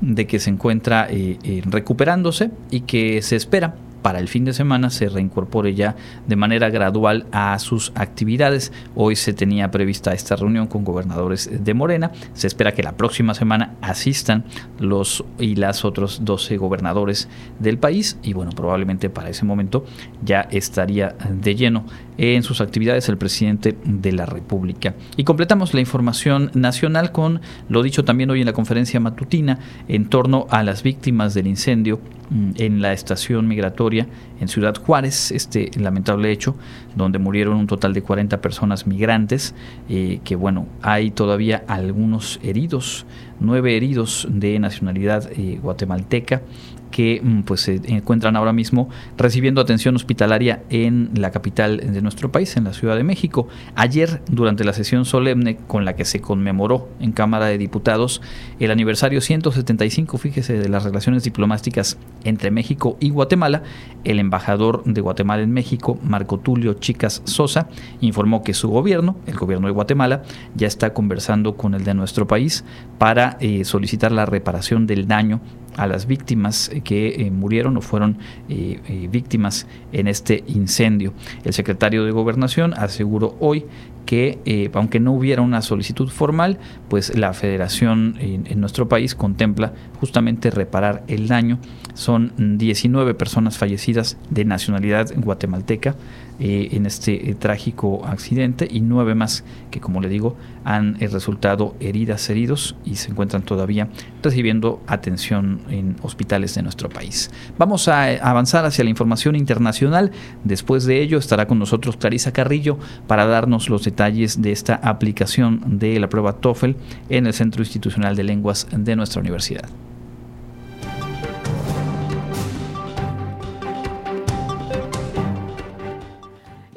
de 0.00 0.26
que 0.26 0.38
se 0.38 0.50
encuentra 0.50 1.06
eh, 1.10 1.38
eh, 1.42 1.62
recuperándose 1.64 2.50
y 2.70 2.80
que 2.80 3.22
se 3.22 3.36
espera 3.36 3.74
para 4.02 4.18
el 4.18 4.28
fin 4.28 4.44
de 4.44 4.52
semana 4.52 4.90
se 4.90 5.08
reincorpore 5.08 5.74
ya 5.74 5.96
de 6.26 6.36
manera 6.36 6.70
gradual 6.70 7.26
a 7.32 7.58
sus 7.58 7.92
actividades. 7.94 8.72
Hoy 8.94 9.16
se 9.16 9.32
tenía 9.32 9.70
prevista 9.70 10.12
esta 10.12 10.36
reunión 10.36 10.66
con 10.66 10.84
gobernadores 10.84 11.50
de 11.52 11.74
Morena. 11.74 12.12
Se 12.32 12.46
espera 12.46 12.72
que 12.72 12.82
la 12.82 12.96
próxima 12.96 13.34
semana 13.34 13.74
asistan 13.82 14.44
los 14.78 15.24
y 15.38 15.56
las 15.56 15.84
otros 15.84 16.24
12 16.24 16.56
gobernadores 16.56 17.28
del 17.58 17.78
país 17.78 18.18
y 18.22 18.32
bueno, 18.32 18.52
probablemente 18.52 19.10
para 19.10 19.28
ese 19.28 19.44
momento 19.44 19.84
ya 20.24 20.40
estaría 20.50 21.14
de 21.28 21.54
lleno 21.54 21.84
en 22.18 22.42
sus 22.42 22.60
actividades 22.60 23.08
el 23.08 23.16
presidente 23.16 23.76
de 23.84 24.12
la 24.12 24.26
República. 24.26 24.94
Y 25.16 25.24
completamos 25.24 25.74
la 25.74 25.80
información 25.80 26.50
nacional 26.54 27.12
con 27.12 27.40
lo 27.68 27.82
dicho 27.82 28.04
también 28.04 28.30
hoy 28.30 28.40
en 28.40 28.46
la 28.46 28.52
conferencia 28.52 29.00
matutina 29.00 29.58
en 29.88 30.06
torno 30.08 30.46
a 30.50 30.62
las 30.62 30.82
víctimas 30.82 31.34
del 31.34 31.46
incendio 31.46 32.00
mm, 32.30 32.50
en 32.56 32.82
la 32.82 32.92
estación 32.92 33.48
migratoria 33.48 34.06
en 34.40 34.48
Ciudad 34.48 34.74
Juárez, 34.74 35.30
este 35.32 35.70
lamentable 35.78 36.30
hecho, 36.30 36.56
donde 36.96 37.18
murieron 37.18 37.56
un 37.56 37.66
total 37.66 37.92
de 37.92 38.02
40 38.02 38.40
personas 38.40 38.86
migrantes, 38.86 39.54
eh, 39.88 40.20
que 40.24 40.36
bueno, 40.36 40.66
hay 40.82 41.10
todavía 41.10 41.64
algunos 41.68 42.40
heridos, 42.42 43.06
nueve 43.38 43.76
heridos 43.76 44.26
de 44.30 44.58
nacionalidad 44.58 45.30
eh, 45.32 45.58
guatemalteca, 45.62 46.42
que 46.90 47.20
mm, 47.22 47.42
pues 47.42 47.62
se 47.62 47.80
encuentran 47.84 48.36
ahora 48.36 48.52
mismo 48.52 48.88
recibiendo 49.16 49.60
atención 49.60 49.96
hospitalaria 49.96 50.62
en 50.70 51.10
la 51.14 51.30
capital 51.30 51.78
de 51.78 52.02
nuestro 52.02 52.32
país, 52.32 52.56
en 52.56 52.64
la 52.64 52.72
Ciudad 52.72 52.96
de 52.96 53.04
México. 53.04 53.48
Ayer, 53.74 54.22
durante 54.30 54.64
la 54.64 54.72
sesión 54.72 55.04
solemne 55.04 55.56
con 55.56 55.84
la 55.84 55.94
que 55.94 56.04
se 56.04 56.20
conmemoró 56.20 56.88
en 57.00 57.12
Cámara 57.12 57.46
de 57.46 57.58
Diputados 57.58 58.20
el 58.58 58.70
aniversario 58.70 59.20
175, 59.20 60.18
fíjese, 60.18 60.58
de 60.58 60.68
las 60.68 60.84
relaciones 60.84 61.24
diplomáticas 61.24 61.98
entre 62.24 62.50
México 62.50 62.96
y 63.00 63.10
Guatemala, 63.10 63.62
el 64.04 64.18
embajador 64.18 64.82
de 64.84 65.00
Guatemala 65.00 65.42
en 65.42 65.52
México, 65.52 65.98
Marco 66.02 66.38
Tulio 66.38 66.74
Chicas 66.74 67.22
Sosa, 67.24 67.68
informó 68.00 68.42
que 68.42 68.54
su 68.54 68.68
gobierno, 68.68 69.16
el 69.26 69.36
gobierno 69.36 69.66
de 69.66 69.72
Guatemala, 69.72 70.22
ya 70.54 70.66
está 70.66 70.92
conversando 70.92 71.56
con 71.56 71.74
el 71.74 71.84
de 71.84 71.94
nuestro 71.94 72.26
país 72.26 72.64
para 72.98 73.36
eh, 73.40 73.64
solicitar 73.64 74.12
la 74.12 74.26
reparación 74.26 74.86
del 74.86 75.06
daño 75.06 75.40
a 75.80 75.86
las 75.86 76.06
víctimas 76.06 76.70
que 76.84 77.08
eh, 77.08 77.30
murieron 77.30 77.78
o 77.78 77.80
fueron 77.80 78.18
eh, 78.50 78.80
eh, 78.86 79.08
víctimas 79.10 79.66
en 79.92 80.08
este 80.08 80.44
incendio. 80.46 81.14
El 81.42 81.54
secretario 81.54 82.04
de 82.04 82.10
Gobernación 82.10 82.74
aseguró 82.74 83.34
hoy 83.40 83.64
que 84.04 84.70
aunque 84.74 84.98
no 84.98 85.12
hubiera 85.12 85.40
una 85.40 85.62
solicitud 85.62 86.08
formal, 86.08 86.58
pues 86.88 87.16
la 87.16 87.32
federación 87.32 88.16
en, 88.18 88.60
nuestro 88.60 88.88
país 88.88 89.14
contempla 89.14 89.72
justamente 90.00 90.50
reparar 90.50 91.04
el 91.06 91.28
daño. 91.28 91.60
Son 91.94 92.32
19 92.36 93.14
personas 93.14 93.56
fallecidas 93.56 94.18
de 94.28 94.44
nacionalidad 94.44 95.12
guatemalteca 95.14 95.94
en 96.40 96.86
este 96.86 97.36
trágico 97.38 98.06
accidente 98.06 98.66
y 98.70 98.80
nueve 98.80 99.14
más 99.14 99.44
que, 99.70 99.80
como 99.80 100.00
le 100.00 100.08
digo, 100.08 100.36
han 100.64 100.98
resultado 100.98 101.74
heridas, 101.80 102.28
heridos 102.30 102.76
y 102.84 102.96
se 102.96 103.10
encuentran 103.10 103.42
todavía 103.42 103.88
recibiendo 104.22 104.82
atención 104.86 105.60
en 105.68 105.96
hospitales 106.02 106.54
de 106.54 106.62
nuestro 106.62 106.88
país. 106.88 107.30
Vamos 107.58 107.88
a 107.88 108.04
avanzar 108.22 108.64
hacia 108.64 108.84
la 108.84 108.90
información 108.90 109.36
internacional. 109.36 110.12
Después 110.44 110.84
de 110.84 111.02
ello 111.02 111.18
estará 111.18 111.46
con 111.46 111.58
nosotros 111.58 111.96
Clarisa 111.96 112.32
Carrillo 112.32 112.78
para 113.06 113.26
darnos 113.26 113.68
los 113.68 113.84
detalles 113.84 114.40
de 114.40 114.52
esta 114.52 114.74
aplicación 114.76 115.78
de 115.78 116.00
la 116.00 116.08
prueba 116.08 116.34
TOEFL 116.34 116.72
en 117.10 117.26
el 117.26 117.34
Centro 117.34 117.62
Institucional 117.62 118.16
de 118.16 118.24
Lenguas 118.24 118.66
de 118.72 118.96
nuestra 118.96 119.20
universidad. 119.20 119.68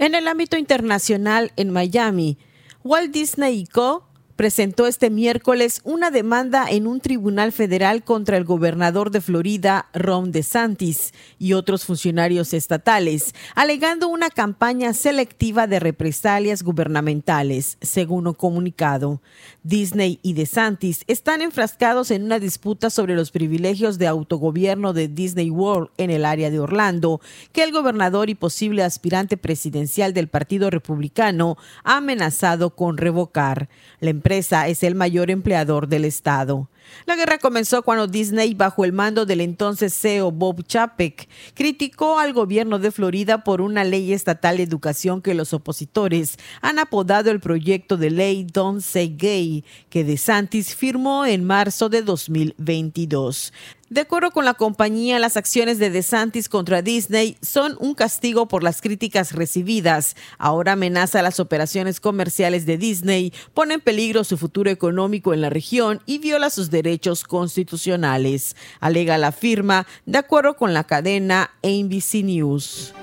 En 0.04 0.16
el 0.16 0.28
ámbito 0.28 0.58
internacional, 0.58 1.54
en 1.56 1.70
Miami, 1.70 2.38
Walt 2.84 3.14
Disney 3.14 3.66
Co 3.66 4.06
presentó 4.36 4.88
este 4.88 5.10
miércoles 5.10 5.82
una 5.84 6.12
demanda 6.12 6.66
en 6.70 6.88
un 6.88 7.00
tribunal 7.00 7.52
federal 7.52 8.04
contra 8.04 8.38
el 8.38 8.44
gobernador 8.44 9.12
de 9.12 9.22
Florida, 9.22 9.88
Ron 9.94 10.32
DeSantis, 10.32 11.14
y 11.40 11.54
otros 11.54 11.86
funcionarios 11.86 12.54
estatales, 12.54 13.36
alegando 13.56 14.08
una 14.08 14.30
campaña 14.30 14.94
selectiva 14.94 15.68
de 15.68 15.80
represalias 15.80 16.64
gubernamentales, 16.64 17.78
según 17.82 18.28
un 18.28 18.34
comunicado. 18.34 19.22
Disney 19.64 20.20
y 20.24 20.34
DeSantis 20.34 21.04
están 21.08 21.42
enfrascados 21.42 22.12
en 22.12 22.24
una 22.24 22.40
disputa 22.40 22.90
sobre 22.90 23.16
los 23.16 23.32
privilegios 23.32 23.98
de 23.98 24.08
autogobierno 24.08 24.94
de 24.94 25.08
Disney 25.08 25.50
World 25.50 25.90
en 25.98 26.10
el 26.10 26.26
área 26.26 26.50
de 26.50 26.60
Orlando, 26.60 27.22
que 27.52 27.64
el 27.64 27.72
gobernador 27.72 28.30
y 28.30 28.36
posible 28.36 28.84
aspirante 28.84 29.38
presidencial 29.38 30.14
del 30.14 30.28
Partido 30.28 30.70
Republicano 30.70 31.58
ha 31.84 31.98
amenazado 31.98 32.72
con 32.72 32.98
revocar. 32.98 33.70
La 34.00 34.10
empresa 34.24 34.70
es 34.70 34.84
el 34.84 34.96
mayor 34.96 35.30
empleador 35.32 35.90
del 35.90 36.06
Estado. 36.06 36.70
La 37.06 37.16
guerra 37.16 37.38
comenzó 37.38 37.84
cuando 37.84 38.08
Disney, 38.08 38.54
bajo 38.54 38.86
el 38.86 38.94
mando 38.94 39.26
del 39.26 39.42
entonces 39.42 39.94
CEO 39.94 40.32
Bob 40.32 40.64
Chapek, 40.66 41.28
criticó 41.54 42.20
al 42.20 42.34
gobierno 42.34 42.80
de 42.80 42.92
Florida 42.92 43.44
por 43.44 43.62
una 43.62 43.84
ley 43.84 44.14
estatal 44.14 44.58
de 44.58 44.64
educación 44.64 45.22
que 45.22 45.34
los 45.34 45.54
opositores 45.54 46.38
han 46.62 46.80
apodado 46.80 47.32
el 47.32 47.40
proyecto 47.40 47.98
de 47.98 48.10
ley 48.10 48.46
Don't 48.52 48.82
Say 48.82 49.16
Gay, 49.18 49.66
que 49.90 50.04
DeSantis 50.04 50.76
firmó 50.76 51.26
en 51.26 51.44
marzo 51.44 51.90
de 51.90 52.02
2022. 52.02 53.52
De 53.94 54.02
acuerdo 54.02 54.32
con 54.32 54.44
la 54.44 54.56
compañía, 54.56 55.20
las 55.20 55.38
acciones 55.38 55.78
de 55.78 55.92
DeSantis 55.92 56.50
contra 56.50 56.82
Disney 56.82 57.38
son 57.44 57.78
un 57.80 57.94
castigo 57.94 58.48
por 58.48 58.64
las 58.64 58.82
críticas 58.82 59.34
recibidas. 59.34 60.16
Ahora 60.40 60.72
amenaza 60.72 61.22
las 61.22 61.40
operaciones 61.40 62.00
comerciales 62.00 62.66
de 62.66 62.80
Disney, 62.80 63.32
pone 63.54 63.76
en 63.76 63.82
peligro 63.82 64.24
su 64.24 64.36
futuro 64.36 64.72
económico 64.72 65.32
en 65.32 65.42
la 65.42 65.52
región 65.52 66.02
y 66.08 66.18
viola 66.18 66.50
sus 66.50 66.72
derechos 66.74 67.24
constitucionales, 67.24 68.58
alega 68.82 69.18
la 69.18 69.32
firma, 69.32 69.88
de 70.06 70.18
acuerdo 70.18 70.58
con 70.58 70.74
la 70.74 70.84
cadena 70.84 71.52
ABC 71.64 72.16
News. 72.26 72.94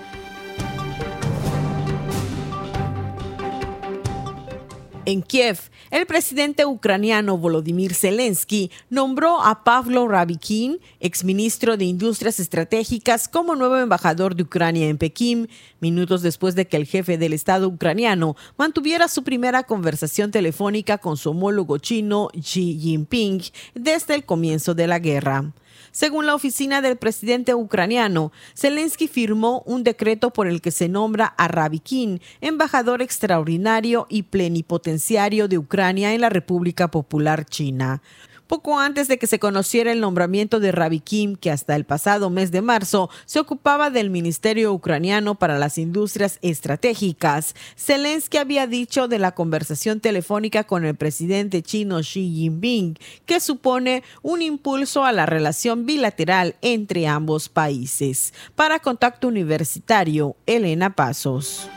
En 5.06 5.22
Kiev, 5.22 5.58
el 5.90 6.06
presidente 6.06 6.64
ucraniano 6.66 7.36
Volodymyr 7.36 7.94
Zelensky 7.94 8.70
nombró 8.90 9.42
a 9.42 9.64
Pavlo 9.64 10.06
Rabikin, 10.06 10.78
exministro 11.00 11.76
de 11.76 11.84
Industrias 11.84 12.38
Estratégicas, 12.38 13.28
como 13.28 13.56
nuevo 13.56 13.76
embajador 13.76 14.36
de 14.36 14.44
Ucrania 14.44 14.88
en 14.88 14.98
Pekín, 14.98 15.48
minutos 15.80 16.22
después 16.22 16.54
de 16.54 16.68
que 16.68 16.76
el 16.76 16.86
jefe 16.86 17.18
del 17.18 17.32
Estado 17.32 17.68
ucraniano 17.68 18.36
mantuviera 18.56 19.08
su 19.08 19.24
primera 19.24 19.64
conversación 19.64 20.30
telefónica 20.30 20.98
con 20.98 21.16
su 21.16 21.30
homólogo 21.30 21.78
chino 21.78 22.28
Xi 22.34 22.78
Jinping 22.78 23.42
desde 23.74 24.14
el 24.14 24.24
comienzo 24.24 24.74
de 24.74 24.86
la 24.86 24.98
guerra. 24.98 25.52
Según 25.92 26.26
la 26.26 26.34
oficina 26.34 26.80
del 26.82 26.96
presidente 26.96 27.54
ucraniano, 27.54 28.32
Zelensky 28.54 29.08
firmó 29.08 29.62
un 29.66 29.82
decreto 29.82 30.32
por 30.32 30.46
el 30.46 30.60
que 30.60 30.70
se 30.70 30.88
nombra 30.88 31.26
a 31.26 31.48
Rabikin 31.48 32.20
embajador 32.40 33.02
extraordinario 33.02 34.06
y 34.08 34.22
plenipotenciario 34.22 35.48
de 35.48 35.58
Ucrania 35.58 36.14
en 36.14 36.20
la 36.20 36.28
República 36.28 36.90
Popular 36.90 37.44
China 37.44 38.02
poco 38.50 38.80
antes 38.80 39.06
de 39.06 39.16
que 39.16 39.28
se 39.28 39.38
conociera 39.38 39.92
el 39.92 40.00
nombramiento 40.00 40.58
de 40.58 40.72
Rabi 40.72 40.98
Kim, 40.98 41.36
que 41.36 41.52
hasta 41.52 41.76
el 41.76 41.84
pasado 41.84 42.30
mes 42.30 42.50
de 42.50 42.62
marzo 42.62 43.08
se 43.24 43.38
ocupaba 43.38 43.90
del 43.90 44.10
Ministerio 44.10 44.72
Ucraniano 44.72 45.36
para 45.36 45.56
las 45.56 45.78
Industrias 45.78 46.40
Estratégicas. 46.42 47.54
Zelensky 47.76 48.38
había 48.38 48.66
dicho 48.66 49.06
de 49.06 49.20
la 49.20 49.36
conversación 49.36 50.00
telefónica 50.00 50.64
con 50.64 50.84
el 50.84 50.96
presidente 50.96 51.62
chino 51.62 52.00
Xi 52.00 52.28
Jinping 52.28 52.98
que 53.24 53.38
supone 53.38 54.02
un 54.20 54.42
impulso 54.42 55.04
a 55.04 55.12
la 55.12 55.26
relación 55.26 55.86
bilateral 55.86 56.56
entre 56.60 57.06
ambos 57.06 57.48
países. 57.48 58.34
Para 58.56 58.80
Contacto 58.80 59.28
Universitario, 59.28 60.34
Elena 60.46 60.96
Pasos. 60.96 61.70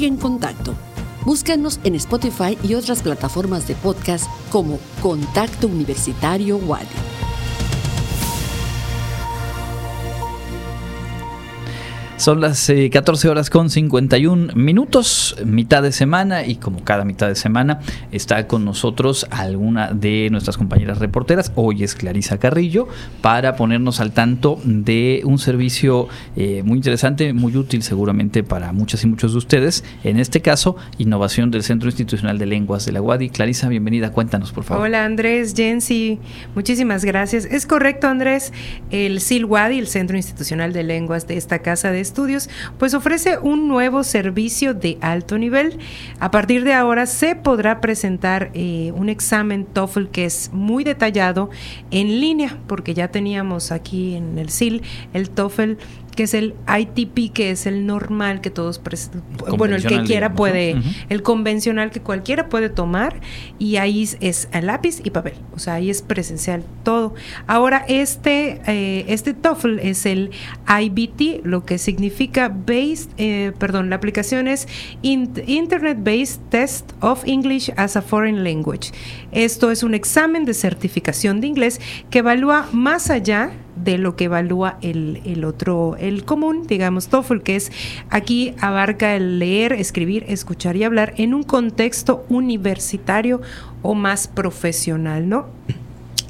Sigue 0.00 0.14
en 0.14 0.16
contacto. 0.16 0.72
Búscanos 1.26 1.78
en 1.84 1.94
Spotify 1.94 2.56
y 2.62 2.72
otras 2.72 3.02
plataformas 3.02 3.68
de 3.68 3.74
podcast 3.74 4.24
como 4.50 4.78
Contacto 5.02 5.66
Universitario 5.66 6.56
Wadi. 6.56 6.86
Son 12.20 12.42
las 12.42 12.70
14 12.92 13.26
eh, 13.26 13.30
horas 13.30 13.48
con 13.48 13.70
51 13.70 14.52
minutos, 14.54 15.38
mitad 15.42 15.82
de 15.82 15.90
semana, 15.90 16.44
y 16.44 16.56
como 16.56 16.84
cada 16.84 17.06
mitad 17.06 17.28
de 17.28 17.34
semana 17.34 17.80
está 18.12 18.46
con 18.46 18.62
nosotros 18.66 19.26
alguna 19.30 19.94
de 19.94 20.28
nuestras 20.30 20.58
compañeras 20.58 20.98
reporteras. 20.98 21.50
Hoy 21.54 21.82
es 21.82 21.94
Clarisa 21.94 22.36
Carrillo 22.36 22.88
para 23.22 23.56
ponernos 23.56 24.00
al 24.00 24.12
tanto 24.12 24.60
de 24.64 25.22
un 25.24 25.38
servicio 25.38 26.08
eh, 26.36 26.62
muy 26.62 26.76
interesante, 26.76 27.32
muy 27.32 27.56
útil 27.56 27.82
seguramente 27.82 28.42
para 28.42 28.70
muchas 28.74 29.02
y 29.02 29.06
muchos 29.06 29.32
de 29.32 29.38
ustedes. 29.38 29.82
En 30.04 30.20
este 30.20 30.42
caso, 30.42 30.76
innovación 30.98 31.50
del 31.50 31.62
Centro 31.62 31.88
Institucional 31.88 32.36
de 32.36 32.44
Lenguas 32.44 32.84
de 32.84 32.92
la 32.92 33.00
UADI. 33.00 33.30
Clarisa, 33.30 33.66
bienvenida, 33.70 34.12
cuéntanos 34.12 34.52
por 34.52 34.64
favor. 34.64 34.84
Hola 34.84 35.06
Andrés, 35.06 35.54
Jensi, 35.56 36.18
muchísimas 36.54 37.02
gracias. 37.02 37.46
Es 37.46 37.64
correcto 37.64 38.08
Andrés, 38.08 38.52
el 38.90 39.22
CIL 39.22 39.46
UADI, 39.46 39.78
el 39.78 39.86
Centro 39.86 40.18
Institucional 40.18 40.74
de 40.74 40.82
Lenguas 40.82 41.26
de 41.26 41.38
esta 41.38 41.60
casa 41.60 41.90
de 41.90 42.09
Estudios, 42.10 42.50
pues 42.76 42.94
ofrece 42.94 43.38
un 43.38 43.68
nuevo 43.68 44.02
servicio 44.02 44.74
de 44.74 44.98
alto 45.00 45.38
nivel. 45.38 45.78
A 46.18 46.32
partir 46.32 46.64
de 46.64 46.74
ahora 46.74 47.06
se 47.06 47.36
podrá 47.36 47.80
presentar 47.80 48.50
eh, 48.52 48.92
un 48.96 49.08
examen 49.08 49.64
TOEFL 49.64 50.06
que 50.06 50.24
es 50.24 50.50
muy 50.52 50.82
detallado 50.82 51.50
en 51.92 52.20
línea, 52.20 52.58
porque 52.66 52.94
ya 52.94 53.08
teníamos 53.08 53.70
aquí 53.70 54.16
en 54.16 54.38
el 54.38 54.50
SIL 54.50 54.82
el 55.12 55.30
TOEFL 55.30 55.74
que 56.10 56.24
es 56.24 56.34
el 56.34 56.54
ITP, 56.68 57.32
que 57.32 57.50
es 57.50 57.66
el 57.66 57.86
normal 57.86 58.40
que 58.40 58.50
todos, 58.50 58.80
bueno, 59.56 59.76
el 59.76 59.84
que 59.84 60.02
quiera 60.02 60.34
puede, 60.34 60.76
el 61.08 61.22
convencional 61.22 61.90
que 61.90 62.00
cualquiera 62.00 62.48
puede 62.48 62.68
tomar 62.68 63.20
y 63.58 63.76
ahí 63.76 64.08
es 64.20 64.48
a 64.52 64.60
lápiz 64.60 65.00
y 65.04 65.10
papel, 65.10 65.34
o 65.54 65.58
sea, 65.58 65.74
ahí 65.74 65.90
es 65.90 66.02
presencial 66.02 66.64
todo. 66.82 67.14
Ahora, 67.46 67.84
este, 67.88 68.60
eh, 68.66 69.04
este 69.08 69.34
TOEFL 69.34 69.78
es 69.80 70.06
el 70.06 70.30
IBT, 70.68 71.44
lo 71.44 71.64
que 71.64 71.78
significa 71.78 72.48
Based, 72.48 73.10
eh, 73.18 73.52
perdón, 73.58 73.90
la 73.90 73.96
aplicación 73.96 74.48
es 74.48 74.68
Internet 75.02 75.98
Based 76.00 76.40
Test 76.50 76.92
of 77.00 77.22
English 77.26 77.70
as 77.76 77.96
a 77.96 78.02
Foreign 78.02 78.44
Language. 78.44 78.92
Esto 79.32 79.70
es 79.70 79.82
un 79.82 79.94
examen 79.94 80.44
de 80.44 80.54
certificación 80.54 81.40
de 81.40 81.46
inglés 81.46 81.80
que 82.10 82.18
evalúa 82.18 82.68
más 82.72 83.10
allá 83.10 83.52
de 83.84 83.98
lo 83.98 84.16
que 84.16 84.24
evalúa 84.24 84.78
el, 84.82 85.20
el, 85.24 85.44
otro, 85.44 85.96
el 85.98 86.24
común, 86.24 86.66
digamos, 86.66 87.08
TOEFL, 87.08 87.38
que 87.38 87.56
es 87.56 87.72
aquí 88.08 88.54
abarca 88.60 89.14
el 89.14 89.38
leer, 89.38 89.72
escribir, 89.72 90.24
escuchar 90.28 90.76
y 90.76 90.84
hablar 90.84 91.14
en 91.16 91.34
un 91.34 91.42
contexto 91.42 92.24
universitario 92.28 93.40
o 93.82 93.94
más 93.94 94.28
profesional, 94.28 95.28
¿no? 95.28 95.46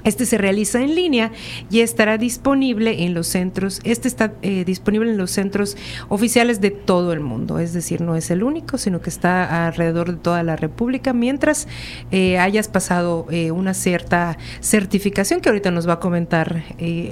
Este 0.04 0.26
se 0.26 0.38
realiza 0.38 0.80
en 0.80 0.94
línea 0.94 1.32
y 1.70 1.80
estará 1.80 2.18
disponible 2.18 3.04
en 3.04 3.14
los 3.14 3.26
centros, 3.26 3.80
este 3.84 4.08
está 4.08 4.32
eh, 4.42 4.64
disponible 4.64 5.10
en 5.10 5.18
los 5.18 5.30
centros 5.30 5.76
oficiales 6.08 6.60
de 6.60 6.70
todo 6.70 7.12
el 7.12 7.20
mundo, 7.20 7.58
es 7.58 7.72
decir, 7.72 8.00
no 8.00 8.16
es 8.16 8.30
el 8.30 8.42
único, 8.42 8.78
sino 8.78 9.00
que 9.00 9.10
está 9.10 9.66
alrededor 9.66 10.10
de 10.12 10.16
toda 10.16 10.42
la 10.42 10.56
República, 10.56 11.12
mientras 11.12 11.68
eh, 12.10 12.38
hayas 12.38 12.68
pasado 12.68 13.26
eh, 13.30 13.50
una 13.50 13.74
cierta 13.74 14.38
certificación 14.60 15.40
que 15.40 15.48
ahorita 15.48 15.70
nos 15.70 15.88
va 15.88 15.94
a 15.94 16.00
comentar 16.00 16.64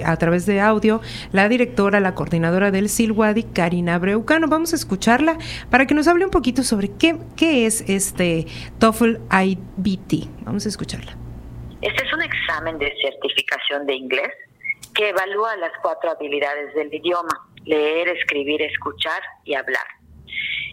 a 0.03 0.17
través 0.17 0.45
de 0.45 0.59
audio 0.59 1.01
la 1.31 1.47
directora, 1.49 1.99
la 1.99 2.15
coordinadora 2.15 2.71
del 2.71 2.89
Silwadi, 2.89 3.43
Karina 3.43 3.97
Breucano. 3.97 4.47
Vamos 4.47 4.73
a 4.73 4.75
escucharla 4.75 5.37
para 5.69 5.85
que 5.85 5.93
nos 5.93 6.07
hable 6.07 6.25
un 6.25 6.31
poquito 6.31 6.63
sobre 6.63 6.89
qué, 6.89 7.17
qué 7.35 7.65
es 7.65 7.83
este 7.87 8.47
TOEFL 8.79 9.17
IBT. 9.31 10.27
Vamos 10.45 10.65
a 10.65 10.69
escucharla. 10.69 11.28
Este 11.81 12.05
es 12.05 12.13
un 12.13 12.21
examen 12.21 12.77
de 12.77 12.93
certificación 13.01 13.85
de 13.85 13.93
inglés 13.95 14.33
que 14.93 15.09
evalúa 15.09 15.55
las 15.55 15.71
cuatro 15.81 16.11
habilidades 16.11 16.73
del 16.73 16.93
idioma, 16.93 17.47
leer, 17.65 18.09
escribir, 18.09 18.61
escuchar 18.61 19.21
y 19.45 19.53
hablar, 19.53 19.85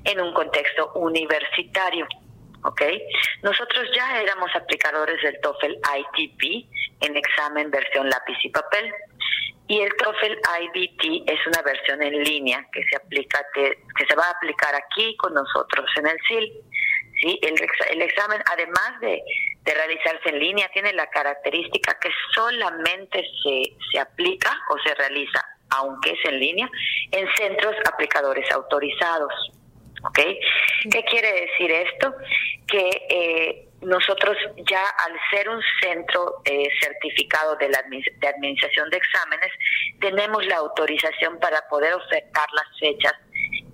en 0.05 0.21
un 0.21 0.35
contexto 0.35 0.93
universitario. 0.95 2.09
¿ok? 2.65 2.83
Nosotros 3.43 3.87
ya 3.95 4.21
éramos 4.21 4.51
aplicadores 4.57 5.23
del 5.23 5.41
TOEFL 5.41 5.75
ITP 5.77 6.67
en 7.03 7.17
examen 7.17 7.71
versión 7.71 8.09
lápiz 8.09 8.39
y 8.43 8.49
papel. 8.51 8.93
Y 9.69 9.81
el 9.81 9.95
TOEFL 9.97 10.39
IBT 10.63 11.31
es 11.31 11.47
una 11.47 11.63
versión 11.63 12.03
en 12.03 12.23
línea 12.23 12.67
que 12.73 12.83
se 12.89 12.97
aplica 12.97 13.45
que 13.55 14.07
se 14.09 14.15
va 14.17 14.25
a 14.25 14.31
aplicar 14.31 14.75
aquí 14.75 15.17
con 15.17 15.35
nosotros 15.35 15.89
en 15.99 16.07
el 16.09 16.19
SIL. 16.29 16.53
¿Sí? 17.21 17.39
El, 17.43 17.55
el 17.91 18.03
examen, 18.03 18.43
además 18.53 19.01
de, 19.01 19.23
de, 19.63 19.75
realizarse 19.75 20.29
en 20.29 20.39
línea, 20.39 20.69
tiene 20.73 20.93
la 20.93 21.09
característica 21.09 21.99
que 21.99 22.11
solamente 22.35 23.25
se, 23.43 23.77
se 23.91 23.99
aplica 23.99 24.57
o 24.71 24.79
se 24.87 24.95
realiza, 24.95 25.45
aunque 25.71 26.11
es 26.13 26.25
en 26.25 26.39
línea, 26.39 26.69
en 27.11 27.27
centros 27.37 27.75
aplicadores 27.93 28.51
autorizados. 28.53 29.33
¿Ok? 30.05 30.19
¿Qué 30.93 31.05
quiere 31.05 31.33
decir 31.33 31.71
esto? 31.71 32.15
Que 32.69 32.91
eh, 33.09 33.69
nosotros 33.81 34.37
ya 34.69 34.83
al 34.83 35.13
ser 35.31 35.49
un 35.49 35.61
centro 35.81 36.43
eh, 36.45 36.69
certificado 36.81 37.57
de, 37.57 37.69
la, 37.69 37.83
de 37.83 38.29
administración 38.29 38.91
de 38.91 38.99
exámenes, 38.99 39.51
tenemos 40.01 40.45
la 40.47 40.57
autorización 40.57 41.39
para 41.41 41.67
poder 41.69 41.95
ofertar 41.95 42.47
las 42.53 42.79
fechas 42.79 43.15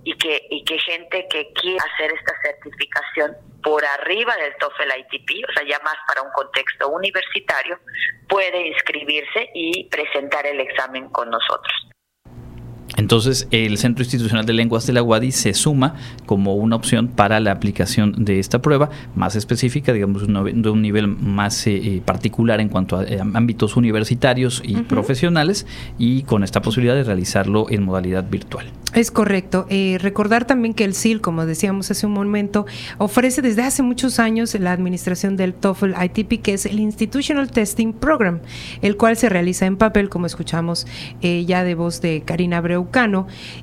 y 0.03 0.17
que, 0.17 0.47
y 0.49 0.63
que 0.63 0.77
gente 0.79 1.27
que 1.29 1.51
quiera 1.53 1.83
hacer 1.93 2.11
esta 2.11 2.33
certificación 2.41 3.35
por 3.61 3.83
arriba 3.85 4.35
del 4.35 4.55
TOEFL 4.57 4.99
ITP, 4.99 5.49
o 5.49 5.53
sea, 5.53 5.67
ya 5.67 5.79
más 5.83 5.95
para 6.07 6.21
un 6.21 6.31
contexto 6.33 6.89
universitario, 6.89 7.79
puede 8.27 8.67
inscribirse 8.67 9.49
y 9.53 9.87
presentar 9.89 10.45
el 10.45 10.59
examen 10.59 11.09
con 11.09 11.29
nosotros. 11.29 11.92
Entonces, 13.03 13.49
el 13.51 13.77
Centro 13.77 14.01
Institucional 14.01 14.45
de 14.45 14.53
Lenguas 14.53 14.87
de 14.87 14.93
la 14.93 15.03
UADI 15.03 15.33
se 15.33 15.53
suma 15.53 15.95
como 16.25 16.55
una 16.55 16.77
opción 16.77 17.09
para 17.09 17.41
la 17.41 17.51
aplicación 17.51 18.23
de 18.23 18.39
esta 18.39 18.61
prueba 18.61 18.91
más 19.13 19.35
específica, 19.35 19.91
digamos, 19.91 20.25
de 20.25 20.69
un 20.69 20.81
nivel 20.81 21.09
más 21.09 21.67
eh, 21.67 21.75
eh, 21.75 22.01
particular 22.05 22.61
en 22.61 22.69
cuanto 22.69 22.95
a 22.95 23.03
ámbitos 23.33 23.75
universitarios 23.75 24.61
y 24.63 24.75
profesionales 24.83 25.65
y 25.99 26.23
con 26.23 26.45
esta 26.45 26.61
posibilidad 26.61 26.95
de 26.95 27.03
realizarlo 27.03 27.65
en 27.69 27.83
modalidad 27.83 28.29
virtual. 28.29 28.67
Es 28.93 29.11
correcto. 29.11 29.67
recordar 29.99 30.45
también 30.45 30.75
que 30.75 30.85
el 30.85 30.93
SIL, 30.93 31.19
como 31.19 31.47
decíamos 31.47 31.89
hace 31.89 32.05
un 32.05 32.13
momento, 32.13 32.67
ofrece 32.99 33.41
desde 33.41 33.63
hace 33.63 33.81
muchos 33.81 34.19
años 34.19 34.53
la 34.53 34.71
administración 34.71 35.35
del 35.35 35.55
TOEFL 35.55 35.93
ITP, 36.05 36.41
que 36.43 36.53
es 36.53 36.67
el 36.67 36.79
Institutional 36.79 37.49
Testing 37.49 37.91
Program, 37.91 38.39
el 38.83 38.95
cual 38.95 39.17
se 39.17 39.29
realiza 39.29 39.65
en 39.65 39.77
papel, 39.77 40.09
como 40.09 40.27
escuchamos 40.27 40.85
ya 41.21 41.63
de 41.63 41.73
voz 41.73 42.01
de 42.01 42.21
Karina 42.23 42.61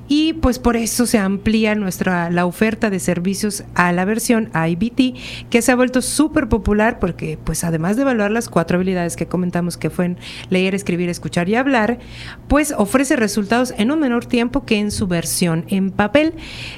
Y 0.07 0.33
pues 0.33 0.59
por 0.59 0.75
eso 0.75 1.05
se 1.05 1.17
amplía 1.17 1.73
nuestra 1.75 2.29
la 2.29 2.45
oferta 2.45 2.89
de 2.89 2.99
servicios 2.99 3.63
a 3.75 3.91
la 3.91 4.05
versión 4.05 4.51
IBT, 4.53 5.17
que 5.49 5.61
se 5.61 5.71
ha 5.71 5.75
vuelto 5.75 6.01
súper 6.01 6.49
popular 6.49 6.99
porque 6.99 7.39
pues 7.43 7.63
además 7.63 7.95
de 7.95 8.03
evaluar 8.03 8.31
las 8.31 8.49
cuatro 8.49 8.77
habilidades 8.77 9.15
que 9.15 9.27
comentamos 9.27 9.77
que 9.77 9.89
fueron 9.89 10.17
leer, 10.49 10.75
escribir, 10.75 11.09
escuchar 11.09 11.47
y 11.49 11.55
hablar, 11.55 11.99
pues 12.47 12.73
ofrece 12.77 13.15
resultados 13.15 13.73
en 13.77 13.91
un 13.91 13.99
menor 13.99 14.25
tiempo 14.25 14.65
que 14.65 14.79
en 14.79 14.91
su 14.91 15.07
versión 15.07 15.65
en 15.69 15.91
papel. 15.91 16.33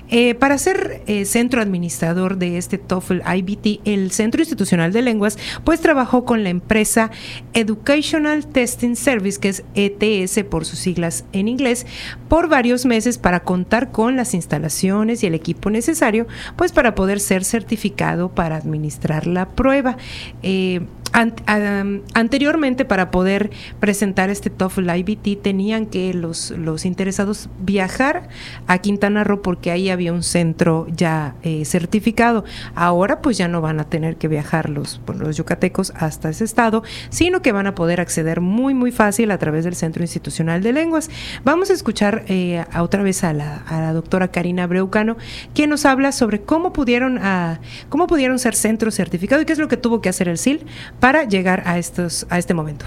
Eh, 0.10 0.36
para 0.36 0.58
ser 0.58 1.02
eh, 1.08 1.26
centro 1.26 1.62
administrador 1.62 2.38
de 2.38 2.58
este 2.58 2.78
TOEFL 2.78 3.22
IBT, 3.36 3.82
el 3.86 4.12
Centro 4.12 4.42
Institucional 4.42 4.94
de 4.94 5.02
Lenguas, 5.02 5.38
pues 5.64 5.82
trabajó 5.82 6.26
con 6.26 6.44
la 6.44 6.50
empresa 6.50 7.12
Educational 7.54 8.46
Testing 8.48 8.96
Service, 8.96 9.40
que 9.40 9.50
es 9.50 9.64
ETS 9.76 10.44
por 10.50 10.66
sus 10.66 10.80
siglas 10.80 11.26
en 11.34 11.48
inglés, 11.48 11.86
por 12.30 12.43
varios 12.48 12.86
meses 12.86 13.18
para 13.18 13.42
contar 13.42 13.92
con 13.92 14.16
las 14.16 14.34
instalaciones 14.34 15.24
y 15.24 15.28
el 15.28 15.36
equipo 15.36 15.70
necesario, 15.70 16.28
pues 16.56 16.72
para 16.72 16.96
poder 16.96 17.20
ser 17.20 17.44
certificado 17.44 18.30
para 18.30 18.56
administrar 18.56 19.28
la 19.28 19.50
prueba. 19.50 19.98
Eh, 20.42 20.82
anteriormente, 21.14 22.86
para 22.86 23.12
poder 23.12 23.52
presentar 23.80 24.30
este 24.30 24.50
TOEFL 24.50 24.90
IBT, 24.90 25.42
tenían 25.42 25.86
que 25.86 26.14
los, 26.14 26.52
los 26.52 26.86
interesados 26.86 27.50
viajar 27.60 28.30
a 28.68 28.80
Quintana 28.80 29.24
Roo 29.24 29.42
porque 29.42 29.72
ahí 29.72 29.90
había 29.90 30.12
un 30.12 30.24
centro 30.24 30.88
ya 30.96 31.36
eh, 31.44 31.66
certificado. 31.66 32.44
Ahora, 32.76 33.22
pues 33.22 33.38
ya 33.38 33.48
no 33.48 33.62
van 33.62 33.80
a 33.80 33.86
tener 33.86 34.18
que 34.18 34.28
viajar 34.28 34.70
los, 34.70 35.00
los 35.18 35.38
yucatecos 35.38 35.94
hasta 35.96 36.30
ese 36.30 36.44
estado, 36.44 36.84
sino 37.10 37.42
que 37.42 37.52
van 37.52 37.68
a 37.68 37.76
poder 37.76 38.02
acceder 38.02 38.42
muy, 38.42 38.74
muy 38.74 38.92
fácil 38.92 39.32
a 39.32 39.38
través 39.38 39.64
del 39.64 39.76
Centro 39.76 40.04
Institucional 40.04 40.64
de 40.64 40.74
Lenguas. 40.74 41.10
Vamos 41.44 41.70
a 41.70 41.74
escuchar 41.74 42.26
eh, 42.28 42.64
a 42.72 42.84
otra 42.84 43.04
vez 43.04 43.24
a 43.24 43.34
la, 43.34 43.64
a 43.68 43.94
doctora 43.94 44.30
Karina 44.30 44.68
Breucano, 44.68 45.18
quien 45.54 45.70
nos 45.70 45.86
habla 45.86 46.12
sobre 46.12 46.42
cómo 46.42 46.74
pudieron, 46.74 47.20
a, 47.20 47.60
cómo 47.90 48.08
pudieron 48.08 48.40
ser 48.40 48.56
centros 48.56 48.96
certificados 48.96 49.44
y 49.44 49.46
qué 49.46 49.54
es 49.54 49.60
lo 49.60 49.68
que 49.68 49.78
tuvo 49.78 50.02
que 50.02 50.10
hacer 50.10 50.28
el 50.28 50.38
SIL 50.38 50.66
para 51.04 51.26
llegar 51.26 51.64
a, 51.66 51.78
estos, 51.78 52.26
a 52.30 52.38
este 52.40 52.54
momento? 52.54 52.86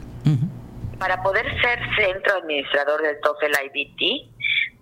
Para 0.98 1.22
poder 1.22 1.44
ser 1.60 1.78
centro 1.96 2.36
administrador 2.36 3.02
del 3.02 3.20
TOEFL 3.20 3.52
IBT, 3.66 4.30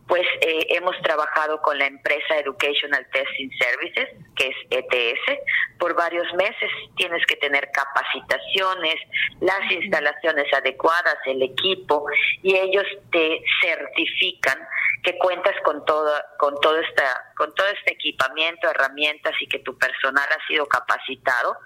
pues 0.06 0.22
eh, 0.40 0.66
hemos 0.68 0.96
trabajado 1.02 1.60
con 1.60 1.76
la 1.76 1.86
empresa 1.86 2.38
Educational 2.38 3.04
Testing 3.12 3.50
Services, 3.58 4.08
que 4.36 4.46
es 4.46 4.56
ETS, 4.70 5.40
por 5.80 5.96
varios 5.96 6.32
meses. 6.34 6.70
Tienes 6.96 7.26
que 7.26 7.34
tener 7.34 7.68
capacitaciones, 7.72 8.94
las 9.40 9.68
instalaciones 9.68 10.46
adecuadas, 10.52 11.16
el 11.26 11.42
equipo, 11.42 12.06
y 12.40 12.54
ellos 12.54 12.86
te 13.10 13.42
certifican 13.60 14.58
que 15.04 15.18
cuentas 15.18 15.54
con 15.62 15.84
todo, 15.84 16.10
con 16.38 16.58
todo 16.60 16.78
esta, 16.78 17.32
con 17.36 17.54
todo 17.54 17.66
este 17.68 17.92
equipamiento, 17.92 18.68
herramientas 18.70 19.34
y 19.40 19.46
que 19.46 19.58
tu 19.58 19.76
personal 19.78 20.26
ha 20.30 20.46
sido 20.48 20.66
capacitado 20.66 21.56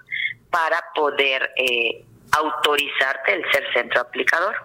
para 0.51 0.83
poder 0.93 1.53
eh, 1.55 2.03
autorizarte 2.33 3.33
el 3.33 3.51
ser 3.51 3.73
centro 3.73 4.01
aplicador. 4.01 4.55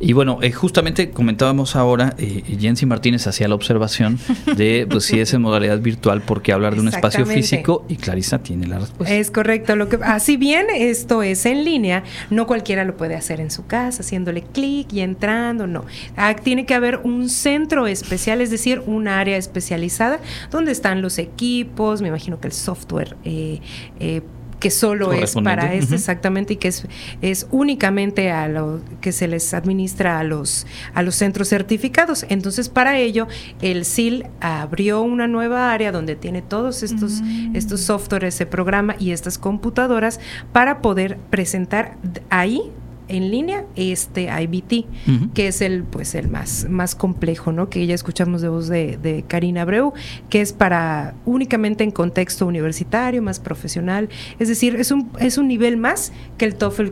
Y 0.00 0.14
bueno, 0.14 0.38
eh, 0.40 0.50
justamente 0.50 1.10
comentábamos 1.10 1.76
ahora, 1.76 2.14
eh, 2.16 2.42
Jensi 2.58 2.86
Martínez 2.86 3.26
hacía 3.26 3.48
la 3.48 3.54
observación 3.54 4.18
de 4.56 4.86
pues, 4.88 5.04
si 5.04 5.20
es 5.20 5.34
en 5.34 5.42
modalidad 5.42 5.78
virtual, 5.78 6.22
¿por 6.22 6.40
qué 6.40 6.52
hablar 6.52 6.74
de 6.74 6.80
un 6.80 6.88
espacio 6.88 7.26
físico? 7.26 7.84
Y 7.86 7.96
Clarisa 7.96 8.38
tiene 8.38 8.66
la 8.66 8.78
respuesta. 8.78 9.14
Es 9.14 9.30
correcto. 9.30 9.76
Lo 9.76 9.90
que, 9.90 9.98
así 10.02 10.38
bien 10.38 10.68
esto 10.74 11.22
es 11.22 11.44
en 11.44 11.64
línea, 11.64 12.02
no 12.30 12.46
cualquiera 12.46 12.84
lo 12.84 12.96
puede 12.96 13.14
hacer 13.14 13.40
en 13.40 13.50
su 13.50 13.66
casa, 13.66 14.00
haciéndole 14.00 14.42
clic 14.42 14.90
y 14.90 15.00
entrando, 15.00 15.66
no. 15.66 15.84
Ah, 16.16 16.34
tiene 16.34 16.64
que 16.64 16.72
haber 16.72 17.00
un 17.04 17.28
centro 17.28 17.86
especial, 17.86 18.40
es 18.40 18.50
decir, 18.50 18.82
un 18.86 19.06
área 19.06 19.36
especializada 19.36 20.18
donde 20.50 20.72
están 20.72 21.02
los 21.02 21.18
equipos, 21.18 22.00
me 22.00 22.08
imagino 22.08 22.40
que 22.40 22.48
el 22.48 22.54
software 22.54 23.16
eh, 23.24 23.60
eh 23.98 24.22
que 24.60 24.70
solo 24.70 25.12
es 25.12 25.34
para 25.34 25.74
este 25.74 25.96
exactamente 25.96 26.52
y 26.52 26.56
que 26.56 26.68
es, 26.68 26.86
es 27.22 27.46
únicamente 27.50 28.30
a 28.30 28.46
lo 28.46 28.80
que 29.00 29.10
se 29.10 29.26
les 29.26 29.52
administra 29.54 30.20
a 30.20 30.24
los, 30.24 30.66
a 30.94 31.02
los 31.02 31.16
centros 31.16 31.48
certificados. 31.48 32.26
Entonces, 32.28 32.68
para 32.68 32.98
ello, 32.98 33.26
el 33.62 33.84
SIL 33.84 34.26
abrió 34.40 35.00
una 35.02 35.26
nueva 35.26 35.72
área 35.72 35.90
donde 35.90 36.14
tiene 36.14 36.42
todos 36.42 36.82
estos, 36.82 37.22
mm. 37.22 37.56
estos 37.56 37.80
softwares, 37.80 38.34
ese 38.34 38.46
programa 38.46 38.94
y 38.98 39.10
estas 39.10 39.38
computadoras 39.38 40.20
para 40.52 40.82
poder 40.82 41.16
presentar 41.30 41.96
ahí 42.28 42.70
en 43.10 43.30
línea 43.30 43.64
este 43.76 44.28
IBT, 44.42 44.86
que 45.34 45.48
es 45.48 45.60
el 45.60 45.84
pues 45.84 46.14
el 46.14 46.28
más, 46.28 46.66
más 46.68 46.94
complejo, 46.94 47.52
¿no? 47.52 47.68
Que 47.68 47.86
ya 47.86 47.94
escuchamos 47.94 48.40
de 48.40 48.48
voz 48.48 48.68
de, 48.68 48.96
de, 48.96 49.24
Karina 49.26 49.62
Abreu, 49.62 49.92
que 50.28 50.40
es 50.40 50.52
para 50.52 51.14
únicamente 51.24 51.84
en 51.84 51.90
contexto 51.90 52.46
universitario, 52.46 53.22
más 53.22 53.40
profesional, 53.40 54.08
es 54.38 54.48
decir, 54.48 54.76
es 54.76 54.90
un, 54.90 55.10
es 55.18 55.38
un 55.38 55.48
nivel 55.48 55.76
más 55.76 56.12
que 56.38 56.44
el 56.44 56.54
TOEFL 56.54 56.90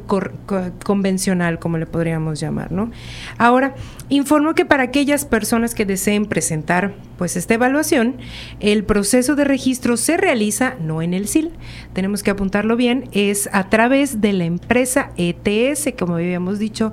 convencional, 0.85 1.59
como 1.59 1.79
le 1.79 1.87
podríamos 1.87 2.41
llamar, 2.41 2.73
¿no? 2.73 2.91
Ahora, 3.39 3.75
informo 4.09 4.55
que 4.55 4.65
para 4.65 4.85
aquellas 4.85 5.25
personas 5.25 5.75
que 5.75 5.85
deseen 5.85 6.27
presentar 6.27 6.95
pues 7.17 7.37
esta 7.37 7.55
evaluación, 7.55 8.17
el 8.61 8.85
proceso 8.85 9.35
de 9.35 9.45
registro 9.45 9.97
se 9.97 10.17
realiza 10.17 10.77
no 10.81 11.03
en 11.03 11.15
el 11.15 11.27
SIL, 11.27 11.51
tenemos 11.93 12.23
que 12.23 12.31
apuntarlo 12.31 12.77
bien, 12.77 13.09
es 13.13 13.49
a 13.53 13.69
través 13.69 14.21
de 14.21 14.33
la 14.33 14.45
empresa 14.45 15.11
ETS, 15.17 15.89
como 16.09 16.17
habíamos 16.17 16.59
dicho, 16.59 16.91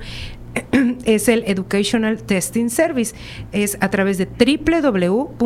es 1.05 1.29
el 1.29 1.45
Educational 1.47 2.21
Testing 2.21 2.69
Service. 2.69 3.15
Es 3.53 3.77
a 3.79 3.89
través 3.89 4.17
de 4.17 4.25
www.ets.org, 4.25 5.37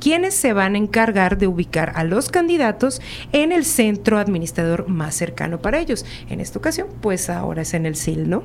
quienes 0.00 0.34
se 0.34 0.52
van 0.54 0.74
a 0.74 0.78
encargar 0.78 1.36
de 1.36 1.48
ubicar 1.48 1.92
a 1.96 2.04
los 2.04 2.30
candidatos 2.30 3.02
en 3.32 3.52
el 3.52 3.66
centro 3.66 4.16
administrador 4.16 4.88
más 4.88 5.14
cercano 5.14 5.60
para 5.60 5.80
ellos. 5.80 6.06
En 6.30 6.40
esta 6.40 6.58
ocasión, 6.58 6.86
pues 7.02 7.28
ahora 7.28 7.60
es 7.60 7.74
en 7.74 7.84
el 7.84 7.94
SIL, 7.94 8.30
¿no? 8.30 8.42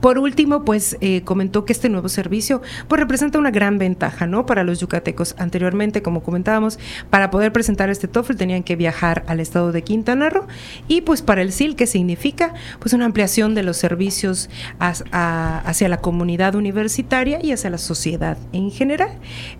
Por 0.00 0.18
último, 0.18 0.64
pues 0.64 0.96
eh, 1.00 1.22
comentó 1.22 1.64
que 1.64 1.72
este 1.72 1.88
nuevo 1.88 2.08
servicio 2.08 2.62
pues 2.88 3.00
representa 3.00 3.38
una 3.38 3.50
gran 3.50 3.78
ventaja, 3.78 4.26
¿no? 4.26 4.46
Para 4.46 4.62
los 4.62 4.80
yucatecos. 4.80 5.34
Anteriormente, 5.38 6.02
como 6.02 6.22
comentábamos, 6.22 6.78
para 7.10 7.30
poder 7.30 7.52
presentar 7.52 7.90
este 7.90 8.08
TOEFL 8.08 8.36
tenían 8.36 8.62
que 8.62 8.76
viajar 8.76 9.24
al 9.26 9.40
estado 9.40 9.72
de 9.72 9.82
Quintana 9.82 10.30
Roo 10.30 10.46
y 10.88 11.00
pues 11.00 11.22
para 11.22 11.42
el 11.42 11.52
SIL, 11.52 11.76
que 11.76 11.86
significa 11.86 12.54
pues 12.78 12.92
una 12.92 13.04
ampliación 13.04 13.54
de 13.54 13.62
los 13.62 13.76
servicios 13.76 14.48
hacia 14.78 15.88
la 15.88 15.98
comunidad 15.98 16.54
universitaria 16.54 17.38
y 17.42 17.52
hacia 17.52 17.70
la 17.70 17.78
sociedad 17.78 18.38
en 18.52 18.70
general. 18.70 19.10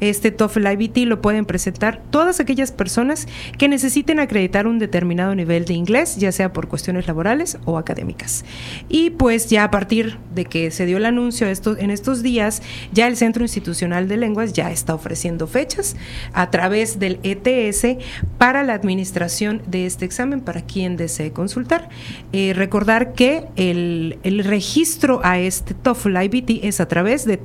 Este 0.00 0.30
TOEFL 0.30 0.66
IBT 0.66 0.98
lo 1.06 1.20
pueden 1.20 1.44
presentar 1.44 2.00
todas 2.10 2.40
aquellas 2.40 2.72
personas 2.72 3.26
que 3.58 3.68
necesiten 3.68 4.20
acreditar 4.20 4.66
un 4.66 4.78
determinado 4.78 5.34
nivel 5.34 5.64
de 5.64 5.74
inglés, 5.74 6.16
ya 6.16 6.32
sea 6.32 6.52
por 6.52 6.68
cuestiones 6.68 7.06
laborales 7.06 7.58
o 7.64 7.78
académicas. 7.78 8.44
Y 8.88 9.10
pues 9.10 9.48
ya 9.48 9.64
a 9.64 9.70
partir 9.70 10.19
de 10.34 10.44
que 10.44 10.70
se 10.70 10.86
dio 10.86 10.96
el 10.96 11.06
anuncio 11.06 11.46
estos, 11.46 11.78
en 11.78 11.90
estos 11.90 12.22
días, 12.22 12.62
ya 12.92 13.06
el 13.06 13.16
Centro 13.16 13.42
Institucional 13.42 14.08
de 14.08 14.16
Lenguas 14.16 14.52
ya 14.52 14.70
está 14.70 14.94
ofreciendo 14.94 15.46
fechas 15.46 15.96
a 16.32 16.50
través 16.50 16.98
del 16.98 17.18
ETS 17.22 17.98
para 18.38 18.62
la 18.62 18.74
administración 18.74 19.62
de 19.66 19.86
este 19.86 20.04
examen 20.04 20.40
para 20.40 20.62
quien 20.62 20.96
desee 20.96 21.32
consultar. 21.32 21.88
Eh, 22.32 22.52
recordar 22.54 23.14
que 23.14 23.44
el, 23.56 24.18
el, 24.22 24.44
registro 24.44 25.20
a 25.24 25.38
este 25.38 25.74
TOEFL 25.74 26.22
IBT 26.22 26.64
es 26.64 26.80
a 26.80 26.88
través 26.88 27.24
de 27.24 27.36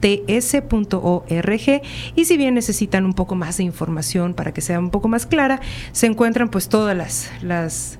www.ets.org 0.00 1.82
y 2.14 2.24
si 2.24 2.36
bien 2.36 2.54
necesitan 2.54 3.04
un 3.04 3.14
poco 3.14 3.34
más 3.34 3.56
de 3.56 3.64
información 3.64 4.34
para 4.34 4.52
que 4.52 4.60
sea 4.60 4.78
un 4.78 4.90
poco 4.90 5.08
más 5.08 5.26
clara, 5.26 5.60
se 5.92 6.06
encuentran 6.06 6.48
pues 6.48 6.68
todas 6.68 7.28
las, 7.42 7.98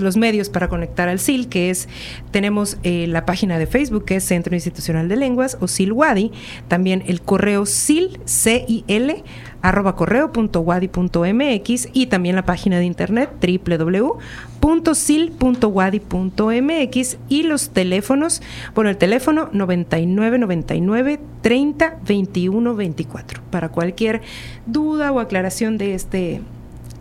los 0.00 0.16
medios 0.16 0.48
para 0.48 0.68
conectar 0.68 1.08
al 1.08 1.18
SIL, 1.18 1.48
que 1.48 1.70
es, 1.70 1.88
tenemos 2.30 2.78
eh, 2.82 3.06
la 3.08 3.24
página 3.24 3.58
de 3.58 3.66
Facebook, 3.66 4.04
que 4.04 4.16
es 4.16 4.24
Centro 4.24 4.54
Institucional 4.54 5.08
de 5.08 5.16
Lenguas, 5.16 5.56
o 5.60 5.68
SILWADI, 5.68 6.32
también 6.68 7.02
el 7.06 7.20
correo 7.20 7.66
SIL, 7.66 8.20
C-I-L, 8.24 9.24
arroba 9.64 9.96
correo.wadi.mx 9.96 11.88
y 11.92 12.06
también 12.06 12.36
la 12.36 12.44
página 12.44 12.78
de 12.78 12.84
internet 12.84 13.30
www 13.40 14.20
www.sil.wadi.mx 14.64 17.18
y 17.28 17.42
los 17.42 17.68
teléfonos, 17.70 18.40
bueno, 18.74 18.90
el 18.90 18.96
teléfono 18.96 19.48
9999 19.52 21.20
30 21.42 21.98
21 22.06 22.74
24 22.74 23.42
para 23.50 23.68
cualquier 23.68 24.22
duda 24.66 25.12
o 25.12 25.20
aclaración 25.20 25.78
de 25.78 25.94
este 25.94 26.40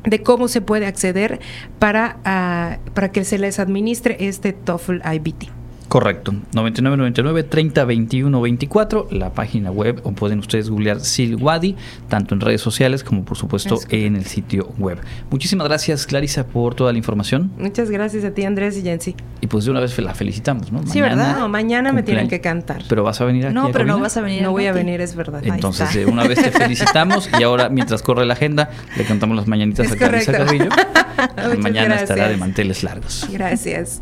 de 0.03 0.21
cómo 0.21 0.49
se 0.49 0.59
puede 0.59 0.85
acceder 0.85 1.39
para, 1.79 2.17
uh, 2.19 2.91
para 2.91 3.13
que 3.13 3.23
se 3.23 3.37
les 3.37 3.57
administre 3.59 4.17
este 4.19 4.51
TOEFL 4.51 4.97
IBT. 5.13 5.62
Correcto, 5.93 6.31
9999 6.55 7.43
30 7.43 7.85
21 7.85 8.41
24, 8.41 9.09
la 9.11 9.31
página 9.31 9.69
web, 9.69 10.01
o 10.01 10.13
pueden 10.13 10.39
ustedes 10.39 10.71
googlear 10.71 10.99
Silwadi, 10.99 11.75
tanto 12.09 12.33
en 12.33 12.41
redes 12.41 12.61
sociales 12.61 13.03
como 13.03 13.23
por 13.23 13.37
supuesto 13.37 13.77
en 13.89 14.15
el 14.15 14.25
sitio 14.25 14.73
web. 14.79 14.97
Muchísimas 15.29 15.67
gracias 15.67 16.07
Clarisa 16.07 16.47
por 16.47 16.73
toda 16.73 16.91
la 16.93 16.97
información. 16.97 17.51
Muchas 17.59 17.91
gracias 17.91 18.25
a 18.25 18.31
ti 18.31 18.43
Andrés 18.43 18.75
y 18.75 18.81
Jensi. 18.81 19.15
Y 19.39 19.45
pues 19.45 19.65
de 19.65 19.69
una 19.69 19.81
vez 19.81 19.95
la 19.99 20.15
felicitamos, 20.15 20.71
¿no? 20.71 20.81
sí, 20.87 20.99
¿verdad? 20.99 21.37
No, 21.37 21.47
mañana 21.47 21.93
me 21.93 22.01
tienen 22.01 22.27
que 22.27 22.41
cantar. 22.41 22.81
Pero 22.89 23.03
vas 23.03 23.21
a 23.21 23.25
venir 23.25 23.45
aquí. 23.45 23.53
No, 23.53 23.65
a 23.65 23.67
pero 23.67 23.81
cabina? 23.81 23.93
no 23.93 23.99
vas 23.99 24.17
a 24.17 24.21
venir. 24.21 24.41
No 24.41 24.49
voy 24.49 24.65
a 24.65 24.71
venir, 24.71 24.99
es 24.99 25.15
verdad. 25.15 25.45
Entonces, 25.45 25.93
de 25.93 26.07
una 26.07 26.27
vez 26.27 26.41
te 26.41 26.49
felicitamos 26.59 27.29
y 27.39 27.43
ahora, 27.43 27.69
mientras 27.69 28.01
corre 28.01 28.25
la 28.25 28.33
agenda, 28.33 28.71
le 28.97 29.03
cantamos 29.03 29.37
las 29.37 29.45
mañanitas 29.45 29.85
Es 29.85 29.91
a 29.91 29.95
Clarisa 29.97 30.31
correcto. 30.31 30.69
Carrillo. 30.75 31.59
Mañana 31.59 31.97
estará 31.97 32.29
de 32.29 32.37
manteles 32.37 32.81
largos. 32.81 33.27
Gracias. 33.31 34.01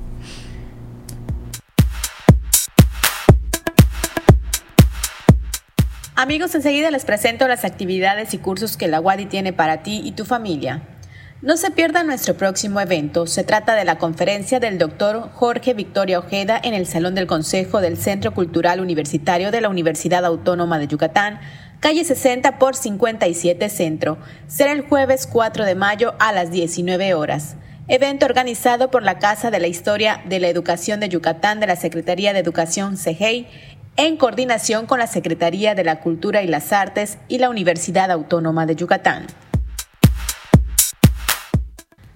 Amigos, 6.22 6.54
enseguida 6.54 6.92
les 6.92 7.04
presento 7.04 7.48
las 7.48 7.66
actividades 7.66 8.36
y 8.36 8.38
cursos 8.38 8.78
que 8.78 8.88
la 8.88 9.02
UADI 9.02 9.26
tiene 9.26 9.54
para 9.54 9.82
ti 9.82 10.04
y 10.06 10.12
tu 10.12 10.24
familia. 10.24 10.84
No 11.42 11.58
se 11.58 11.72
pierda 11.72 12.04
nuestro 12.04 12.38
próximo 12.38 12.80
evento. 12.80 13.26
Se 13.26 13.44
trata 13.44 13.74
de 13.74 13.86
la 13.86 13.98
conferencia 13.98 14.60
del 14.60 14.78
doctor 14.78 15.32
Jorge 15.34 15.74
Victoria 15.74 16.20
Ojeda 16.20 16.62
en 16.64 16.76
el 16.76 16.86
Salón 16.86 17.16
del 17.16 17.26
Consejo 17.26 17.82
del 17.82 17.98
Centro 17.98 18.36
Cultural 18.36 18.82
Universitario 18.82 19.50
de 19.50 19.62
la 19.62 19.70
Universidad 19.70 20.24
Autónoma 20.24 20.78
de 20.78 20.86
Yucatán, 20.86 21.40
calle 21.80 22.06
60 22.06 22.60
por 22.60 22.76
57 22.76 23.68
Centro. 23.70 24.20
Será 24.46 24.74
el 24.74 24.82
jueves 24.82 25.26
4 25.26 25.66
de 25.66 25.74
mayo 25.74 26.14
a 26.20 26.34
las 26.34 26.52
19 26.52 27.16
horas. 27.16 27.56
Evento 27.88 28.26
organizado 28.26 28.90
por 28.90 29.04
la 29.04 29.20
Casa 29.20 29.52
de 29.52 29.60
la 29.60 29.68
Historia 29.68 30.22
de 30.26 30.40
la 30.40 30.48
Educación 30.48 31.00
de 31.00 31.10
Yucatán 31.10 31.60
de 31.60 31.68
la 31.68 31.76
Secretaría 31.76 32.32
de 32.32 32.40
Educación 32.40 32.96
CEGEI 32.96 33.48
en 33.98 34.18
coordinación 34.18 34.86
con 34.86 35.00
la 35.00 35.08
Secretaría 35.08 35.76
de 35.76 35.84
la 35.84 36.00
Cultura 36.00 36.42
y 36.42 36.48
las 36.48 36.72
Artes 36.72 37.18
y 37.28 37.38
la 37.38 37.50
Universidad 37.50 38.10
Autónoma 38.12 38.66
de 38.66 38.76
Yucatán. 38.76 39.28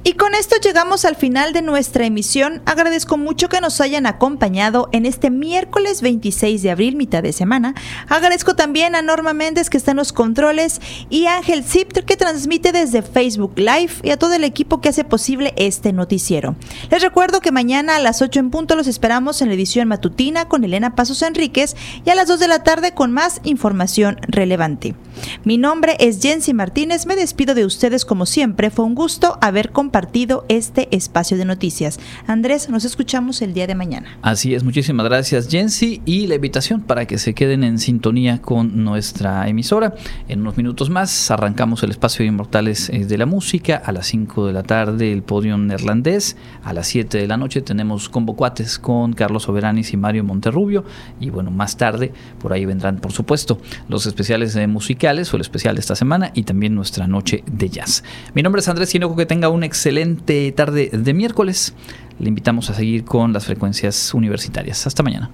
Y 0.08 0.14
con 0.14 0.36
esto 0.36 0.56
llegamos 0.64 1.04
al 1.04 1.18
final 1.18 1.52
de 1.52 1.62
nuestra 1.62 2.06
emisión. 2.06 2.62
Agradezco 2.66 3.18
mucho 3.18 3.50
que 3.50 3.60
nos 3.60 3.82
hayan 3.82 4.06
acompañado 4.06 4.88
en 4.94 5.06
este 5.06 5.30
miércoles 5.30 6.02
26 6.02 6.62
de 6.62 6.72
abril, 6.72 6.96
mitad 6.96 7.22
de 7.22 7.34
semana. 7.34 7.76
Agradezco 8.08 8.56
también 8.56 8.96
a 8.96 9.02
Norma 9.02 9.34
Méndez 9.34 9.70
que 9.70 9.76
está 9.76 9.92
en 9.92 9.98
los 9.98 10.14
controles 10.14 10.80
y 11.10 11.26
a 11.26 11.36
Ángel 11.36 11.66
Zipter 11.66 12.06
que 12.06 12.16
transmite 12.16 12.72
desde 12.72 13.02
Facebook 13.02 13.56
Live 13.58 13.96
y 14.02 14.12
a 14.12 14.18
todo 14.18 14.34
el 14.34 14.46
equipo 14.46 14.80
que 14.80 14.88
hace 14.88 15.04
posible 15.04 15.54
este 15.58 15.92
noticiero. 15.92 16.56
Les 16.90 17.02
recuerdo 17.02 17.42
que 17.42 17.52
mañana 17.52 17.98
a 17.98 18.00
las 18.00 18.22
8 18.22 18.40
en 18.40 18.50
punto 18.50 18.78
los 18.78 18.88
esperamos 18.88 19.42
en 19.42 19.50
la 19.50 19.56
edición 19.56 19.90
matutina 19.90 20.48
con 20.48 20.64
Elena 20.64 20.96
Pasos 20.96 21.22
Enríquez 21.22 21.76
y 22.06 22.12
a 22.12 22.16
las 22.16 22.30
2 22.30 22.40
de 22.40 22.48
la 22.48 22.64
tarde 22.64 22.94
con 22.94 23.12
más 23.12 23.42
información 23.44 24.22
relevante. 24.30 24.96
Mi 25.44 25.58
nombre 25.58 25.96
es 26.00 26.22
Jensi 26.22 26.54
Martínez. 26.54 27.06
Me 27.06 27.16
despido 27.16 27.56
de 27.56 27.66
ustedes 27.66 28.06
como 28.06 28.26
siempre. 28.26 28.70
Fue 28.70 28.86
un 28.86 28.96
gusto 28.96 29.38
haber 29.42 29.72
compartido 29.72 30.46
este 30.50 30.88
espacio 30.96 31.38
de 31.38 31.46
noticias. 31.46 32.00
Andrés, 32.28 32.70
nos 32.70 32.86
escuchamos 32.86 33.42
el 33.42 33.54
día 33.54 33.68
de 33.68 33.76
mañana. 33.76 34.18
Así 34.22 34.54
es, 34.54 34.64
muchísimas 34.64 35.06
gracias 35.06 35.48
Jensi 35.50 36.02
y 36.06 36.28
la 36.28 36.36
invitación 36.36 36.82
para 36.82 37.06
que 37.06 37.18
se 37.18 37.34
queden 37.34 37.64
en 37.64 37.80
sintonía 37.80 38.42
con 38.42 38.84
nuestra 38.84 39.48
emisora. 39.48 39.94
En 40.28 40.42
unos 40.42 40.58
minutos 40.58 40.90
más 40.90 41.32
arrancamos 41.32 41.84
el 41.84 41.92
espacio 41.92 42.24
de 42.24 42.28
Inmortales 42.28 42.90
eh, 42.90 43.06
de 43.06 43.18
la 43.18 43.26
Música. 43.26 43.82
A 43.84 43.92
las 43.92 44.08
5 44.08 44.48
de 44.48 44.54
la 44.54 44.64
tarde 44.64 45.12
el 45.12 45.24
podio 45.24 45.58
neerlandés. 45.58 46.36
A 46.64 46.74
las 46.74 46.88
7 46.88 47.18
de 47.18 47.28
la 47.28 47.38
noche 47.38 47.62
tenemos 47.62 48.10
convocuates 48.10 48.80
con 48.80 49.14
Carlos 49.14 49.44
Soberanis 49.44 49.94
y 49.94 49.98
Mario 49.98 50.24
Monterrubio. 50.24 50.84
Y 51.20 51.30
bueno, 51.30 51.52
más 51.52 51.78
tarde 51.78 52.12
por 52.40 52.54
ahí 52.54 52.66
vendrán 52.66 52.98
por 52.98 53.12
supuesto 53.12 53.60
los 53.88 54.06
especiales 54.06 54.56
eh, 54.56 54.68
musicales 55.08 55.34
o 55.34 55.38
el 55.38 55.42
especial 55.42 55.76
de 55.76 55.82
esta 55.82 55.96
semana 55.96 56.32
y 56.34 56.44
también 56.44 56.76
nuestra 56.76 57.08
noche 57.08 57.44
de 57.50 57.70
jazz. 57.70 58.04
Mi 58.34 58.44
nombre 58.44 58.60
es 58.60 58.68
Andrés 58.68 58.90
Sinoco, 58.90 59.16
que 59.16 59.26
tenga 59.26 59.50
un 59.50 59.64
excelente 59.64 60.52
tarde 60.52 60.90
de 60.92 61.14
miércoles. 61.14 61.74
Le 62.20 62.28
invitamos 62.28 62.70
a 62.70 62.74
seguir 62.74 63.06
con 63.06 63.32
las 63.32 63.46
frecuencias 63.46 64.14
universitarias. 64.14 64.86
Hasta 64.86 65.04
mañana. 65.04 65.30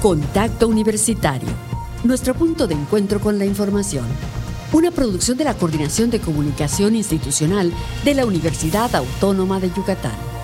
Contacto 0.00 0.68
Universitario. 0.68 1.48
Nuestro 2.04 2.34
punto 2.34 2.66
de 2.66 2.74
encuentro 2.74 3.18
con 3.18 3.38
la 3.38 3.46
información. 3.46 4.06
Una 4.72 4.90
producción 4.90 5.36
de 5.36 5.44
la 5.44 5.54
Coordinación 5.54 6.10
de 6.10 6.20
Comunicación 6.20 6.94
Institucional 6.94 7.72
de 8.04 8.14
la 8.14 8.26
Universidad 8.26 8.94
Autónoma 8.94 9.58
de 9.58 9.70
Yucatán. 9.70 10.35